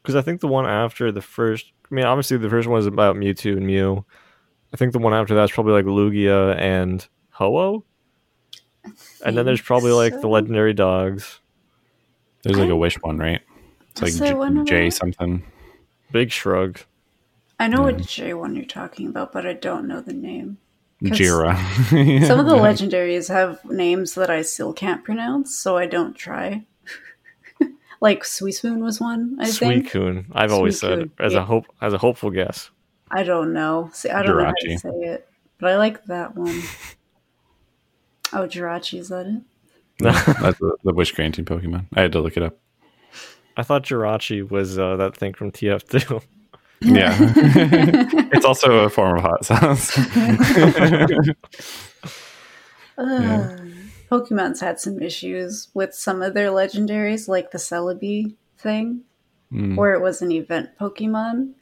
Because 0.03 0.16
I 0.16 0.22
think 0.22 0.40
the 0.40 0.48
one 0.48 0.66
after 0.66 1.12
the 1.12 1.22
first, 1.22 1.72
I 1.90 1.94
mean, 1.94 2.05
obviously 2.05 2.36
the 2.36 2.50
first 2.50 2.68
one 2.68 2.80
is 2.80 2.86
about 2.86 3.16
Mewtwo 3.16 3.57
and 3.57 3.66
Mew. 3.66 4.05
I 4.72 4.76
think 4.76 4.92
the 4.92 4.98
one 4.98 5.14
after 5.14 5.34
that's 5.34 5.53
probably 5.53 5.72
like 5.72 5.84
Lugia 5.84 6.59
and 6.59 7.07
Ho-Oh. 7.30 7.84
And 9.24 9.36
then 9.36 9.46
there's 9.46 9.61
probably 9.61 9.92
like 9.92 10.20
the 10.20 10.28
legendary 10.28 10.72
dogs. 10.72 11.38
There's 12.42 12.59
like 12.59 12.70
a 12.70 12.76
Wish 12.76 13.00
one, 13.00 13.18
right? 13.18 13.40
It's 13.90 14.03
like 14.03 14.12
there 14.14 14.64
J, 14.64 14.64
J 14.64 14.90
something. 14.90 15.44
Big 16.11 16.32
shrug. 16.32 16.80
I 17.61 17.68
know 17.68 17.82
what 17.82 17.98
J 17.98 18.34
one 18.34 18.57
you're 18.57 18.64
talking 18.64 19.07
about, 19.07 19.32
but 19.32 19.46
I 19.46 19.53
don't 19.53 19.86
know 19.86 20.00
the 20.00 20.12
name. 20.12 20.59
Jira. 21.00 21.57
Some 22.26 22.40
of 22.40 22.46
the 22.46 22.53
legendaries 22.57 23.28
have 23.28 23.64
names 23.64 24.14
that 24.14 24.30
I 24.30 24.42
still 24.42 24.72
can't 24.72 25.05
pronounce, 25.05 25.57
so 25.57 25.76
I 25.76 25.86
don't 25.86 26.14
try. 26.14 26.64
Like 28.03 28.24
Suispoon 28.24 28.80
was 28.80 29.00
one, 29.00 29.36
I 29.40 29.48
think. 29.48 29.88
Suicune. 29.88 30.26
I've 30.32 30.53
always 30.53 30.78
said 30.78 31.11
as 31.20 31.32
yeah. 31.32 31.38
a 31.38 31.42
hope 31.44 31.66
as 31.80 31.92
a 31.94 31.98
hopeful 31.98 32.30
guess. 32.30 32.68
I 33.11 33.22
don't 33.22 33.53
know. 33.53 33.90
See, 33.92 34.11
I 34.11 34.22
don't 34.22 34.36
know 34.36 34.44
how 34.44 34.53
to 34.61 34.78
say 34.78 34.90
it, 34.90 35.28
but 35.59 35.70
I 35.70 35.76
like 35.78 36.05
that 36.05 36.36
one. 36.36 36.62
Oh, 38.34 38.46
Jirachi, 38.48 38.98
is 38.98 39.11
that 39.11 39.26
it? 39.26 39.42
No, 40.00 40.11
That's 40.40 40.59
the, 40.59 40.74
the 40.84 40.94
wish 40.94 41.12
granting 41.12 41.44
Pokemon. 41.44 41.84
I 41.94 42.00
had 42.00 42.12
to 42.12 42.20
look 42.20 42.38
it 42.38 42.42
up. 42.42 42.57
I 43.59 43.62
thought 43.62 43.84
Jirachi 43.84 44.50
was 44.50 44.78
uh, 44.78 44.96
that 44.96 45.14
thing 45.14 45.34
from 45.34 45.53
TF2. 45.53 46.22
Yeah. 46.80 47.14
it's 48.32 48.46
also 48.46 48.86
a 48.86 48.88
form 48.88 49.18
of 49.18 49.22
hot 49.22 49.44
sauce. 49.44 49.98
Uh, 52.96 53.59
Pokemon's 54.13 54.61
had 54.61 54.79
some 54.79 55.01
issues 55.01 55.69
with 55.73 55.95
some 55.95 56.21
of 56.21 56.35
their 56.35 56.51
legendaries, 56.51 57.29
like 57.29 57.51
the 57.51 57.59
Celebi 57.59 58.35
thing, 58.59 59.05
Mm. 59.51 59.77
where 59.77 59.93
it 59.95 60.01
was 60.03 60.23
an 60.23 60.33
event 60.33 60.71
Pokemon, 60.81 61.37
hmm. 61.47 61.53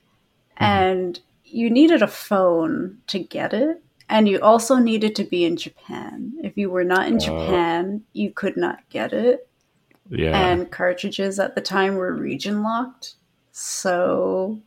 and 0.57 1.21
you 1.45 1.69
needed 1.71 2.03
a 2.03 2.07
phone 2.07 2.99
to 3.09 3.19
get 3.19 3.53
it, 3.53 3.83
and 4.09 4.29
you 4.29 4.41
also 4.41 4.77
needed 4.77 5.17
to 5.17 5.25
be 5.25 5.45
in 5.45 5.57
Japan. 5.57 6.33
If 6.43 6.57
you 6.57 6.71
were 6.71 6.85
not 6.85 7.09
in 7.09 7.15
Oh. 7.17 7.19
Japan, 7.19 8.03
you 8.13 8.31
could 8.33 8.57
not 8.57 8.89
get 8.91 9.13
it. 9.13 9.47
yeah. 10.13 10.37
and 10.51 10.71
cartridges 10.73 11.39
at 11.39 11.55
the 11.55 11.61
time 11.61 11.95
were 11.95 12.13
region 12.13 12.63
locked. 12.65 13.15
So, 13.53 14.61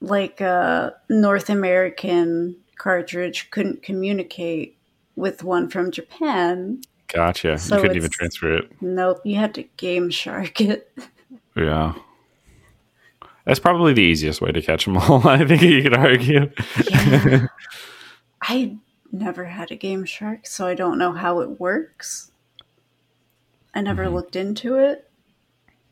like 0.00 0.40
a 0.40 0.94
North 1.10 1.50
American 1.50 2.56
cartridge 2.76 3.50
couldn't 3.50 3.82
communicate 3.82 4.77
with 5.18 5.42
one 5.44 5.68
from 5.68 5.90
Japan. 5.90 6.80
Gotcha. 7.08 7.58
So 7.58 7.76
you 7.76 7.82
couldn't 7.82 7.96
even 7.96 8.10
transfer 8.10 8.54
it. 8.54 8.70
Nope, 8.80 9.20
you 9.24 9.36
had 9.36 9.54
to 9.54 9.62
Game 9.76 10.10
Shark 10.10 10.60
it. 10.60 10.90
Yeah. 11.56 11.94
That's 13.44 13.58
probably 13.58 13.92
the 13.92 14.02
easiest 14.02 14.40
way 14.40 14.52
to 14.52 14.62
catch 14.62 14.84
them 14.84 14.96
all. 14.96 15.26
I 15.28 15.44
think 15.44 15.60
you 15.62 15.82
could 15.82 15.96
argue. 15.96 16.50
Yeah. 16.88 17.46
I 18.42 18.76
never 19.10 19.44
had 19.46 19.72
a 19.72 19.76
Game 19.76 20.04
Shark, 20.04 20.46
so 20.46 20.66
I 20.68 20.74
don't 20.74 20.98
know 20.98 21.12
how 21.12 21.40
it 21.40 21.58
works. 21.58 22.30
I 23.74 23.80
never 23.80 24.04
Mm-hmm. 24.04 24.14
looked 24.14 24.36
into 24.36 24.76
it. 24.76 25.10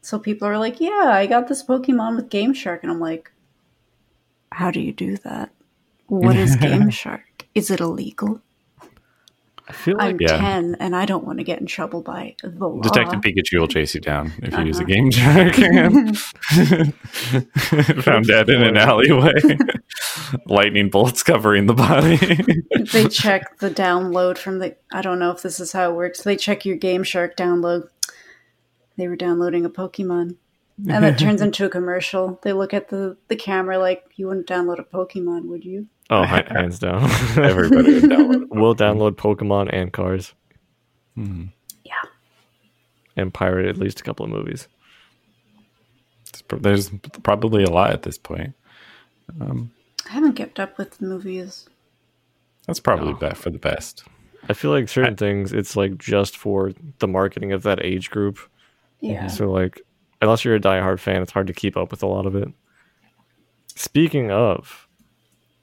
So 0.03 0.19
people 0.21 0.47
are 0.47 0.59
like, 0.59 0.81
"Yeah, 0.81 1.07
I 1.11 1.27
got 1.27 1.49
this 1.49 1.65
Pokemon 1.65 2.15
with 2.17 2.29
Game 2.31 2.55
Shark," 2.55 2.85
and 2.85 2.93
I'm 2.93 3.01
like, 3.01 3.33
"How 4.53 4.71
do 4.71 4.81
you 4.81 4.93
do 4.93 5.17
that? 5.19 5.51
What 6.07 6.37
is 6.37 6.55
Game 6.55 6.91
Shark? 6.91 7.47
Is 7.57 7.71
it 7.73 7.81
illegal?" 7.81 8.41
I 9.69 9.73
feel 9.73 9.97
I'm 9.99 10.17
Yeah. 10.21 10.37
10 10.39 10.77
and 10.79 10.95
I 10.95 11.07
don't 11.07 11.25
want 11.25 11.39
to 11.39 11.45
get 11.45 11.59
in 11.61 11.67
trouble 11.67 12.01
by 12.03 12.37
the 12.43 12.51
law. 12.69 12.81
Detective 12.83 13.21
Pikachu 13.21 13.59
will 13.61 13.67
chase 13.69 13.95
you 13.95 14.01
down 14.01 14.33
if 14.43 14.53
you 14.57 14.65
use 14.65 14.79
a 14.79 14.83
Uh-huh. 14.83 14.93
game 14.93 15.11
shark. 15.11 15.55
Found 18.05 18.27
dead 18.27 18.49
in 18.49 18.63
an 18.63 18.77
alleyway. 18.77 19.33
Lightning 20.47 20.89
bolts 20.91 21.23
covering 21.23 21.67
the 21.67 21.75
body. 21.75 22.17
they 22.93 23.09
check 23.09 23.59
the 23.59 23.71
download 23.71 24.39
from 24.39 24.59
the 24.61 24.77
I 24.93 25.03
don't 25.03 25.19
know 25.19 25.31
if 25.31 25.43
this 25.43 25.59
is 25.61 25.73
how 25.73 25.91
it 25.91 25.95
works. 25.95 26.23
They 26.23 26.37
check 26.37 26.65
your 26.65 26.77
Game 26.77 27.03
Shark 27.03 27.37
download. 27.37 27.89
They 28.97 29.09
were 29.09 29.17
downloading 29.17 29.65
a 29.65 29.71
Pokemon. 29.71 30.37
And 30.89 31.05
it 31.07 31.19
turns 31.19 31.41
into 31.41 31.65
a 31.65 31.71
commercial. 31.71 32.39
They 32.43 32.53
look 32.53 32.75
at 32.75 32.89
the, 32.91 33.17
the 33.29 33.37
camera 33.37 33.79
like, 33.79 34.05
you 34.17 34.27
wouldn't 34.29 34.47
download 34.47 34.79
a 34.79 34.85
Pokemon, 34.85 35.47
would 35.47 35.65
you? 35.65 35.87
Oh, 36.11 36.25
ha- 36.25 36.43
hands 36.49 36.79
down. 36.79 37.03
Everybody 37.39 37.95
would 37.95 38.03
download. 38.05 38.47
We'll 38.51 38.75
download 38.75 39.13
Pokemon 39.17 39.71
and 39.73 39.93
Cars 39.93 40.33
Mhm. 41.17 41.51
Yeah. 41.85 41.93
and 43.17 43.33
pirate 43.35 43.67
at 43.67 43.77
least 43.77 44.01
a 44.01 44.03
couple 44.03 44.25
of 44.25 44.31
movies. 44.33 44.69
It's 46.29 46.43
pro- 46.43 46.59
There's 46.59 46.91
probably 47.23 47.65
a 47.65 47.71
lot 47.71 47.91
at 47.93 48.03
this 48.03 48.19
point. 48.19 48.55
Um, 49.41 49.71
I 50.09 50.13
haven't 50.13 50.35
kept 50.35 50.59
up 50.61 50.79
with 50.79 50.99
the 50.99 51.07
movies. 51.07 51.69
that's 52.67 52.81
probably 52.81 53.13
No. 53.13 53.19
best 53.19 53.43
for 53.43 53.51
the 53.51 53.59
best. 53.59 54.05
I 54.49 54.53
feel 54.53 54.71
like 54.71 54.89
certain 54.89 55.17
things 55.17 55.53
it's 55.53 55.77
like 55.77 55.99
just 55.99 56.37
for 56.37 56.73
the 56.99 57.09
marketing 57.09 57.53
of 57.53 57.63
that 57.65 57.85
age 57.85 58.11
group. 58.11 58.39
Yeah. 59.01 59.27
So 59.29 59.51
like 59.51 59.81
unless 60.23 60.45
you're 60.45 60.55
a 60.55 60.61
diehard 60.61 60.99
fan, 61.01 61.21
it's 61.23 61.33
hard 61.33 61.47
to 61.49 61.53
keep 61.53 61.77
up 61.77 61.91
with 61.91 62.03
a 62.03 62.07
lot 62.07 62.27
of 62.27 62.35
it. 62.37 62.49
Speaking 63.75 64.31
of, 64.31 64.86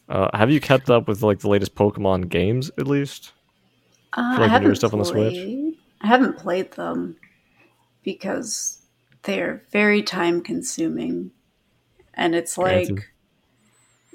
uh, 0.09 0.29
have 0.33 0.51
you 0.51 0.59
kept 0.59 0.89
up 0.89 1.07
with 1.07 1.21
like 1.23 1.39
the 1.39 1.49
latest 1.49 1.75
Pokemon 1.75 2.29
games 2.29 2.71
at 2.77 2.87
least? 2.87 3.31
Uh, 4.13 4.35
For, 4.35 4.41
like, 4.41 4.49
I 4.49 4.53
haven't 4.53 4.75
stuff 4.75 4.93
on 4.93 4.99
the 4.99 5.05
Switch? 5.05 5.33
played- 5.33 5.77
I 6.01 6.07
haven't 6.07 6.37
played 6.37 6.71
them 6.73 7.15
because 8.03 8.79
they're 9.23 9.63
very 9.71 10.03
time 10.03 10.41
consuming. 10.41 11.31
And 12.13 12.35
it's 12.35 12.57
like, 12.57 12.87
Granted. 12.87 13.05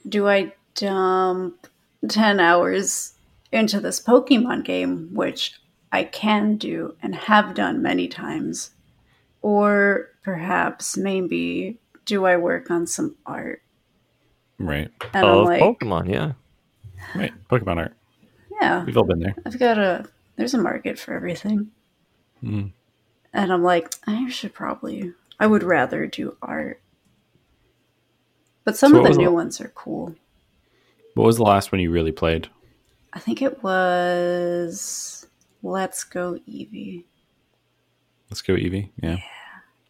do 0.09 0.29
I 0.29 0.53
dump 0.75 1.67
10 2.07 2.39
hours 2.41 3.15
into 3.51 3.81
this 3.81 4.01
Pokemon 4.01 4.65
game, 4.65 5.09
which 5.15 5.59
I 5.91 6.05
can 6.05 6.57
do 6.57 6.95
and 7.03 7.15
have 7.15 7.55
done 7.55 7.81
many 7.83 8.07
times? 8.07 8.71
Or 9.41 10.11
perhaps 10.23 10.97
maybe 10.97 11.79
do 12.05 12.27
I 12.27 12.37
work 12.37 12.71
on 12.71 12.87
some 12.87 13.17
art? 13.25 13.63
Right. 14.59 14.91
And 15.15 15.25
of 15.27 15.39
I'm 15.39 15.45
like, 15.45 15.63
Pokemon, 15.63 16.11
yeah. 16.13 16.33
Right. 17.15 17.33
Pokemon 17.49 17.77
art. 17.79 17.95
yeah, 18.61 18.85
We've 18.85 18.97
all 18.97 19.05
been 19.05 19.21
there. 19.21 19.35
I've 19.47 19.59
got 19.59 19.79
a, 19.79 20.05
there's 20.37 20.55
a 20.55 20.59
market 20.59 20.99
for 20.99 21.15
everything. 21.15 21.71
Mhm. 22.43 22.73
And 23.33 23.53
I'm 23.53 23.63
like, 23.63 23.95
I 24.07 24.29
should 24.31 24.55
probably, 24.55 25.13
I 25.39 25.47
would 25.47 25.63
rather 25.63 26.07
do 26.07 26.37
art. 26.43 26.81
But 28.65 28.77
some 28.77 28.93
So 28.93 28.99
of 28.99 29.05
the 29.05 29.19
new 29.19 29.27
the- 29.27 29.33
ones 29.33 29.61
are 29.61 29.73
cool. 29.75 30.15
What 31.15 31.25
was 31.25 31.37
the 31.37 31.43
last 31.45 31.73
one 31.73 31.81
you 31.81 31.91
really 31.91 32.13
played? 32.13 32.49
I 33.13 33.19
think 33.19 33.43
it 33.43 33.63
was 33.63 35.27
Let's 35.63 36.05
Go 36.05 36.39
Eevee. 36.49 37.05
Let's 38.31 38.43
go, 38.43 38.55
Eevee. 38.55 38.91
Yeah. 39.03 39.19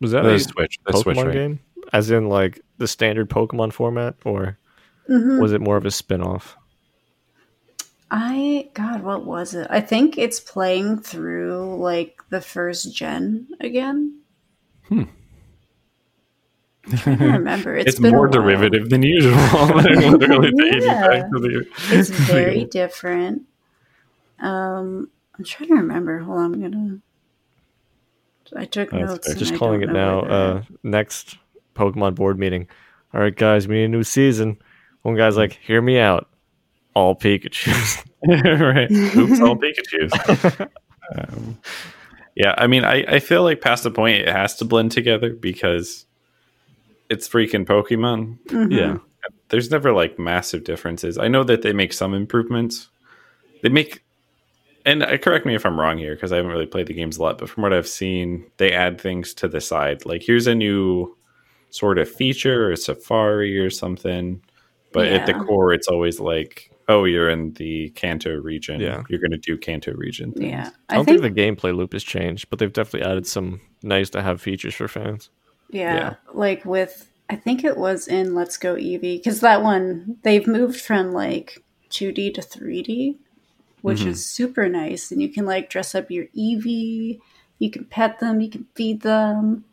Was 0.01 0.13
that 0.13 0.23
The 0.23 0.35
a 0.35 0.39
Switch. 0.41 0.79
The 0.87 0.93
Pokemon 0.93 1.03
Switch, 1.03 1.17
right? 1.19 1.33
game? 1.33 1.61
As 1.93 2.11
in 2.11 2.29
like 2.29 2.61
the 2.79 2.87
standard 2.89 3.31
Pokemon 3.31 3.73
format, 3.73 4.15
or 4.25 4.59
hmm 5.07 5.41
was 5.41 5.53
it 5.53 5.61
more 5.61 5.77
of 5.77 5.87
a 5.87 5.91
spin-off? 5.91 6.57
I, 8.11 8.71
God, 8.75 9.03
what 9.03 9.25
was 9.27 9.55
it? 9.55 9.67
I 9.71 9.81
think 9.81 10.17
it's 10.17 10.41
playing 10.41 11.01
through 11.01 11.77
like 11.79 12.21
the 12.31 12.41
first 12.41 12.95
gen 12.95 13.49
again. 13.61 14.21
Hmm. 14.89 15.05
I 16.91 16.97
can't 16.97 17.21
remember. 17.21 17.77
It's, 17.77 17.91
it's 17.91 17.99
been 18.01 18.15
a 18.15 18.17
more 18.17 18.29
while. 18.29 18.33
derivative 18.33 18.89
than 18.89 19.03
usual. 19.03 19.33
Literally 19.67 20.53
dating 20.53 20.83
Yeah. 20.85 21.29
to 21.33 21.39
the. 21.39 21.67
It's 21.91 22.09
very 22.27 22.65
different. 22.65 23.43
Um, 24.41 25.11
I'm 25.37 25.45
trying 25.45 25.69
to 25.69 25.75
remember. 25.75 26.19
Hold 26.21 26.39
on, 26.39 26.55
I'm 26.55 26.61
gonna. 26.63 26.99
I 28.57 28.65
took 28.65 28.91
That's 28.91 29.03
notes. 29.05 29.27
fair. 29.27 29.33
and 29.33 29.39
Just 29.39 29.53
I 29.53 29.57
calling 29.59 29.81
don't 29.81 29.91
it 29.91 29.93
now. 29.93 30.21
Uh, 30.21 30.63
next 30.83 31.37
Pokemon 31.79 32.15
board 32.17 32.39
meeting. 32.39 32.67
All 33.15 33.21
right, 33.21 33.35
guys, 33.35 33.67
we 33.69 33.77
need 33.77 33.85
a 33.85 33.89
new 33.89 34.03
season. 34.03 34.59
One 35.03 35.17
guy's 35.17 35.37
like, 35.37 35.53
"Hear 35.63 35.81
me 35.81 35.99
out, 35.99 36.29
all 36.95 37.15
Pikachu's." 37.15 38.05
right. 38.27 38.91
Oops, 38.91 39.41
all 39.41 39.57
Pikachu's. 39.57 40.61
um, 41.17 41.59
yeah, 42.35 42.55
I 42.59 42.67
mean, 42.67 42.85
I, 42.85 43.05
I 43.09 43.19
feel 43.21 43.43
like 43.43 43.61
past 43.61 43.83
the 43.85 43.91
point 43.91 44.19
it 44.19 44.29
has 44.29 44.57
to 44.57 44.65
blend 44.65 44.93
together 44.93 45.33
because 45.33 46.05
it's 47.09 47.29
freaking 47.29 47.65
Pokemon. 47.65 48.39
at. 48.47 48.53
Mhm. 48.53 48.73
yeah, 48.73 48.99
There's 49.49 49.71
never 49.71 49.93
like 49.93 50.19
massive 50.19 50.65
differences. 50.65 51.17
I 51.19 51.29
know 51.29 51.43
that 51.45 51.63
they 51.63 51.73
make 51.73 51.93
some 51.93 52.13
improvements. 52.15 52.89
They 53.63 53.71
make, 53.71 54.05
and 54.85 55.03
uh, 55.03 55.17
correct 55.19 55.47
me 55.47 55.55
if 55.57 55.65
I'm 55.67 55.81
wrong 55.81 55.99
here 55.99 56.15
because 56.15 56.33
I 56.33 56.37
haven't 56.37 56.53
really 56.53 56.67
played 56.67 56.87
the 56.87 56.95
games 56.95 57.17
a 57.17 57.23
lot, 57.23 57.39
but 57.39 57.49
from 57.49 57.63
what 57.65 57.73
I've 57.73 57.89
seen, 57.89 58.45
they 58.59 58.73
add 58.73 59.01
things 59.01 59.35
to 59.35 59.49
the 59.49 59.61
side. 59.61 60.05
Like 60.07 60.23
here's 60.23 60.47
a 60.47 60.55
new 60.55 61.17
sort 61.71 61.99
of 61.99 62.09
feature 62.11 62.71
or 62.71 62.77
Safari 62.77 63.59
or 63.59 63.71
something. 63.71 64.43
But 64.93 65.09
at 65.09 65.27
the 65.27 65.35
core, 65.35 65.73
it's 65.75 65.89
always 65.89 66.19
like, 66.19 66.71
oh, 66.89 67.05
you're 67.05 67.29
in 67.29 67.53
the 67.55 67.91
Kanto 67.91 68.35
region. 68.41 68.81
Yeah. 68.81 69.03
You're 69.11 69.21
going 69.21 69.33
to 69.33 69.37
do 69.39 69.59
Kanto 69.59 69.93
region. 69.93 70.33
Things. 70.33 70.51
Yeah, 70.51 70.71
I 70.89 70.95
I, 70.95 70.97
don't 70.97 71.05
think. 71.05 71.21
think, 71.23 71.35
the 71.35 71.41
gameplay 71.43 71.77
loop 71.77 71.93
has 71.93 72.03
changed, 72.03 72.49
but 72.49 72.59
they've 72.59 72.73
definitely 72.73 73.07
added 73.09 73.27
some 73.27 73.61
nice 73.83 74.09
to 74.11 74.23
have 74.23 74.41
features 74.41 74.75
for 74.75 74.89
fans. 74.89 75.29
yeah, 75.71 75.95
yeah. 75.95 76.15
like 76.33 76.65
with. 76.65 77.05
I 77.31 77.37
think 77.37 77.63
it 77.63 77.77
was 77.77 78.09
in 78.09 78.35
Let's 78.35 78.57
Go 78.57 78.75
Eevee 78.77 79.19
because 79.19 79.41
that 79.41 79.63
one 79.63 80.17
they've 80.23 80.47
moved 80.47 80.81
from 80.81 81.13
like 81.13 81.63
2D 81.91 82.33
to 82.33 82.41
3D, 82.41 83.17
which 83.83 84.01
Mhm. 84.01 84.07
is 84.07 84.25
super 84.25 84.67
nice, 84.71 85.13
and 85.13 85.21
you 85.21 85.29
can 85.29 85.45
like 85.45 85.69
dress 85.69 85.95
up 85.95 86.11
your 86.11 86.25
Eevee. 86.35 87.19
You 87.59 87.71
can 87.71 87.85
pet 87.85 88.19
them. 88.21 88.41
You 88.41 88.49
can 88.49 88.67
feed 88.75 89.03
them. 89.03 89.65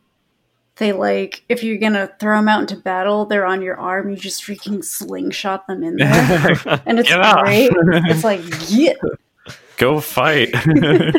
They 0.78 0.92
like 0.92 1.42
if 1.48 1.62
you're 1.62 1.78
gonna 1.78 2.10
throw 2.20 2.36
them 2.36 2.48
out 2.48 2.60
into 2.60 2.76
battle, 2.76 3.24
they're 3.24 3.46
on 3.46 3.62
your 3.62 3.78
arm. 3.78 4.10
You 4.10 4.16
just 4.16 4.42
freaking 4.42 4.84
slingshot 4.84 5.66
them 5.66 5.82
in 5.82 5.96
there, 5.96 6.56
and 6.86 6.98
it's 6.98 7.08
Get 7.08 7.20
off. 7.20 7.44
great. 7.44 7.70
It's 7.74 8.24
like 8.24 8.42
yeah. 8.68 8.92
Go 9.78 10.00
fight. 10.00 10.54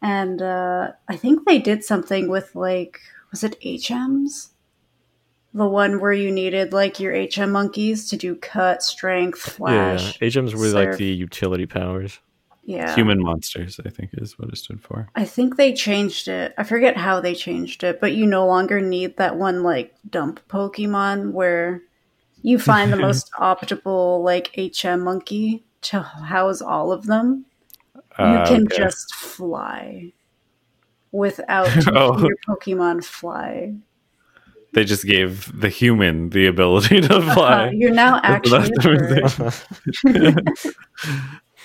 And 0.00 0.40
uh, 0.40 0.92
I 1.08 1.16
think 1.16 1.44
they 1.46 1.58
did 1.58 1.84
something 1.84 2.28
with 2.28 2.54
like 2.54 3.00
was 3.30 3.42
it 3.44 3.60
HMs? 3.60 4.50
The 5.54 5.66
one 5.66 6.00
where 6.00 6.12
you 6.12 6.30
needed 6.30 6.72
like 6.72 7.00
your 7.00 7.12
HM 7.14 7.50
monkeys 7.50 8.08
to 8.10 8.16
do 8.16 8.36
cut, 8.36 8.82
strength, 8.82 9.40
flash. 9.40 10.18
Yeah. 10.20 10.28
HMs 10.28 10.54
were 10.54 10.68
like 10.68 10.98
the 10.98 11.06
utility 11.06 11.66
powers. 11.66 12.20
Yeah. 12.68 12.94
Human 12.94 13.22
monsters, 13.22 13.80
I 13.86 13.88
think, 13.88 14.10
is 14.12 14.38
what 14.38 14.50
it 14.50 14.56
stood 14.58 14.82
for. 14.82 15.08
I 15.16 15.24
think 15.24 15.56
they 15.56 15.72
changed 15.72 16.28
it. 16.28 16.52
I 16.58 16.64
forget 16.64 16.98
how 16.98 17.18
they 17.18 17.34
changed 17.34 17.82
it, 17.82 17.98
but 17.98 18.12
you 18.12 18.26
no 18.26 18.46
longer 18.46 18.78
need 18.82 19.16
that 19.16 19.36
one 19.36 19.62
like 19.62 19.94
dump 20.10 20.38
Pokemon 20.50 21.32
where 21.32 21.80
you 22.42 22.58
find 22.58 22.92
the 22.92 22.96
most 23.08 23.32
optimal 23.32 24.22
like 24.22 24.52
HM 24.54 25.00
monkey 25.00 25.64
to 25.80 26.02
house 26.02 26.60
all 26.60 26.92
of 26.92 27.06
them. 27.06 27.46
You 28.18 28.24
Uh, 28.24 28.46
can 28.46 28.66
okay. 28.66 28.76
just 28.76 29.14
fly 29.14 30.12
without 31.10 31.70
Oh. 31.96 32.18
your 32.20 32.36
Pokemon 32.46 33.02
fly. 33.02 33.72
They 34.74 34.84
just 34.84 35.06
gave 35.06 35.50
the 35.58 35.70
human 35.70 36.28
the 36.30 36.46
ability 36.46 37.00
to 37.08 37.14
Uh, 37.16 37.34
fly. 37.34 37.70
you're 37.72 37.94
now 37.94 38.20
actually 38.22 38.58
a 38.58 38.62
the 38.68 39.62
bird. 40.04 40.52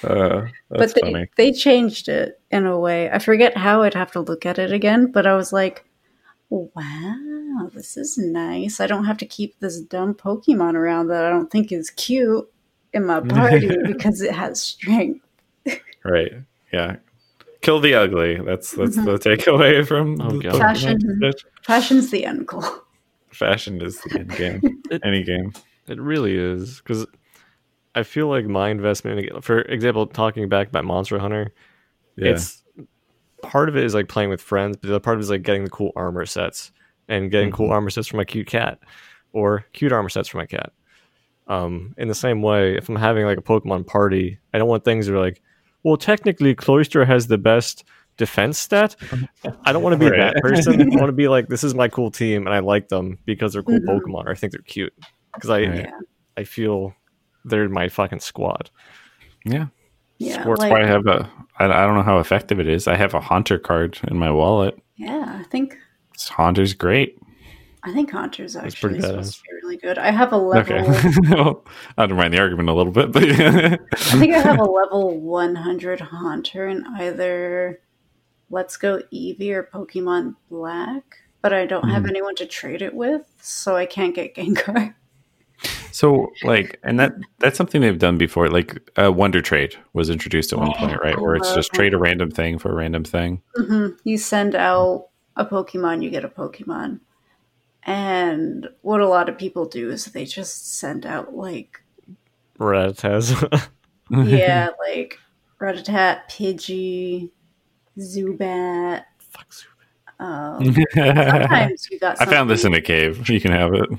Uh, 0.03 0.47
but 0.69 0.93
they, 0.95 1.01
funny. 1.01 1.27
they 1.37 1.51
changed 1.51 2.09
it 2.09 2.39
in 2.51 2.65
a 2.65 2.79
way. 2.79 3.09
I 3.11 3.19
forget 3.19 3.55
how 3.57 3.81
I'd 3.83 3.93
have 3.93 4.11
to 4.13 4.19
look 4.21 4.45
at 4.45 4.59
it 4.59 4.71
again, 4.71 5.11
but 5.11 5.25
I 5.27 5.35
was 5.35 5.53
like, 5.53 5.85
wow, 6.49 7.69
this 7.73 7.97
is 7.97 8.17
nice. 8.17 8.79
I 8.79 8.87
don't 8.87 9.05
have 9.05 9.17
to 9.17 9.25
keep 9.25 9.59
this 9.59 9.79
dumb 9.81 10.13
Pokemon 10.13 10.75
around 10.75 11.07
that 11.07 11.25
I 11.25 11.29
don't 11.29 11.51
think 11.51 11.71
is 11.71 11.89
cute 11.91 12.49
in 12.93 13.05
my 13.05 13.19
party 13.21 13.69
because 13.85 14.21
it 14.21 14.31
has 14.33 14.61
strength. 14.61 15.25
Right. 16.03 16.33
Yeah. 16.71 16.97
kill 17.61 17.79
the 17.79 17.95
ugly. 17.95 18.39
That's 18.39 18.71
that's 18.71 18.95
the 18.95 19.17
takeaway 19.17 19.87
from 19.87 20.19
Oh, 20.21 20.29
the 20.31 20.49
Pokemon 20.49 20.57
Fashion. 20.57 21.33
Fashion's 21.63 22.11
the 22.11 22.25
end 22.25 22.47
goal. 22.47 22.65
Fashion 23.31 23.81
is 23.81 23.99
the 24.01 24.19
end 24.19 24.35
game. 24.35 24.61
It- 24.91 25.01
Any 25.03 25.23
game. 25.23 25.53
It 25.87 25.99
really 25.99 26.37
is 26.37 26.77
because 26.79 27.05
I 27.95 28.03
feel 28.03 28.27
like 28.27 28.45
my 28.45 28.69
investment, 28.69 29.43
for 29.43 29.59
example, 29.61 30.07
talking 30.07 30.49
back 30.49 30.67
about 30.69 30.85
Monster 30.85 31.19
Hunter, 31.19 31.53
Yeah. 32.17 32.31
it's 32.31 32.63
part 33.41 33.69
of 33.69 33.75
it 33.75 33.83
is 33.83 33.93
like 33.93 34.07
playing 34.07 34.29
with 34.29 34.41
friends, 34.41 34.77
but 34.77 34.87
the 34.87 34.93
other 34.95 34.99
part 34.99 35.15
of 35.17 35.19
it 35.21 35.23
is 35.23 35.29
like 35.29 35.43
getting 35.43 35.63
the 35.63 35.69
cool 35.69 35.91
armor 35.95 36.25
sets 36.25 36.71
and 37.07 37.29
getting 37.29 37.51
cool 37.51 37.65
Mm-hmm. 37.67 37.73
armor 37.73 37.89
sets 37.89 38.07
for 38.07 38.17
my 38.17 38.23
cute 38.23 38.47
cat, 38.47 38.79
or 39.33 39.65
cute 39.73 39.91
armor 39.91 40.09
sets 40.09 40.27
for 40.29 40.37
my 40.37 40.45
cat. 40.45 40.71
Um, 41.47 41.93
in 41.97 42.07
the 42.07 42.15
same 42.15 42.41
way, 42.41 42.75
if 42.77 42.87
I'm 42.87 42.95
having 42.95 43.25
like 43.25 43.37
a 43.37 43.41
Pokemon 43.41 43.85
party, 43.85 44.39
I 44.53 44.57
don't 44.57 44.69
want 44.69 44.85
things 44.85 45.07
that 45.07 45.13
are 45.13 45.19
like, 45.19 45.41
well, 45.83 45.97
technically, 45.97 46.55
Cloyster 46.55 47.03
has 47.03 47.27
the 47.27 47.37
best 47.37 47.83
defense 48.15 48.57
stat. 48.57 48.95
I 49.65 49.73
don't 49.73 49.83
want 49.83 49.93
to 49.93 49.97
be 49.99 50.09
Right. 50.09 50.33
that 50.33 50.41
person. 50.41 50.81
I 50.93 50.95
want 50.95 51.09
to 51.09 51.11
be 51.11 51.27
like, 51.27 51.47
this 51.49 51.63
is 51.65 51.75
my 51.75 51.89
cool 51.89 52.09
team, 52.11 52.45
and 52.47 52.55
I 52.55 52.59
like 52.59 52.87
them 52.87 53.17
because 53.25 53.51
they're 53.53 53.63
cool 53.63 53.79
Mhm. 53.81 53.85
Pokemon, 54.01 54.25
or 54.25 54.31
I 54.31 54.35
think 54.35 54.53
they're 54.53 54.61
cute 54.61 54.93
because 55.33 55.49
I 55.49 55.65
Right. 55.65 55.75
Yeah. 55.79 55.91
I 56.37 56.45
feel 56.45 56.95
they're 57.45 57.69
my 57.69 57.89
fucking 57.89 58.19
squad. 58.21 58.69
yeah. 59.45 59.67
Yeah. 60.19 60.43
That's 60.43 60.59
Like, 60.59 60.71
why 60.71 60.83
I 60.83 60.85
have 60.85 61.05
a. 61.07 61.29
I, 61.59 61.65
I 61.65 61.85
don't 61.85 61.95
know 61.95 62.03
how 62.03 62.19
effective 62.19 62.59
it 62.59 62.67
is. 62.67 62.87
I 62.87 62.95
have 62.95 63.13
a 63.13 63.19
Haunter 63.19 63.57
card 63.59 63.99
in 64.07 64.17
my 64.17 64.31
wallet. 64.31 64.77
yeah, 64.95 65.37
I 65.39 65.43
think 65.49 65.77
Haunter's 66.29 66.73
great. 66.73 67.17
I 67.83 67.91
think 67.91 68.11
Haunter's 68.11 68.55
actually 68.55 68.79
pretty 68.91 69.01
supposed 69.01 69.33
to 69.35 69.41
be 69.41 69.55
really 69.61 69.77
good. 69.77 69.97
I 69.97 70.11
have 70.11 70.31
a 70.31 70.37
level 70.37 70.77
Okay. 70.77 71.09
well, 71.35 71.65
I 71.97 72.05
don't 72.05 72.17
mind 72.17 72.33
the 72.33 72.39
argument 72.39 72.69
a 72.69 72.73
little 72.73 72.93
bit, 72.93 73.11
but 73.11 73.23
I 73.23 73.77
think 74.19 74.33
I 74.33 74.39
have 74.39 74.59
a 74.59 74.63
level 74.71 75.19
100 75.19 75.99
Haunter 75.99 76.67
in 76.69 76.85
either 76.97 77.81
Let's 78.49 78.77
Go 78.77 79.01
Eevee 79.11 79.49
or 79.51 79.63
Pokemon 79.73 80.35
Black, 80.49 81.03
but 81.41 81.51
I 81.53 81.65
don't 81.65 81.89
have 81.89 82.03
Mhm. 82.03 82.09
anyone 82.09 82.35
to 82.35 82.45
trade 82.45 82.81
it 82.81 82.93
with, 82.93 83.23
so 83.41 83.75
I 83.75 83.85
can't 83.87 84.15
get 84.15 84.35
Gengar. 84.35 84.93
so 85.93 86.33
like, 86.43 86.79
and 86.83 86.99
that 86.99 87.13
that's 87.39 87.57
something 87.57 87.81
they've 87.81 87.99
done 87.99 88.17
before. 88.17 88.49
Like, 88.49 88.89
uh, 88.97 89.11
Wonder 89.11 89.41
Trade 89.41 89.75
was 89.93 90.09
introduced 90.09 90.51
at 90.51 90.59
one 90.59 90.73
point, 90.73 90.99
right? 91.01 91.19
Where 91.19 91.35
it's 91.35 91.53
just 91.53 91.71
trade 91.73 91.93
a 91.93 91.97
random 91.97 92.31
thing 92.31 92.57
for 92.57 92.71
a 92.71 92.75
random 92.75 93.03
thing. 93.03 93.41
hmm 93.55 93.89
You 94.03 94.17
send 94.17 94.55
out 94.55 95.07
a 95.35 95.45
Pokemon, 95.45 96.03
you 96.03 96.09
get 96.09 96.25
a 96.25 96.29
Pokemon. 96.29 96.99
And 97.85 98.67
what 98.81 99.01
a 99.01 99.07
lot 99.07 99.29
of 99.29 99.37
people 99.37 99.65
do 99.65 99.89
is 99.89 100.05
they 100.05 100.25
just 100.25 100.77
send 100.79 101.05
out 101.05 101.35
like 101.35 101.81
Rattata. 102.59 103.67
yeah, 104.09 104.69
like 104.87 105.19
Rattata, 105.59 106.21
Pidgey, 106.29 107.29
Zubat. 107.97 109.03
Fuck 109.19 109.49
Zubat. 109.51 110.23
Um, 110.23 110.73
sometimes 110.93 111.87
you 111.91 111.99
got. 111.99 112.17
I 112.21 112.25
found 112.25 112.49
this 112.49 112.63
in 112.63 112.73
a 112.73 112.81
cave. 112.81 113.29
You 113.29 113.41
can 113.41 113.51
have 113.51 113.73
it. 113.73 113.89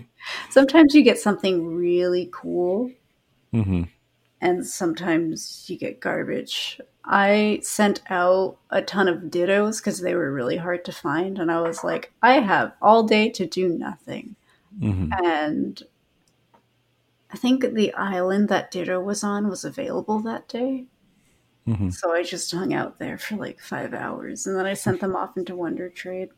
Sometimes 0.50 0.94
you 0.94 1.02
get 1.02 1.18
something 1.18 1.74
really 1.76 2.28
cool, 2.32 2.90
hmm 3.52 3.84
and 4.40 4.66
sometimes 4.66 5.64
you 5.68 5.78
get 5.78 6.00
garbage. 6.00 6.78
I 7.04 7.60
sent 7.62 8.02
out 8.10 8.58
a 8.70 8.82
ton 8.82 9.08
of 9.08 9.30
Dittos 9.30 9.78
because 9.78 10.00
they 10.00 10.14
were 10.14 10.32
really 10.32 10.56
hard 10.58 10.84
to 10.86 10.92
find, 10.92 11.38
and 11.38 11.50
I 11.50 11.60
was 11.62 11.82
like, 11.82 12.12
I 12.22 12.34
have 12.40 12.72
all 12.82 13.04
day 13.04 13.30
to 13.30 13.46
do 13.46 13.68
nothing. 13.68 14.36
hmm 14.78 15.10
And 15.24 15.82
I 17.30 17.36
think 17.36 17.62
the 17.74 17.92
island 17.94 18.48
that 18.48 18.70
Ditto 18.70 19.00
was 19.00 19.24
on 19.24 19.48
was 19.48 19.64
available 19.64 20.20
that 20.20 20.48
day. 20.48 20.84
hmm 21.66 21.90
So 21.90 22.12
I 22.12 22.22
just 22.22 22.52
hung 22.52 22.74
out 22.74 22.98
there 22.98 23.18
for 23.18 23.36
like 23.36 23.60
five 23.60 23.94
hours, 23.94 24.46
and 24.46 24.56
then 24.56 24.66
I 24.66 24.74
sent 24.74 25.00
them 25.00 25.16
off 25.16 25.36
into 25.36 25.56
Wonder 25.56 25.88
Trade. 25.88 26.30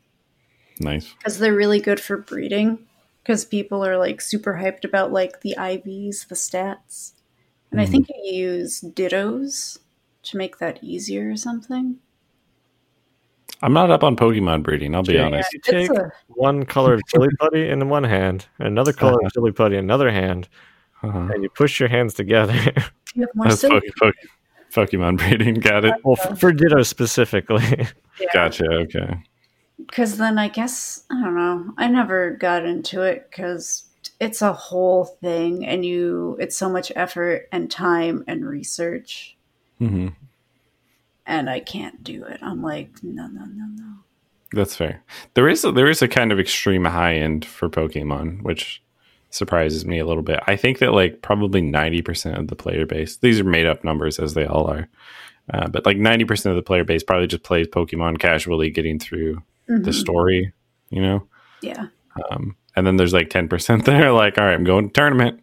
Nice. 0.78 1.12
because 1.14 1.38
they're 1.38 1.54
really 1.54 1.80
good 1.80 1.98
for 2.00 2.18
breeding 2.18 2.86
because 3.26 3.44
people 3.44 3.84
are 3.84 3.98
like 3.98 4.20
super 4.20 4.54
hyped 4.54 4.84
about 4.84 5.10
like 5.12 5.40
the 5.40 5.56
IVs, 5.58 6.28
the 6.28 6.36
stats. 6.36 7.14
And 7.72 7.80
I 7.80 7.84
Mhm. 7.86 7.90
think 7.90 8.08
you 8.08 8.32
use 8.32 8.80
dittos 8.82 9.78
to 10.24 10.36
make 10.36 10.58
that 10.58 10.78
easier 10.80 11.32
or 11.32 11.36
something. 11.36 11.96
I'm 13.62 13.72
not 13.72 13.90
up 13.90 14.04
on 14.04 14.14
Pokemon 14.16 14.62
breeding. 14.62 14.94
I'll 14.94 15.02
be 15.02 15.14
Yeah. 15.14 15.26
honest. 15.26 15.52
You 15.52 15.58
take 15.60 15.90
a, 15.90 16.12
one 16.28 16.64
color 16.66 16.94
of 16.94 17.00
Silly 17.08 17.28
Putty 17.40 17.68
in 17.68 17.88
one 17.88 18.04
hand, 18.04 18.46
and 18.60 18.68
another 18.68 18.92
color 18.92 19.14
Uh-huh. 19.14 19.26
of 19.26 19.32
Silly 19.32 19.50
Putty 19.50 19.76
in 19.76 19.82
another 19.84 20.12
hand, 20.12 20.48
Uh-huh. 21.02 21.28
and 21.34 21.42
you 21.42 21.48
push 21.48 21.80
your 21.80 21.88
hands 21.88 22.14
together. 22.14 22.52
you 23.14 23.22
have 23.22 23.30
more 23.34 23.48
That's 23.48 23.60
silk. 23.60 23.82
Poke- 24.00 24.14
Poke- 24.14 24.90
Pokemon 24.90 25.18
breeding. 25.18 25.54
Got 25.54 25.84
it. 25.84 25.94
well, 26.04 26.16
f- 26.22 26.38
for 26.38 26.52
Ditto 26.52 26.82
specifically. 26.84 27.88
Gotcha. 28.32 28.66
Okay. 28.70 29.16
Because 29.78 30.16
then 30.16 30.38
I 30.38 30.48
guess, 30.48 31.04
I 31.10 31.22
don't 31.22 31.36
know, 31.36 31.74
I 31.76 31.88
never 31.88 32.30
got 32.30 32.64
into 32.64 33.02
it 33.02 33.28
because 33.30 33.84
it's 34.18 34.40
a 34.40 34.52
whole 34.52 35.04
thing 35.04 35.66
and 35.66 35.84
you, 35.84 36.36
it's 36.40 36.56
so 36.56 36.70
much 36.70 36.90
effort 36.96 37.48
and 37.52 37.70
time 37.70 38.24
and 38.26 38.46
research. 38.46 39.36
hmm 39.78 40.08
And 41.26 41.50
I 41.50 41.60
can't 41.60 42.02
do 42.02 42.24
it. 42.24 42.38
I'm 42.42 42.62
like, 42.62 42.90
no, 43.02 43.26
no, 43.26 43.44
no, 43.44 43.66
no. 43.74 43.92
That's 44.52 44.76
fair. 44.76 45.02
There 45.34 45.48
is 45.48 45.64
a, 45.64 45.72
there 45.72 45.90
is 45.90 46.00
a 46.00 46.08
kind 46.08 46.32
of 46.32 46.40
extreme 46.40 46.84
high 46.84 47.14
end 47.14 47.44
for 47.44 47.68
Pokemon, 47.68 48.42
which 48.42 48.80
surprises 49.30 49.84
me 49.84 49.98
a 49.98 50.06
little 50.06 50.22
bit. 50.22 50.40
I 50.46 50.56
think 50.56 50.78
that 50.78 50.92
like 50.92 51.20
probably 51.20 51.60
ninety 51.60 52.00
percent 52.00 52.38
of 52.38 52.48
the 52.48 52.56
player 52.56 52.86
base. 52.86 53.16
These 53.16 53.40
are 53.40 53.44
made 53.44 53.66
up 53.66 53.84
numbers 53.84 54.18
as 54.18 54.34
they 54.34 54.46
all 54.46 54.70
are, 54.70 54.88
uh, 55.52 55.68
but 55.68 55.84
like 55.84 55.96
ninety 55.96 56.24
percent 56.24 56.52
of 56.52 56.56
the 56.56 56.66
player 56.66 56.84
base 56.84 57.02
probably 57.02 57.26
just 57.26 57.42
plays 57.42 57.66
Pokemon 57.68 58.18
casually, 58.18 58.70
getting 58.70 58.98
through 58.98 59.42
the 59.68 59.90
Mhm. 59.90 59.94
story. 59.94 60.52
You 60.90 61.02
know, 61.02 61.26
Yeah. 61.62 61.86
um, 62.30 62.56
and 62.76 62.86
then 62.86 62.96
there's 62.96 63.12
like 63.12 63.28
ten 63.30 63.48
percent 63.48 63.84
there, 63.86 64.12
like, 64.12 64.38
all 64.38 64.44
right, 64.44 64.54
I'm 64.54 64.64
going 64.64 64.88
to 64.88 64.92
tournament. 64.92 65.42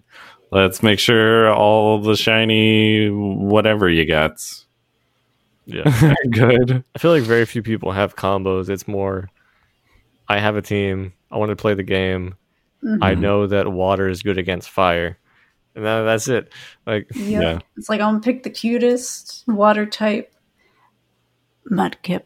Let's 0.52 0.82
make 0.84 1.00
sure 1.00 1.52
all 1.54 2.00
the 2.02 2.16
shiny 2.16 3.10
whatever 3.10 3.90
you 3.90 4.06
got 4.06 4.40
yeah. 5.66 6.14
good. 6.32 6.84
I 6.96 7.00
feel 7.00 7.12
like 7.12 7.24
very 7.24 7.46
few 7.46 7.64
people 7.64 7.92
have 7.92 8.16
combos. 8.16 8.70
It's 8.70 8.88
more, 8.88 9.30
I 10.28 10.40
have 10.40 10.56
a 10.56 10.62
team. 10.62 11.14
I 11.32 11.38
want 11.38 11.50
to 11.50 11.56
play 11.56 11.74
the 11.74 11.84
game. 11.84 12.36
I 13.02 13.16
Mhm. 13.16 13.20
know 13.20 13.48
that 13.48 13.72
water 13.72 14.08
is 14.10 14.22
good 14.24 14.38
against 14.38 14.70
fire, 14.70 15.18
and 15.76 15.86
that, 15.86 16.04
that's 16.04 16.28
it. 16.28 16.52
Like, 16.86 17.08
Yep. 17.16 17.42
Yeah. 17.42 17.60
It's 17.78 17.90
like 17.90 18.02
I'm 18.02 18.12
gonna 18.16 18.20
pick 18.20 18.44
the 18.44 18.50
cutest 18.50 19.44
water 19.48 19.86
type 19.86 20.34
mudkip, 21.72 22.24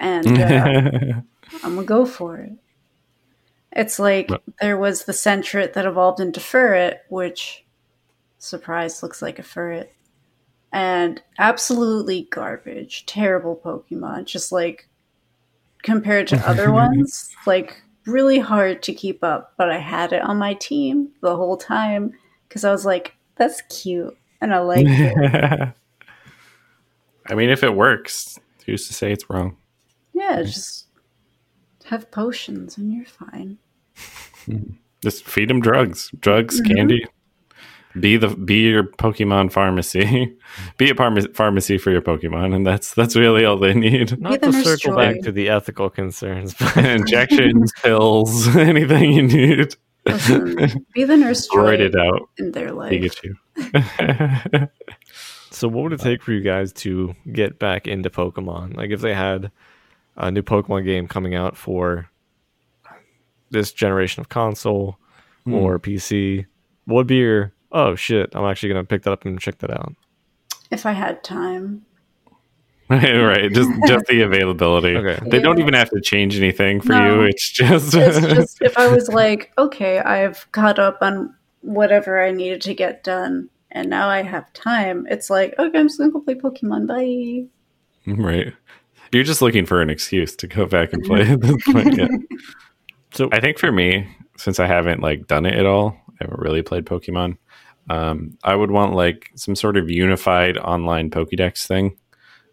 and 0.00 0.26
uh, 0.40 1.20
I'm 1.62 1.74
gonna 1.76 1.84
go 1.84 2.04
for 2.04 2.38
it. 2.38 2.52
It's 3.72 4.00
like 4.00 4.28
Right. 4.28 4.40
there 4.60 4.76
was 4.76 5.04
the 5.04 5.12
Sentret 5.12 5.74
that 5.74 5.86
evolved 5.86 6.18
into 6.18 6.40
Furret, 6.40 6.98
which 7.08 7.64
surprise 8.38 9.00
looks 9.02 9.22
like 9.22 9.38
a 9.38 9.44
ferret, 9.44 9.92
and 10.72 11.22
absolutely 11.38 12.26
garbage, 12.32 13.06
terrible 13.06 13.54
Pokemon. 13.54 14.24
Just 14.24 14.50
like 14.50 14.88
compared 15.84 16.26
to 16.28 16.48
other 16.48 16.72
ones, 16.84 17.30
like 17.46 17.80
really 18.06 18.40
hard 18.40 18.82
to 18.84 18.92
keep 18.92 19.22
up. 19.22 19.52
But 19.56 19.70
I 19.70 19.78
had 19.78 20.12
it 20.12 20.22
on 20.22 20.36
my 20.38 20.54
team 20.54 21.10
the 21.20 21.36
whole 21.36 21.56
time 21.56 22.12
because 22.48 22.64
I 22.64 22.72
was 22.72 22.84
like, 22.84 23.14
"That's 23.36 23.62
cute," 23.62 24.16
and 24.40 24.52
I 24.52 24.58
like 24.58 24.86
it. 24.88 25.74
I 27.26 27.34
mean, 27.34 27.50
if 27.50 27.62
it 27.62 27.74
works, 27.76 28.38
who's 28.66 28.88
to 28.88 28.94
say 28.94 29.12
it's 29.12 29.30
wrong? 29.30 29.56
Yeah, 30.12 30.42
just 30.42 30.86
have 31.84 32.10
potions 32.10 32.76
and 32.78 32.92
you're 32.92 33.04
fine. 33.06 33.58
Just 35.02 35.24
feed 35.24 35.48
them 35.48 35.60
drugs, 35.62 36.10
drugs, 36.20 36.60
Mhm. 36.60 36.76
candy. 36.76 37.06
Be 37.98 38.16
the 38.18 38.28
be 38.28 38.68
your 38.68 38.84
Pokemon 38.84 39.50
pharmacy. 39.50 40.36
be 40.76 40.90
a 40.90 40.94
pharma- 40.94 41.34
pharmacy 41.34 41.78
for 41.78 41.90
your 41.90 42.02
Pokemon, 42.02 42.54
and 42.54 42.66
that's 42.66 42.92
that's 42.94 43.16
really 43.16 43.44
all 43.46 43.56
they 43.56 43.72
need. 43.74 44.20
not 44.20 44.42
to 44.42 44.52
circle 44.52 44.92
joy. 44.92 44.96
back 44.96 45.20
to 45.22 45.32
the 45.32 45.48
ethical 45.48 45.88
concerns, 45.90 46.54
but 46.54 46.76
Injections, 46.84 47.72
pills, 47.82 48.54
anything 48.56 49.12
you 49.12 49.22
need. 49.22 49.74
Listen, 50.06 50.84
be 50.94 51.04
the 51.04 51.16
nurse 51.16 51.46
joy 51.48 51.60
Write 51.62 51.80
it 51.80 51.94
out, 51.96 52.28
in 52.38 52.52
their 52.52 52.72
life. 52.72 52.92
Pikachu. 52.92 53.34
So, 55.52 55.66
what 55.68 55.82
would 55.82 55.92
it 55.92 56.00
take 56.00 56.22
for 56.22 56.32
you 56.32 56.42
guys 56.42 56.72
to 56.74 57.14
get 57.32 57.58
back 57.58 57.88
into 57.88 58.08
Pokemon? 58.08 58.76
Like, 58.76 58.90
if 58.90 59.00
they 59.00 59.14
had 59.14 59.50
a 60.20 60.30
new 60.30 60.42
Pokemon 60.42 60.84
game 60.84 61.08
coming 61.08 61.34
out 61.34 61.56
for 61.56 62.08
this 63.50 63.72
generation 63.72 64.20
of 64.20 64.28
console 64.28 64.96
Hmm. 65.44 65.54
or 65.54 65.78
PC, 65.78 66.44
what 66.84 66.96
would 66.96 67.06
be 67.06 67.16
your 67.16 67.52
oh 67.72 67.94
shit? 67.96 68.30
I'm 68.34 68.44
actually 68.44 68.68
gonna 68.68 68.84
pick 68.84 69.02
that 69.04 69.12
up 69.12 69.24
and 69.24 69.40
check 69.40 69.58
that 69.58 69.70
out. 69.70 69.94
If 70.70 70.84
I 70.86 70.92
had 70.92 71.24
time. 71.24 71.84
right, 72.90 73.50
just 73.52 73.70
just 73.86 74.04
the 74.06 74.20
availability. 74.22 74.96
Okay. 74.96 75.18
They 75.30 75.40
don't 75.40 75.58
even 75.60 75.74
have 75.74 75.90
to 75.90 76.00
change 76.00 76.36
anything 76.36 76.80
for 76.80 76.88
No. 76.92 77.20
you. 77.22 77.28
It's 77.28 77.48
just, 77.50 77.94
It's 77.94 78.18
just 78.20 78.58
if 78.62 78.76
I 78.76 78.88
was 78.88 79.08
like, 79.08 79.52
okay, 79.56 80.00
I've 80.00 80.50
caught 80.52 80.78
up 80.78 80.98
on 81.00 81.34
whatever 81.62 82.22
I 82.22 82.32
needed 82.32 82.60
to 82.62 82.74
get 82.74 83.02
done 83.04 83.48
and 83.70 83.88
now 83.88 84.08
I 84.08 84.22
have 84.22 84.52
time, 84.52 85.06
it's 85.08 85.30
like, 85.30 85.54
okay, 85.58 85.78
I'm 85.78 85.86
just 85.86 85.98
gonna 85.98 86.10
go 86.10 86.20
play 86.20 86.34
Pokemon. 86.34 86.86
Bye. 86.86 87.46
right. 88.12 88.52
You're 89.12 89.24
just 89.24 89.42
looking 89.42 89.66
for 89.66 89.82
an 89.82 89.90
excuse 89.90 90.36
to 90.36 90.46
go 90.46 90.66
back 90.66 90.92
and 90.92 91.02
play 91.04 91.22
at 91.22 91.40
this 91.40 91.62
point. 91.64 91.96
Yeah. 91.96 92.08
So 93.12 93.28
I 93.32 93.40
think 93.40 93.58
for 93.58 93.72
me, 93.72 94.08
since 94.36 94.60
I 94.60 94.66
haven't 94.66 95.00
like 95.00 95.26
done 95.26 95.46
it 95.46 95.54
at 95.54 95.66
all, 95.66 95.96
I 96.08 96.24
haven't 96.24 96.40
really 96.40 96.62
played 96.62 96.86
Pokemon. 96.86 97.36
Um, 97.88 98.38
I 98.44 98.54
would 98.54 98.70
want 98.70 98.94
like 98.94 99.30
some 99.34 99.56
sort 99.56 99.76
of 99.76 99.90
unified 99.90 100.56
online 100.56 101.10
Pokédex 101.10 101.66
thing 101.66 101.96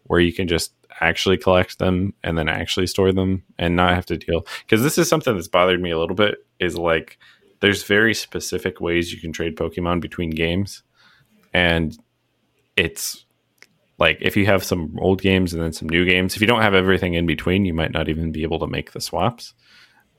where 0.04 0.20
you 0.20 0.32
can 0.32 0.48
just 0.48 0.72
actually 1.00 1.36
collect 1.36 1.78
them 1.78 2.12
and 2.24 2.36
then 2.36 2.48
actually 2.48 2.88
store 2.88 3.12
them 3.12 3.44
and 3.56 3.76
not 3.76 3.94
have 3.94 4.06
to 4.06 4.16
deal. 4.16 4.44
Because 4.64 4.82
this 4.82 4.98
is 4.98 5.08
something 5.08 5.34
that's 5.34 5.48
bothered 5.48 5.80
me 5.80 5.92
a 5.92 5.98
little 5.98 6.16
bit. 6.16 6.44
Is 6.58 6.76
like 6.76 7.18
there's 7.60 7.84
very 7.84 8.14
specific 8.14 8.80
ways 8.80 9.12
you 9.12 9.20
can 9.20 9.32
trade 9.32 9.56
Pokemon 9.56 10.00
between 10.00 10.30
games, 10.30 10.82
and 11.54 11.96
it's 12.76 13.24
like 13.98 14.18
if 14.20 14.36
you 14.36 14.46
have 14.46 14.64
some 14.64 14.96
old 15.00 15.20
games 15.20 15.52
and 15.52 15.62
then 15.62 15.72
some 15.72 15.88
new 15.88 16.04
games, 16.04 16.34
if 16.34 16.40
you 16.40 16.46
don't 16.46 16.62
have 16.62 16.74
everything 16.74 17.14
in 17.14 17.26
between, 17.26 17.64
you 17.64 17.74
might 17.74 17.92
not 17.92 18.08
even 18.08 18.32
be 18.32 18.42
able 18.42 18.58
to 18.60 18.66
make 18.66 18.92
the 18.92 19.00
swaps. 19.00 19.54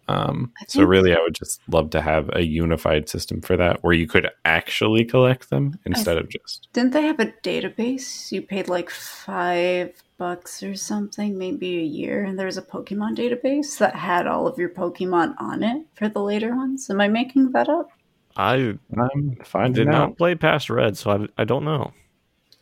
Um, 0.10 0.54
so 0.68 0.84
really, 0.84 1.14
I 1.14 1.20
would 1.20 1.36
just 1.36 1.62
love 1.70 1.92
to 1.92 2.02
have 2.02 2.32
a 2.34 2.42
unified 2.42 3.08
system 3.08 3.42
for 3.42 3.56
that, 3.58 3.84
where 3.84 3.94
you 3.94 4.08
could 4.08 4.28
actually 4.44 5.06
collect 5.06 5.52
them 5.52 5.78
instead 5.86 6.18
of 6.18 6.30
just. 6.30 6.68
Didn't 6.74 6.94
they 6.94 7.04
have 7.04 7.20
a 7.20 7.32
database? 7.44 8.32
You 8.32 8.42
paid 8.42 8.68
like 8.70 8.90
five 8.90 10.02
bucks 10.18 10.64
or 10.64 10.74
something, 10.74 11.38
maybe 11.38 11.78
a 11.78 11.84
year, 11.84 12.24
and 12.24 12.40
there 12.40 12.48
was 12.48 12.58
a 12.58 12.64
Pokemon 12.64 13.18
database 13.18 13.78
that 13.78 13.96
had 13.96 14.26
all 14.26 14.48
of 14.48 14.58
your 14.58 14.70
Pokemon 14.70 15.36
on 15.40 15.62
it 15.62 15.86
for 15.94 16.10
the 16.10 16.24
later 16.24 16.56
ones. 16.56 16.90
Am 16.90 17.00
I 17.00 17.08
making 17.08 17.52
that 17.52 17.70
up? 17.70 17.92
I 18.36 18.56
I'm 18.98 19.38
I 19.40 19.44
finding 19.44 19.86
did 19.86 19.94
out. 19.94 20.10
not 20.10 20.18
play 20.18 20.34
past 20.34 20.72
red, 20.72 20.98
so 20.98 21.12
I, 21.12 21.42
I 21.42 21.44
don't 21.44 21.64
know. 21.64 21.94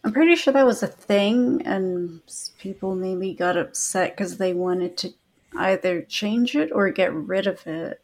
I'm 0.03 0.13
pretty 0.13 0.35
sure 0.35 0.53
that 0.53 0.65
was 0.65 0.83
a 0.83 0.87
thing, 0.87 1.61
and 1.65 2.21
people 2.59 2.95
maybe 2.95 3.33
got 3.33 3.57
upset 3.57 4.15
because 4.15 4.37
they 4.37 4.53
wanted 4.53 4.97
to 4.97 5.13
either 5.57 6.01
change 6.01 6.55
it 6.55 6.71
or 6.71 6.89
get 6.89 7.13
rid 7.13 7.47
of 7.47 7.65
it. 7.67 8.01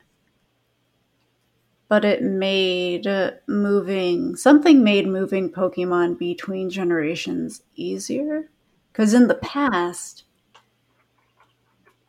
But 1.88 2.04
it 2.04 2.24
made 2.24 3.06
uh, 3.06 3.32
moving 3.48 4.36
something 4.36 4.84
made 4.84 5.08
moving 5.08 5.52
Pokemon 5.52 6.18
between 6.18 6.70
generations 6.70 7.62
easier. 7.76 8.50
Because 8.91 9.14
in 9.14 9.28
the 9.28 9.36
past, 9.36 10.24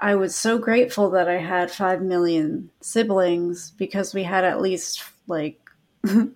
I 0.00 0.14
was 0.14 0.34
so 0.34 0.58
grateful 0.58 1.10
that 1.10 1.28
I 1.28 1.38
had 1.38 1.70
5 1.70 2.02
million 2.02 2.70
siblings 2.80 3.70
because 3.72 4.12
we 4.14 4.22
had 4.24 4.44
at 4.44 4.60
least 4.60 5.02
like 5.26 5.63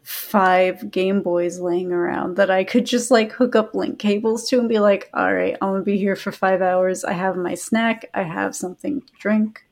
five 0.02 0.90
Game 0.90 1.22
Boys 1.22 1.58
laying 1.60 1.92
around 1.92 2.36
that 2.36 2.50
I 2.50 2.64
could 2.64 2.86
just 2.86 3.10
like 3.10 3.32
hook 3.32 3.54
up 3.54 3.74
link 3.74 3.98
cables 3.98 4.48
to 4.48 4.58
and 4.58 4.68
be 4.68 4.78
like, 4.78 5.10
all 5.14 5.34
right, 5.34 5.56
I'm 5.60 5.72
gonna 5.72 5.82
be 5.82 5.98
here 5.98 6.16
for 6.16 6.32
five 6.32 6.62
hours. 6.62 7.04
I 7.04 7.12
have 7.12 7.36
my 7.36 7.54
snack, 7.54 8.08
I 8.14 8.22
have 8.22 8.56
something 8.56 9.00
to 9.00 9.12
drink. 9.18 9.64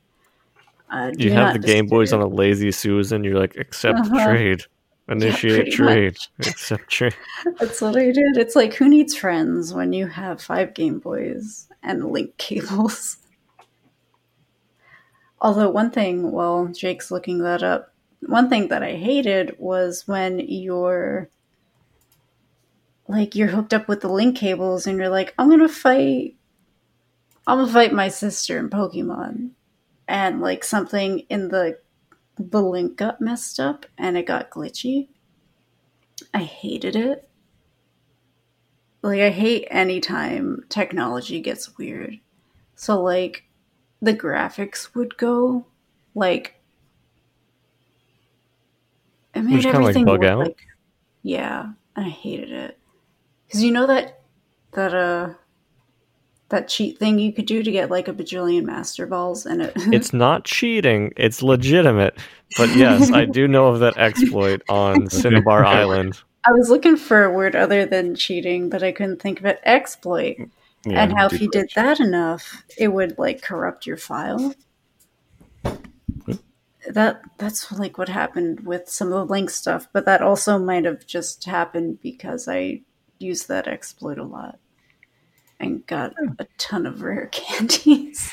Uh, 0.89 1.11
You 1.17 1.31
have 1.31 1.53
the 1.53 1.59
Game 1.59 1.87
Boys 1.87 2.13
on 2.13 2.21
a 2.21 2.27
lazy 2.27 2.71
Susan. 2.71 3.23
You're 3.23 3.39
like, 3.39 3.57
accept 3.57 3.99
Uh-huh. 3.99 4.23
trade, 4.25 4.63
initiate 5.09 5.55
pretty 5.55 5.71
trade, 5.71 6.17
accept 6.39 6.87
trade. 6.89 7.15
That's 7.59 7.81
what 7.81 7.97
I 7.97 8.11
did. 8.11 8.37
It's 8.37 8.55
like, 8.55 8.73
who 8.75 8.87
needs 8.87 9.15
friends 9.15 9.73
when 9.73 9.93
you 9.93 10.07
have 10.07 10.41
five 10.41 10.73
Game 10.73 10.99
Boys 10.99 11.67
and 11.83 12.11
link 12.11 12.37
cables? 12.37 13.17
Although, 15.41 15.69
one 15.69 15.91
thing, 15.91 16.31
while 16.31 16.67
Jake's 16.67 17.11
looking 17.11 17.39
that 17.39 17.61
up, 17.63 17.93
one 18.21 18.49
thing 18.49 18.67
that 18.69 18.83
I 18.83 18.93
hated 18.93 19.55
was 19.57 20.07
when 20.07 20.39
you're 20.39 21.29
like, 23.07 23.35
you're 23.35 23.47
hooked 23.47 23.73
up 23.73 23.87
with 23.87 24.01
the 24.01 24.09
link 24.09 24.37
cables 24.37 24.87
and 24.87 24.97
you're 24.97 25.09
like, 25.09 25.33
I'm 25.37 25.49
gonna 25.49 25.69
fight, 25.69 26.35
I'm 27.45 27.59
gonna 27.59 27.71
fight 27.71 27.93
my 27.93 28.09
sister 28.09 28.57
in 28.57 28.69
Pokemon. 28.69 29.51
And 30.07 30.41
like 30.41 30.63
something 30.63 31.19
in 31.29 31.49
the 31.49 31.79
the 32.39 32.61
link 32.61 32.97
got 32.97 33.19
messed 33.19 33.59
up 33.59 33.85
and 33.97 34.17
it 34.17 34.25
got 34.25 34.51
glitchy. 34.51 35.09
I 36.33 36.39
hated 36.39 36.95
it. 36.95 37.27
Like 39.01 39.21
I 39.21 39.29
hate 39.29 39.67
anytime 39.71 40.65
technology 40.69 41.39
gets 41.39 41.77
weird. 41.77 42.19
So 42.75 43.01
like 43.01 43.43
the 44.01 44.13
graphics 44.13 44.93
would 44.95 45.17
go 45.17 45.65
like 46.13 46.56
it 49.37 49.43
made 49.43 49.61
Just 49.61 49.71
kinda, 49.73 49.85
like, 49.85 49.95
look 49.95 50.23
out? 50.23 50.39
like 50.39 50.59
yeah, 51.23 51.71
and 51.95 52.05
I 52.05 52.09
hated 52.09 52.51
it. 52.51 52.77
Cuz 53.51 53.63
you 53.63 53.71
know 53.71 53.87
that 53.87 54.21
that 54.73 54.93
uh 54.93 55.29
that 56.49 56.67
cheat 56.69 56.97
thing 56.97 57.19
you 57.19 57.33
could 57.33 57.45
do 57.45 57.61
to 57.61 57.71
get 57.71 57.91
like 57.91 58.07
a 58.07 58.13
bajillion 58.13 58.63
master 58.63 59.05
balls 59.05 59.45
and 59.45 59.61
it 59.61 59.73
It's 59.93 60.13
not 60.13 60.45
cheating; 60.45 61.13
it's 61.17 61.43
legitimate. 61.43 62.17
But 62.57 62.75
yes, 62.75 63.11
I 63.11 63.25
do 63.25 63.47
know 63.47 63.67
of 63.67 63.79
that 63.81 63.97
exploit 63.97 64.61
on 64.69 65.09
Cinnabar 65.09 65.65
Island. 65.65 66.21
I 66.45 66.51
was 66.53 66.69
looking 66.69 66.95
for 66.95 67.25
a 67.25 67.31
word 67.33 67.55
other 67.55 67.85
than 67.85 68.15
cheating, 68.15 68.69
but 68.69 68.81
I 68.81 68.93
couldn't 68.93 69.21
think 69.21 69.39
of 69.39 69.45
it. 69.45 69.59
Exploit. 69.63 70.37
Yeah, 70.85 71.03
and 71.03 71.17
how 71.17 71.25
if 71.25 71.41
you 71.41 71.49
did 71.49 71.69
that 71.75 71.99
enough, 71.99 72.63
it 72.77 72.87
would 72.87 73.17
like 73.19 73.41
corrupt 73.41 73.85
your 73.85 73.97
file. 73.97 74.53
That 76.89 77.21
that's 77.37 77.71
like 77.71 77.97
what 77.97 78.09
happened 78.09 78.61
with 78.61 78.87
some 78.89 79.11
of 79.11 79.27
the 79.27 79.33
link 79.33 79.49
stuff, 79.49 79.87
but 79.93 80.05
that 80.05 80.21
also 80.21 80.57
might 80.57 80.85
have 80.85 81.05
just 81.05 81.43
happened 81.45 81.99
because 82.01 82.47
I 82.47 82.81
used 83.19 83.47
that 83.47 83.67
exploit 83.67 84.17
a 84.17 84.23
lot 84.23 84.59
and 85.59 85.85
got 85.87 86.13
a 86.39 86.47
ton 86.57 86.85
of 86.85 87.01
rare 87.01 87.27
candies 87.31 88.31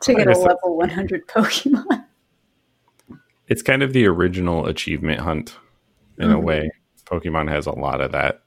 to 0.00 0.14
get 0.14 0.26
a 0.26 0.38
level 0.38 0.76
100 0.76 1.26
Pokemon. 1.28 2.06
It's 3.48 3.62
kind 3.62 3.82
of 3.82 3.92
the 3.92 4.06
original 4.06 4.66
achievement 4.66 5.20
hunt 5.20 5.56
in 6.18 6.30
a 6.30 6.36
Mhm. 6.38 6.42
way. 6.42 6.70
Pokemon 7.04 7.50
has 7.50 7.66
a 7.66 7.72
lot 7.72 8.00
of 8.00 8.12
that. 8.12 8.42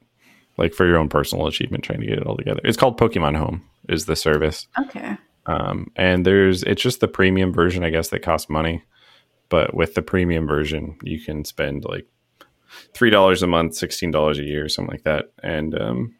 Like 0.57 0.73
for 0.73 0.85
your 0.87 0.97
own 0.97 1.09
personal 1.09 1.47
achievement, 1.47 1.83
trying 1.83 1.99
to 1.99 2.07
get 2.07 2.17
it 2.17 2.25
all 2.25 2.37
together. 2.37 2.61
It's 2.63 2.77
called 2.77 2.99
Pokemon 2.99 3.35
Home, 3.37 3.61
is 3.89 4.05
the 4.05 4.15
service. 4.15 4.67
Okay. 4.79 5.17
Um, 5.45 5.91
and 5.95 6.25
there's 6.25 6.63
it's 6.63 6.81
just 6.81 7.01
the 7.01 7.07
premium 7.07 7.53
version, 7.53 7.83
I 7.83 7.89
guess, 7.91 8.09
that 8.09 8.23
costs 8.23 8.49
money. 8.49 8.83
But 9.49 9.73
with 9.73 9.93
the 9.93 10.01
premium 10.01 10.47
version, 10.47 10.97
you 11.03 11.19
can 11.19 11.45
spend 11.45 11.85
like 11.85 12.07
three 12.93 13.09
dollars 13.09 13.43
a 13.43 13.47
month, 13.47 13.75
sixteen 13.75 14.11
dollars 14.11 14.39
a 14.39 14.43
year, 14.43 14.67
something 14.69 14.91
like 14.91 15.03
that, 15.03 15.31
and 15.43 15.79
um, 15.79 16.15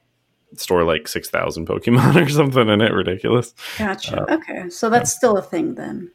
store 0.55 0.83
like 0.83 1.07
six 1.07 1.29
thousand 1.29 1.67
Pokemon 1.69 2.23
or 2.25 2.29
something 2.29 2.69
in 2.69 2.81
it. 2.81 2.93
Ridiculous. 2.93 3.53
Gotcha. 3.77 4.31
okay. 4.31 4.69
So 4.69 4.89
that's 4.89 5.11
still 5.11 5.37
a 5.37 5.41
thing 5.41 5.75
then. 5.75 6.11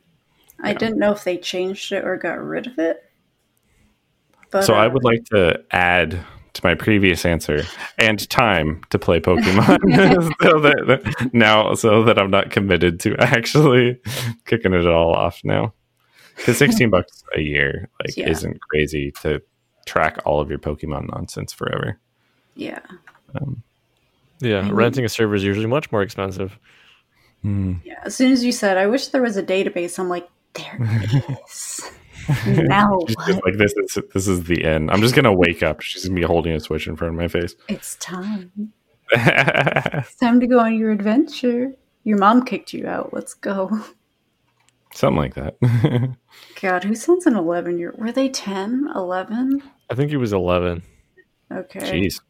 I 0.63 0.75
didn't 0.75 0.99
know 0.99 1.13
if 1.13 1.25
they 1.25 1.39
changed 1.39 1.91
it 1.93 2.05
or 2.05 2.19
got 2.19 2.39
rid 2.39 2.67
of 2.67 2.79
it. 2.79 3.03
But 4.51 4.65
so 4.65 4.75
I 4.75 4.87
uh, 4.87 4.91
would 4.91 5.05
like 5.05 5.25
to 5.27 5.63
add 5.71 6.21
to 6.53 6.61
my 6.65 6.75
previous 6.75 7.25
answer 7.25 7.63
and 7.99 8.29
time 8.29 8.83
to 8.91 8.99
play 8.99 9.21
Pokemon 9.21 10.33
so 10.43 10.59
that- 10.61 11.31
now 11.33 11.75
so 11.75 12.03
that 12.05 12.19
I'm 12.19 12.31
not 12.31 12.51
committed 12.51 13.01
to 13.01 13.17
actually 13.19 14.01
kicking 14.47 14.75
it 14.75 14.87
all 14.87 15.15
off 15.15 15.41
now. 15.45 15.75
Because 16.41 16.59
16 16.59 16.91
bucks 16.91 17.23
a 17.37 17.41
year 17.41 17.89
like 18.03 18.17
Yeah. 18.17 18.29
isn't 18.31 18.61
crazy 18.63 19.13
to 19.23 19.41
track 19.87 20.19
all 20.25 20.41
of 20.41 20.51
your 20.51 20.59
Pokemon 20.59 21.09
nonsense 21.13 21.53
forever. 21.53 21.99
yeah. 22.55 22.81
Um, 23.35 23.63
yeah, 24.41 24.63
mean- 24.63 24.73
renting 24.75 25.05
a 25.05 25.09
server 25.09 25.35
is 25.35 25.45
usually 25.45 25.67
much 25.67 25.93
more 25.93 26.03
expensive. 26.03 26.59
Hmm. 27.43 27.75
Yeah, 27.85 28.01
as 28.05 28.15
soon 28.15 28.33
as 28.33 28.45
you 28.45 28.53
said, 28.53 28.77
I 28.77 28.87
wish 28.87 29.09
there 29.09 29.23
was 29.23 29.37
a 29.37 29.43
database, 29.43 29.99
I'm 29.99 30.09
like, 30.09 30.29
there 30.55 30.79
is. 31.49 31.81
now 32.47 32.99
She's 33.07 33.17
what? 33.17 33.27
just 33.29 33.45
like 33.45 33.57
this 33.57 33.73
is 33.77 33.99
this 34.13 34.27
is 34.29 34.45
the 34.45 34.65
end. 34.65 34.91
I'm 34.91 35.01
just 35.01 35.15
gonna 35.15 35.33
wake 35.33 35.63
up. 35.63 35.81
She's 35.81 36.05
gonna 36.05 36.19
be 36.21 36.27
holding 36.27 36.53
a 36.53 36.61
switch 36.61 36.87
in 36.87 36.97
front 36.97 37.15
of 37.15 37.19
my 37.21 37.29
face. 37.29 37.55
It's 37.69 37.97
time. 37.97 38.73
It's 39.13 40.15
time 40.17 40.39
to 40.41 40.47
go 40.47 40.59
on 40.61 40.77
your 40.79 40.91
adventure. 40.91 41.73
Your 42.05 42.19
mom 42.19 42.45
kicked 42.45 42.73
you 42.73 42.87
out. 42.87 43.13
Let's 43.13 43.35
go. 43.35 43.81
Something 44.93 45.17
like 45.19 45.35
that. 45.35 45.57
God, 46.61 46.85
who 46.85 46.95
sends 46.95 47.27
an 47.27 47.37
11 47.37 47.79
year? 47.79 47.95
Were 47.97 48.13
they 48.13 48.29
10? 48.29 48.91
11? 48.95 49.63
I 49.89 49.95
think 49.95 50.11
he 50.11 50.17
was 50.17 50.33
11. 50.33 50.83
Okay. 51.53 51.81
Jeez, 51.81 52.21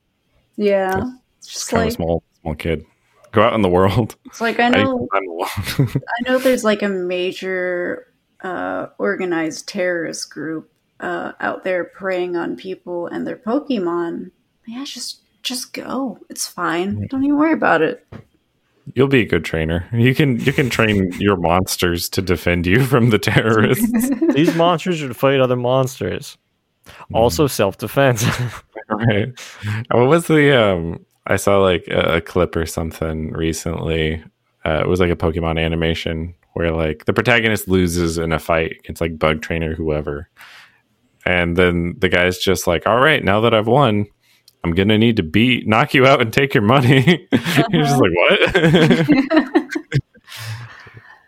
Yeah. 0.57 1.03
Just 1.43 1.71
kind 1.71 1.83
of 1.83 1.87
like, 1.87 1.93
a 1.93 1.97
small 1.97 2.23
small 2.43 2.55
kid. 2.55 2.85
Go 3.33 3.43
out 3.43 3.55
in 3.55 3.63
the 3.63 3.69
world. 3.69 4.17
it's 4.27 4.41
like 4.41 4.59
I 4.59 4.67
I 4.69 4.71
know 4.71 5.09
alone. 5.15 5.49
I 5.79 6.29
know 6.29 6.39
there's 6.39 6.65
like 6.65 6.83
a 6.83 6.89
major 6.89 8.13
uh, 8.43 8.89
organized 8.99 9.69
terrorist 9.69 10.31
group 10.31 10.73
uh, 10.99 11.33
out 11.41 11.65
there 11.65 11.85
preying 11.85 12.37
on 12.37 12.57
people 12.57 13.07
and 13.07 13.27
their 13.27 13.37
Pokemon. 13.37 14.33
Yeah, 14.67 14.85
just 14.85 15.21
just 15.43 15.73
go. 15.73 16.19
It's 16.29 16.47
fine. 16.47 17.07
Don't 17.09 17.25
even 17.25 17.39
worry 17.39 17.53
about 17.53 17.83
it. 17.83 18.07
You'll 18.95 19.09
be 19.09 19.21
a 19.23 19.27
good 19.27 19.45
trainer. 19.45 19.87
You 19.93 20.15
can 20.15 20.39
you 20.41 20.53
can 20.53 20.71
train 20.71 21.13
your 21.19 21.37
monsters 21.37 22.09
to 22.11 22.23
defend 22.23 22.67
you 22.67 22.85
from 22.87 23.11
the 23.11 23.19
terrorists. 23.19 24.11
These 24.35 24.55
monsters 24.55 24.99
should 24.99 25.17
fight 25.17 25.41
other 25.41 25.57
monsters. 25.57 26.37
Also, 27.13 27.47
self 27.47 27.79
defense. 27.79 28.25
right. 28.91 29.29
What 29.93 30.09
was 30.09 30.27
the 30.27 30.57
um 30.59 31.05
I 31.27 31.37
saw 31.37 31.59
like 31.61 31.87
a, 31.89 32.17
a 32.17 32.21
clip 32.21 32.57
or 32.57 32.67
something 32.67 33.33
recently 33.33 34.23
Uh, 34.65 34.81
it 34.83 34.89
was 34.89 35.01
like 35.01 35.11
a 35.11 35.17
Pokemon 35.17 35.59
animation 35.63 36.35
where 36.55 36.73
like 36.73 37.05
the 37.07 37.13
protagonist 37.13 37.69
loses 37.69 38.19
in 38.19 38.33
a 38.33 38.39
fight 38.39 38.77
against 38.81 39.01
like 39.01 39.19
Bug 39.19 39.41
Trainer, 39.43 39.75
whoever, 39.75 40.29
and 41.25 41.57
then 41.57 41.95
the 41.99 42.09
guy's 42.09 42.39
just 42.39 42.67
like, 42.67 42.87
"All 42.87 43.01
right, 43.01 43.23
now 43.25 43.41
that 43.43 43.55
I've 43.55 43.67
won, 43.69 44.07
I'm 44.63 44.73
gonna 44.73 44.99
need 44.99 45.17
to 45.17 45.23
beat, 45.23 45.67
knock 45.67 45.95
you 45.95 46.07
out, 46.07 46.21
and 46.21 46.33
take 46.33 46.55
your 46.55 46.63
money." 46.63 47.29
Uh-huh. 47.33 47.65
You're 47.71 47.85
just 47.85 48.01
like, 48.01 48.11
"What?" 48.15 48.53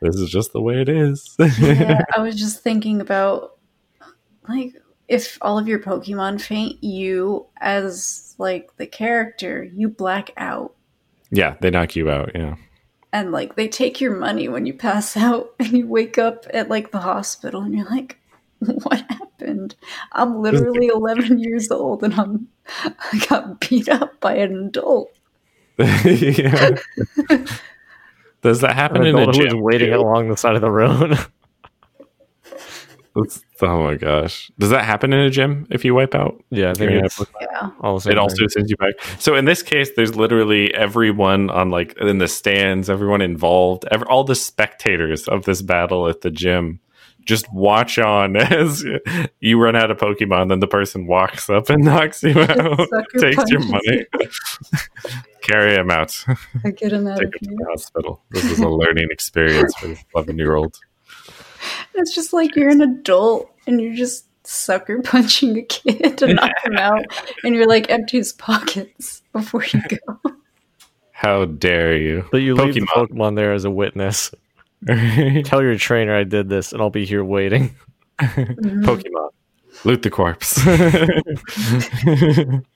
this 0.02 0.16
is 0.16 0.30
just 0.30 0.52
the 0.52 0.60
way 0.60 0.80
it 0.80 0.88
is. 0.88 1.34
yeah, 1.38 2.02
I 2.16 2.20
was 2.20 2.36
just 2.36 2.60
thinking 2.62 3.00
about 3.00 3.58
like 4.48 4.74
if 5.08 5.38
all 5.40 5.58
of 5.58 5.68
your 5.68 5.78
Pokemon 5.78 6.40
faint, 6.40 6.82
you 6.82 7.46
as 7.60 8.34
like 8.38 8.76
the 8.76 8.86
character, 8.86 9.64
you 9.64 9.88
black 9.88 10.32
out. 10.36 10.74
Yeah, 11.30 11.56
they 11.60 11.70
knock 11.70 11.96
you 11.96 12.10
out. 12.10 12.32
Yeah 12.34 12.56
and 13.12 13.30
like 13.30 13.56
they 13.56 13.68
take 13.68 14.00
your 14.00 14.16
money 14.16 14.48
when 14.48 14.66
you 14.66 14.72
pass 14.74 15.16
out 15.16 15.54
and 15.58 15.72
you 15.72 15.86
wake 15.86 16.18
up 16.18 16.46
at 16.52 16.68
like 16.68 16.90
the 16.90 17.00
hospital 17.00 17.62
and 17.62 17.74
you're 17.74 17.88
like 17.88 18.18
what 18.58 19.00
happened 19.00 19.28
i'm 20.12 20.40
literally 20.40 20.86
11 20.94 21.38
years 21.38 21.70
old 21.70 22.02
and 22.02 22.14
i'm 22.14 22.48
i 22.76 23.26
got 23.28 23.60
beat 23.60 23.88
up 23.88 24.20
by 24.20 24.34
an 24.34 24.66
adult 24.66 25.12
yeah. 25.78 26.76
does 28.42 28.60
that 28.60 28.74
happen 28.74 29.02
an 29.02 29.16
in 29.16 29.28
a 29.28 29.32
gym 29.32 29.60
waiting 29.60 29.90
too? 29.90 29.98
along 29.98 30.28
the 30.28 30.36
side 30.36 30.54
of 30.54 30.60
the 30.60 30.70
road 30.70 31.18
That's, 33.14 33.44
oh 33.60 33.82
my 33.82 33.96
gosh. 33.96 34.50
Does 34.58 34.70
that 34.70 34.84
happen 34.84 35.12
in 35.12 35.20
a 35.20 35.30
gym 35.30 35.66
if 35.70 35.84
you 35.84 35.94
wipe 35.94 36.14
out? 36.14 36.42
Yeah, 36.50 36.70
I 36.70 36.74
think 36.74 36.92
it's, 36.92 37.20
yeah. 37.40 37.70
Also 37.80 38.10
it 38.10 38.16
also 38.16 38.46
sends 38.46 38.70
you 38.70 38.76
back. 38.76 38.94
So 39.18 39.34
in 39.34 39.44
this 39.44 39.62
case, 39.62 39.90
there's 39.96 40.16
literally 40.16 40.72
everyone 40.74 41.50
on 41.50 41.70
like 41.70 41.96
in 41.98 42.18
the 42.18 42.28
stands, 42.28 42.88
everyone 42.88 43.20
involved, 43.20 43.84
every, 43.90 44.06
all 44.06 44.24
the 44.24 44.34
spectators 44.34 45.28
of 45.28 45.44
this 45.44 45.60
battle 45.60 46.08
at 46.08 46.22
the 46.22 46.30
gym 46.30 46.80
just 47.24 47.52
watch 47.52 47.98
on 47.98 48.36
as 48.36 48.84
you 49.40 49.60
run 49.60 49.76
out 49.76 49.90
of 49.90 49.98
Pokemon, 49.98 50.48
then 50.48 50.60
the 50.60 50.66
person 50.66 51.06
walks 51.06 51.48
up 51.50 51.70
and 51.70 51.84
knocks 51.84 52.22
you 52.22 52.38
out, 52.40 52.78
takes 53.18 53.36
punches. 53.36 53.50
your 53.50 53.60
money, 53.64 54.06
carry 55.42 55.74
him 55.74 55.90
out. 55.90 56.24
I 56.64 56.70
get 56.70 56.92
him 56.92 57.06
out 57.06 57.18
Take 57.18 57.42
him 57.42 57.50
to 57.50 57.56
the 57.56 57.66
hospital. 57.70 58.22
This 58.30 58.44
is 58.44 58.58
a 58.60 58.68
learning 58.68 59.08
experience 59.10 59.74
for 59.76 59.88
this 59.88 60.04
11 60.14 60.38
year 60.38 60.54
old. 60.54 60.78
It's 61.94 62.14
just 62.14 62.32
like 62.32 62.56
you're 62.56 62.70
an 62.70 62.80
adult 62.80 63.50
and 63.66 63.80
you're 63.80 63.94
just 63.94 64.26
sucker 64.46 65.00
punching 65.02 65.56
a 65.56 65.62
kid 65.62 66.18
to 66.18 66.34
knock 66.34 66.52
him 66.64 66.76
out, 66.76 67.04
and 67.44 67.54
you're 67.54 67.68
like 67.68 67.88
empty 67.90 68.16
his 68.18 68.32
pockets 68.32 69.22
before 69.32 69.64
you 69.64 69.80
go. 69.88 70.20
How 71.12 71.44
dare 71.44 71.96
you? 71.96 72.24
But 72.32 72.38
you 72.38 72.56
Pokemon. 72.56 72.64
leave 72.64 72.74
the 72.74 72.86
Pokemon 72.86 73.36
there 73.36 73.52
as 73.52 73.64
a 73.64 73.70
witness. 73.70 74.32
Tell 74.86 75.62
your 75.62 75.76
trainer 75.76 76.16
I 76.16 76.24
did 76.24 76.48
this, 76.48 76.72
and 76.72 76.82
I'll 76.82 76.90
be 76.90 77.04
here 77.04 77.24
waiting. 77.24 77.76
Mm-hmm. 78.18 78.84
Pokemon, 78.84 79.28
loot 79.84 80.02
the 80.02 80.10
corpse. 80.10 80.58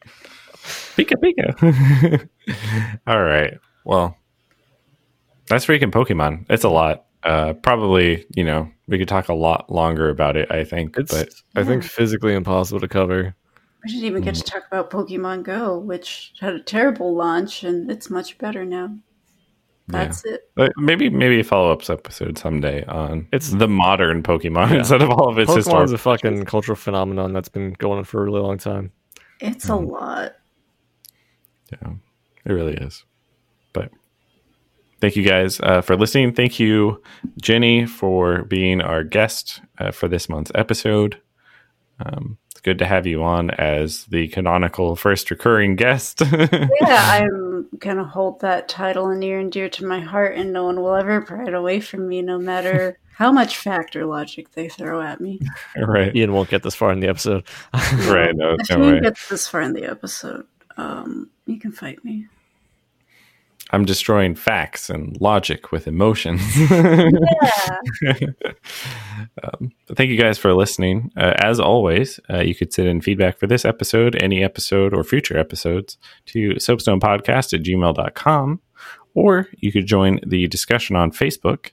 Pika 0.96 1.14
Pika. 1.22 2.28
All 3.06 3.22
right. 3.22 3.58
Well, 3.84 4.16
that's 5.48 5.66
freaking 5.66 5.90
Pokemon. 5.90 6.46
It's 6.48 6.64
a 6.64 6.68
lot. 6.68 7.04
Uh, 7.22 7.54
probably, 7.54 8.24
you 8.34 8.44
know, 8.44 8.70
we 8.86 8.98
could 8.98 9.08
talk 9.08 9.28
a 9.28 9.34
lot 9.34 9.70
longer 9.70 10.08
about 10.08 10.36
it. 10.36 10.50
I 10.50 10.64
think, 10.64 10.96
it's, 10.96 11.12
but 11.12 11.30
I 11.56 11.64
think 11.64 11.82
physically 11.82 12.34
impossible 12.34 12.80
to 12.80 12.88
cover. 12.88 13.34
We 13.84 13.90
didn't 13.90 14.06
even 14.06 14.22
get 14.22 14.34
mm. 14.34 14.44
to 14.44 14.50
talk 14.50 14.66
about 14.66 14.90
Pokemon 14.90 15.42
Go, 15.42 15.78
which 15.78 16.34
had 16.40 16.54
a 16.54 16.60
terrible 16.60 17.14
launch, 17.14 17.64
and 17.64 17.90
it's 17.90 18.10
much 18.10 18.38
better 18.38 18.64
now. 18.64 18.96
That's 19.88 20.24
yeah. 20.26 20.36
it. 20.56 20.72
Maybe 20.76 21.08
maybe 21.10 21.40
a 21.40 21.44
follow 21.44 21.70
up 21.70 21.88
episode 21.88 22.38
someday 22.38 22.84
on 22.86 23.28
it's 23.32 23.50
the 23.50 23.68
modern 23.68 24.22
Pokemon 24.22 24.70
yeah. 24.70 24.78
instead 24.78 25.00
of 25.00 25.10
all 25.10 25.28
of 25.28 25.38
its 25.38 25.54
history. 25.54 25.72
Pokemon's 25.72 25.92
a 25.92 25.98
fucking 25.98 26.44
cultural 26.44 26.76
phenomenon 26.76 27.32
that's 27.32 27.48
been 27.48 27.72
going 27.74 27.98
on 27.98 28.04
for 28.04 28.20
a 28.20 28.24
really 28.24 28.40
long 28.40 28.58
time. 28.58 28.90
It's 29.40 29.66
mm. 29.66 29.74
a 29.74 29.76
lot. 29.76 30.36
Yeah, 31.70 31.92
it 32.44 32.52
really 32.52 32.74
is. 32.74 33.04
But 33.72 33.92
thank 35.00 35.14
you 35.14 35.22
guys 35.22 35.60
uh, 35.60 35.82
for 35.82 35.96
listening. 35.96 36.32
Thank 36.32 36.58
you, 36.58 37.02
Jennie, 37.40 37.86
for 37.86 38.42
being 38.42 38.80
our 38.80 39.04
guest 39.04 39.60
uh, 39.78 39.92
for 39.92 40.08
this 40.08 40.28
month's 40.28 40.52
episode. 40.54 41.20
Um, 42.00 42.38
it's 42.45 42.45
good 42.66 42.78
to 42.80 42.84
have 42.84 43.06
you 43.06 43.22
on 43.22 43.48
as 43.52 44.06
the 44.06 44.26
canonical 44.26 44.96
first 44.96 45.30
recurring 45.30 45.76
guest. 45.76 46.20
yeah, 46.32 46.68
I'm 46.82 47.68
going 47.78 47.96
to 47.96 48.02
hold 48.02 48.40
that 48.40 48.68
title 48.68 49.14
near 49.14 49.38
and 49.38 49.52
dear 49.52 49.68
to 49.68 49.86
my 49.86 50.00
heart, 50.00 50.36
and 50.36 50.52
no 50.52 50.64
one 50.64 50.82
will 50.82 50.96
ever 50.96 51.20
pry 51.20 51.46
it 51.46 51.54
away 51.54 51.78
from 51.78 52.08
me, 52.08 52.22
no 52.22 52.40
matter 52.40 52.98
how 53.14 53.30
much 53.30 53.56
factor 53.58 54.04
logic 54.04 54.50
they 54.54 54.68
throw 54.68 55.00
at 55.00 55.20
me. 55.20 55.38
Right. 55.76 56.14
Ian 56.14 56.32
won't 56.32 56.50
get 56.50 56.64
this 56.64 56.74
far 56.74 56.90
in 56.90 56.98
the 56.98 57.06
episode. 57.06 57.44
right. 58.08 58.34
No, 58.34 58.56
if 58.58 58.68
no 58.68 58.82
Ian 58.82 59.00
gets 59.00 59.28
this 59.28 59.46
far 59.46 59.60
in 59.60 59.72
the 59.72 59.84
episode, 59.84 60.44
um, 60.76 61.30
you 61.46 61.60
can 61.60 61.70
fight 61.70 62.04
me. 62.04 62.26
I'm 63.70 63.84
destroying 63.84 64.34
facts 64.34 64.88
and 64.88 65.20
logic 65.20 65.72
with 65.72 65.88
emotions. 65.88 66.40
yeah. 66.70 67.78
um, 69.42 69.72
thank 69.94 70.10
you 70.10 70.16
guys 70.16 70.38
for 70.38 70.54
listening. 70.54 71.10
Uh, 71.16 71.34
as 71.38 71.58
always, 71.58 72.20
uh, 72.30 72.40
you 72.40 72.54
could 72.54 72.72
send 72.72 72.88
in 72.88 73.00
feedback 73.00 73.38
for 73.38 73.46
this 73.46 73.64
episode, 73.64 74.14
any 74.22 74.44
episode, 74.44 74.94
or 74.94 75.02
future 75.02 75.36
episodes 75.36 75.98
to 76.26 76.50
soapstonepodcast 76.50 77.54
at 77.54 77.62
gmail.com, 77.62 78.60
or 79.14 79.48
you 79.58 79.72
could 79.72 79.86
join 79.86 80.20
the 80.24 80.46
discussion 80.46 80.94
on 80.94 81.10
Facebook 81.10 81.70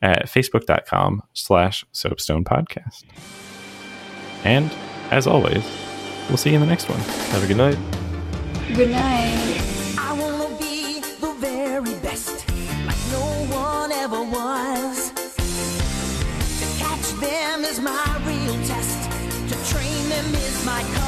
at 0.00 0.26
facebook.com 0.26 1.22
slash 1.32 1.84
soapstonepodcast. 1.92 3.04
And 4.44 4.72
as 5.10 5.26
always, 5.26 5.64
we'll 6.28 6.36
see 6.36 6.50
you 6.50 6.56
in 6.56 6.60
the 6.60 6.66
next 6.66 6.88
one. 6.88 6.98
Have 6.98 7.42
a 7.42 7.46
good 7.46 7.56
night. 7.56 7.78
Good 8.74 8.90
night. 8.90 9.51
Is 17.72 17.80
my 17.80 18.22
real 18.26 18.54
test. 18.66 19.10
To 19.48 19.72
train 19.72 20.08
them 20.08 20.34
is 20.34 20.64
my. 20.66 21.01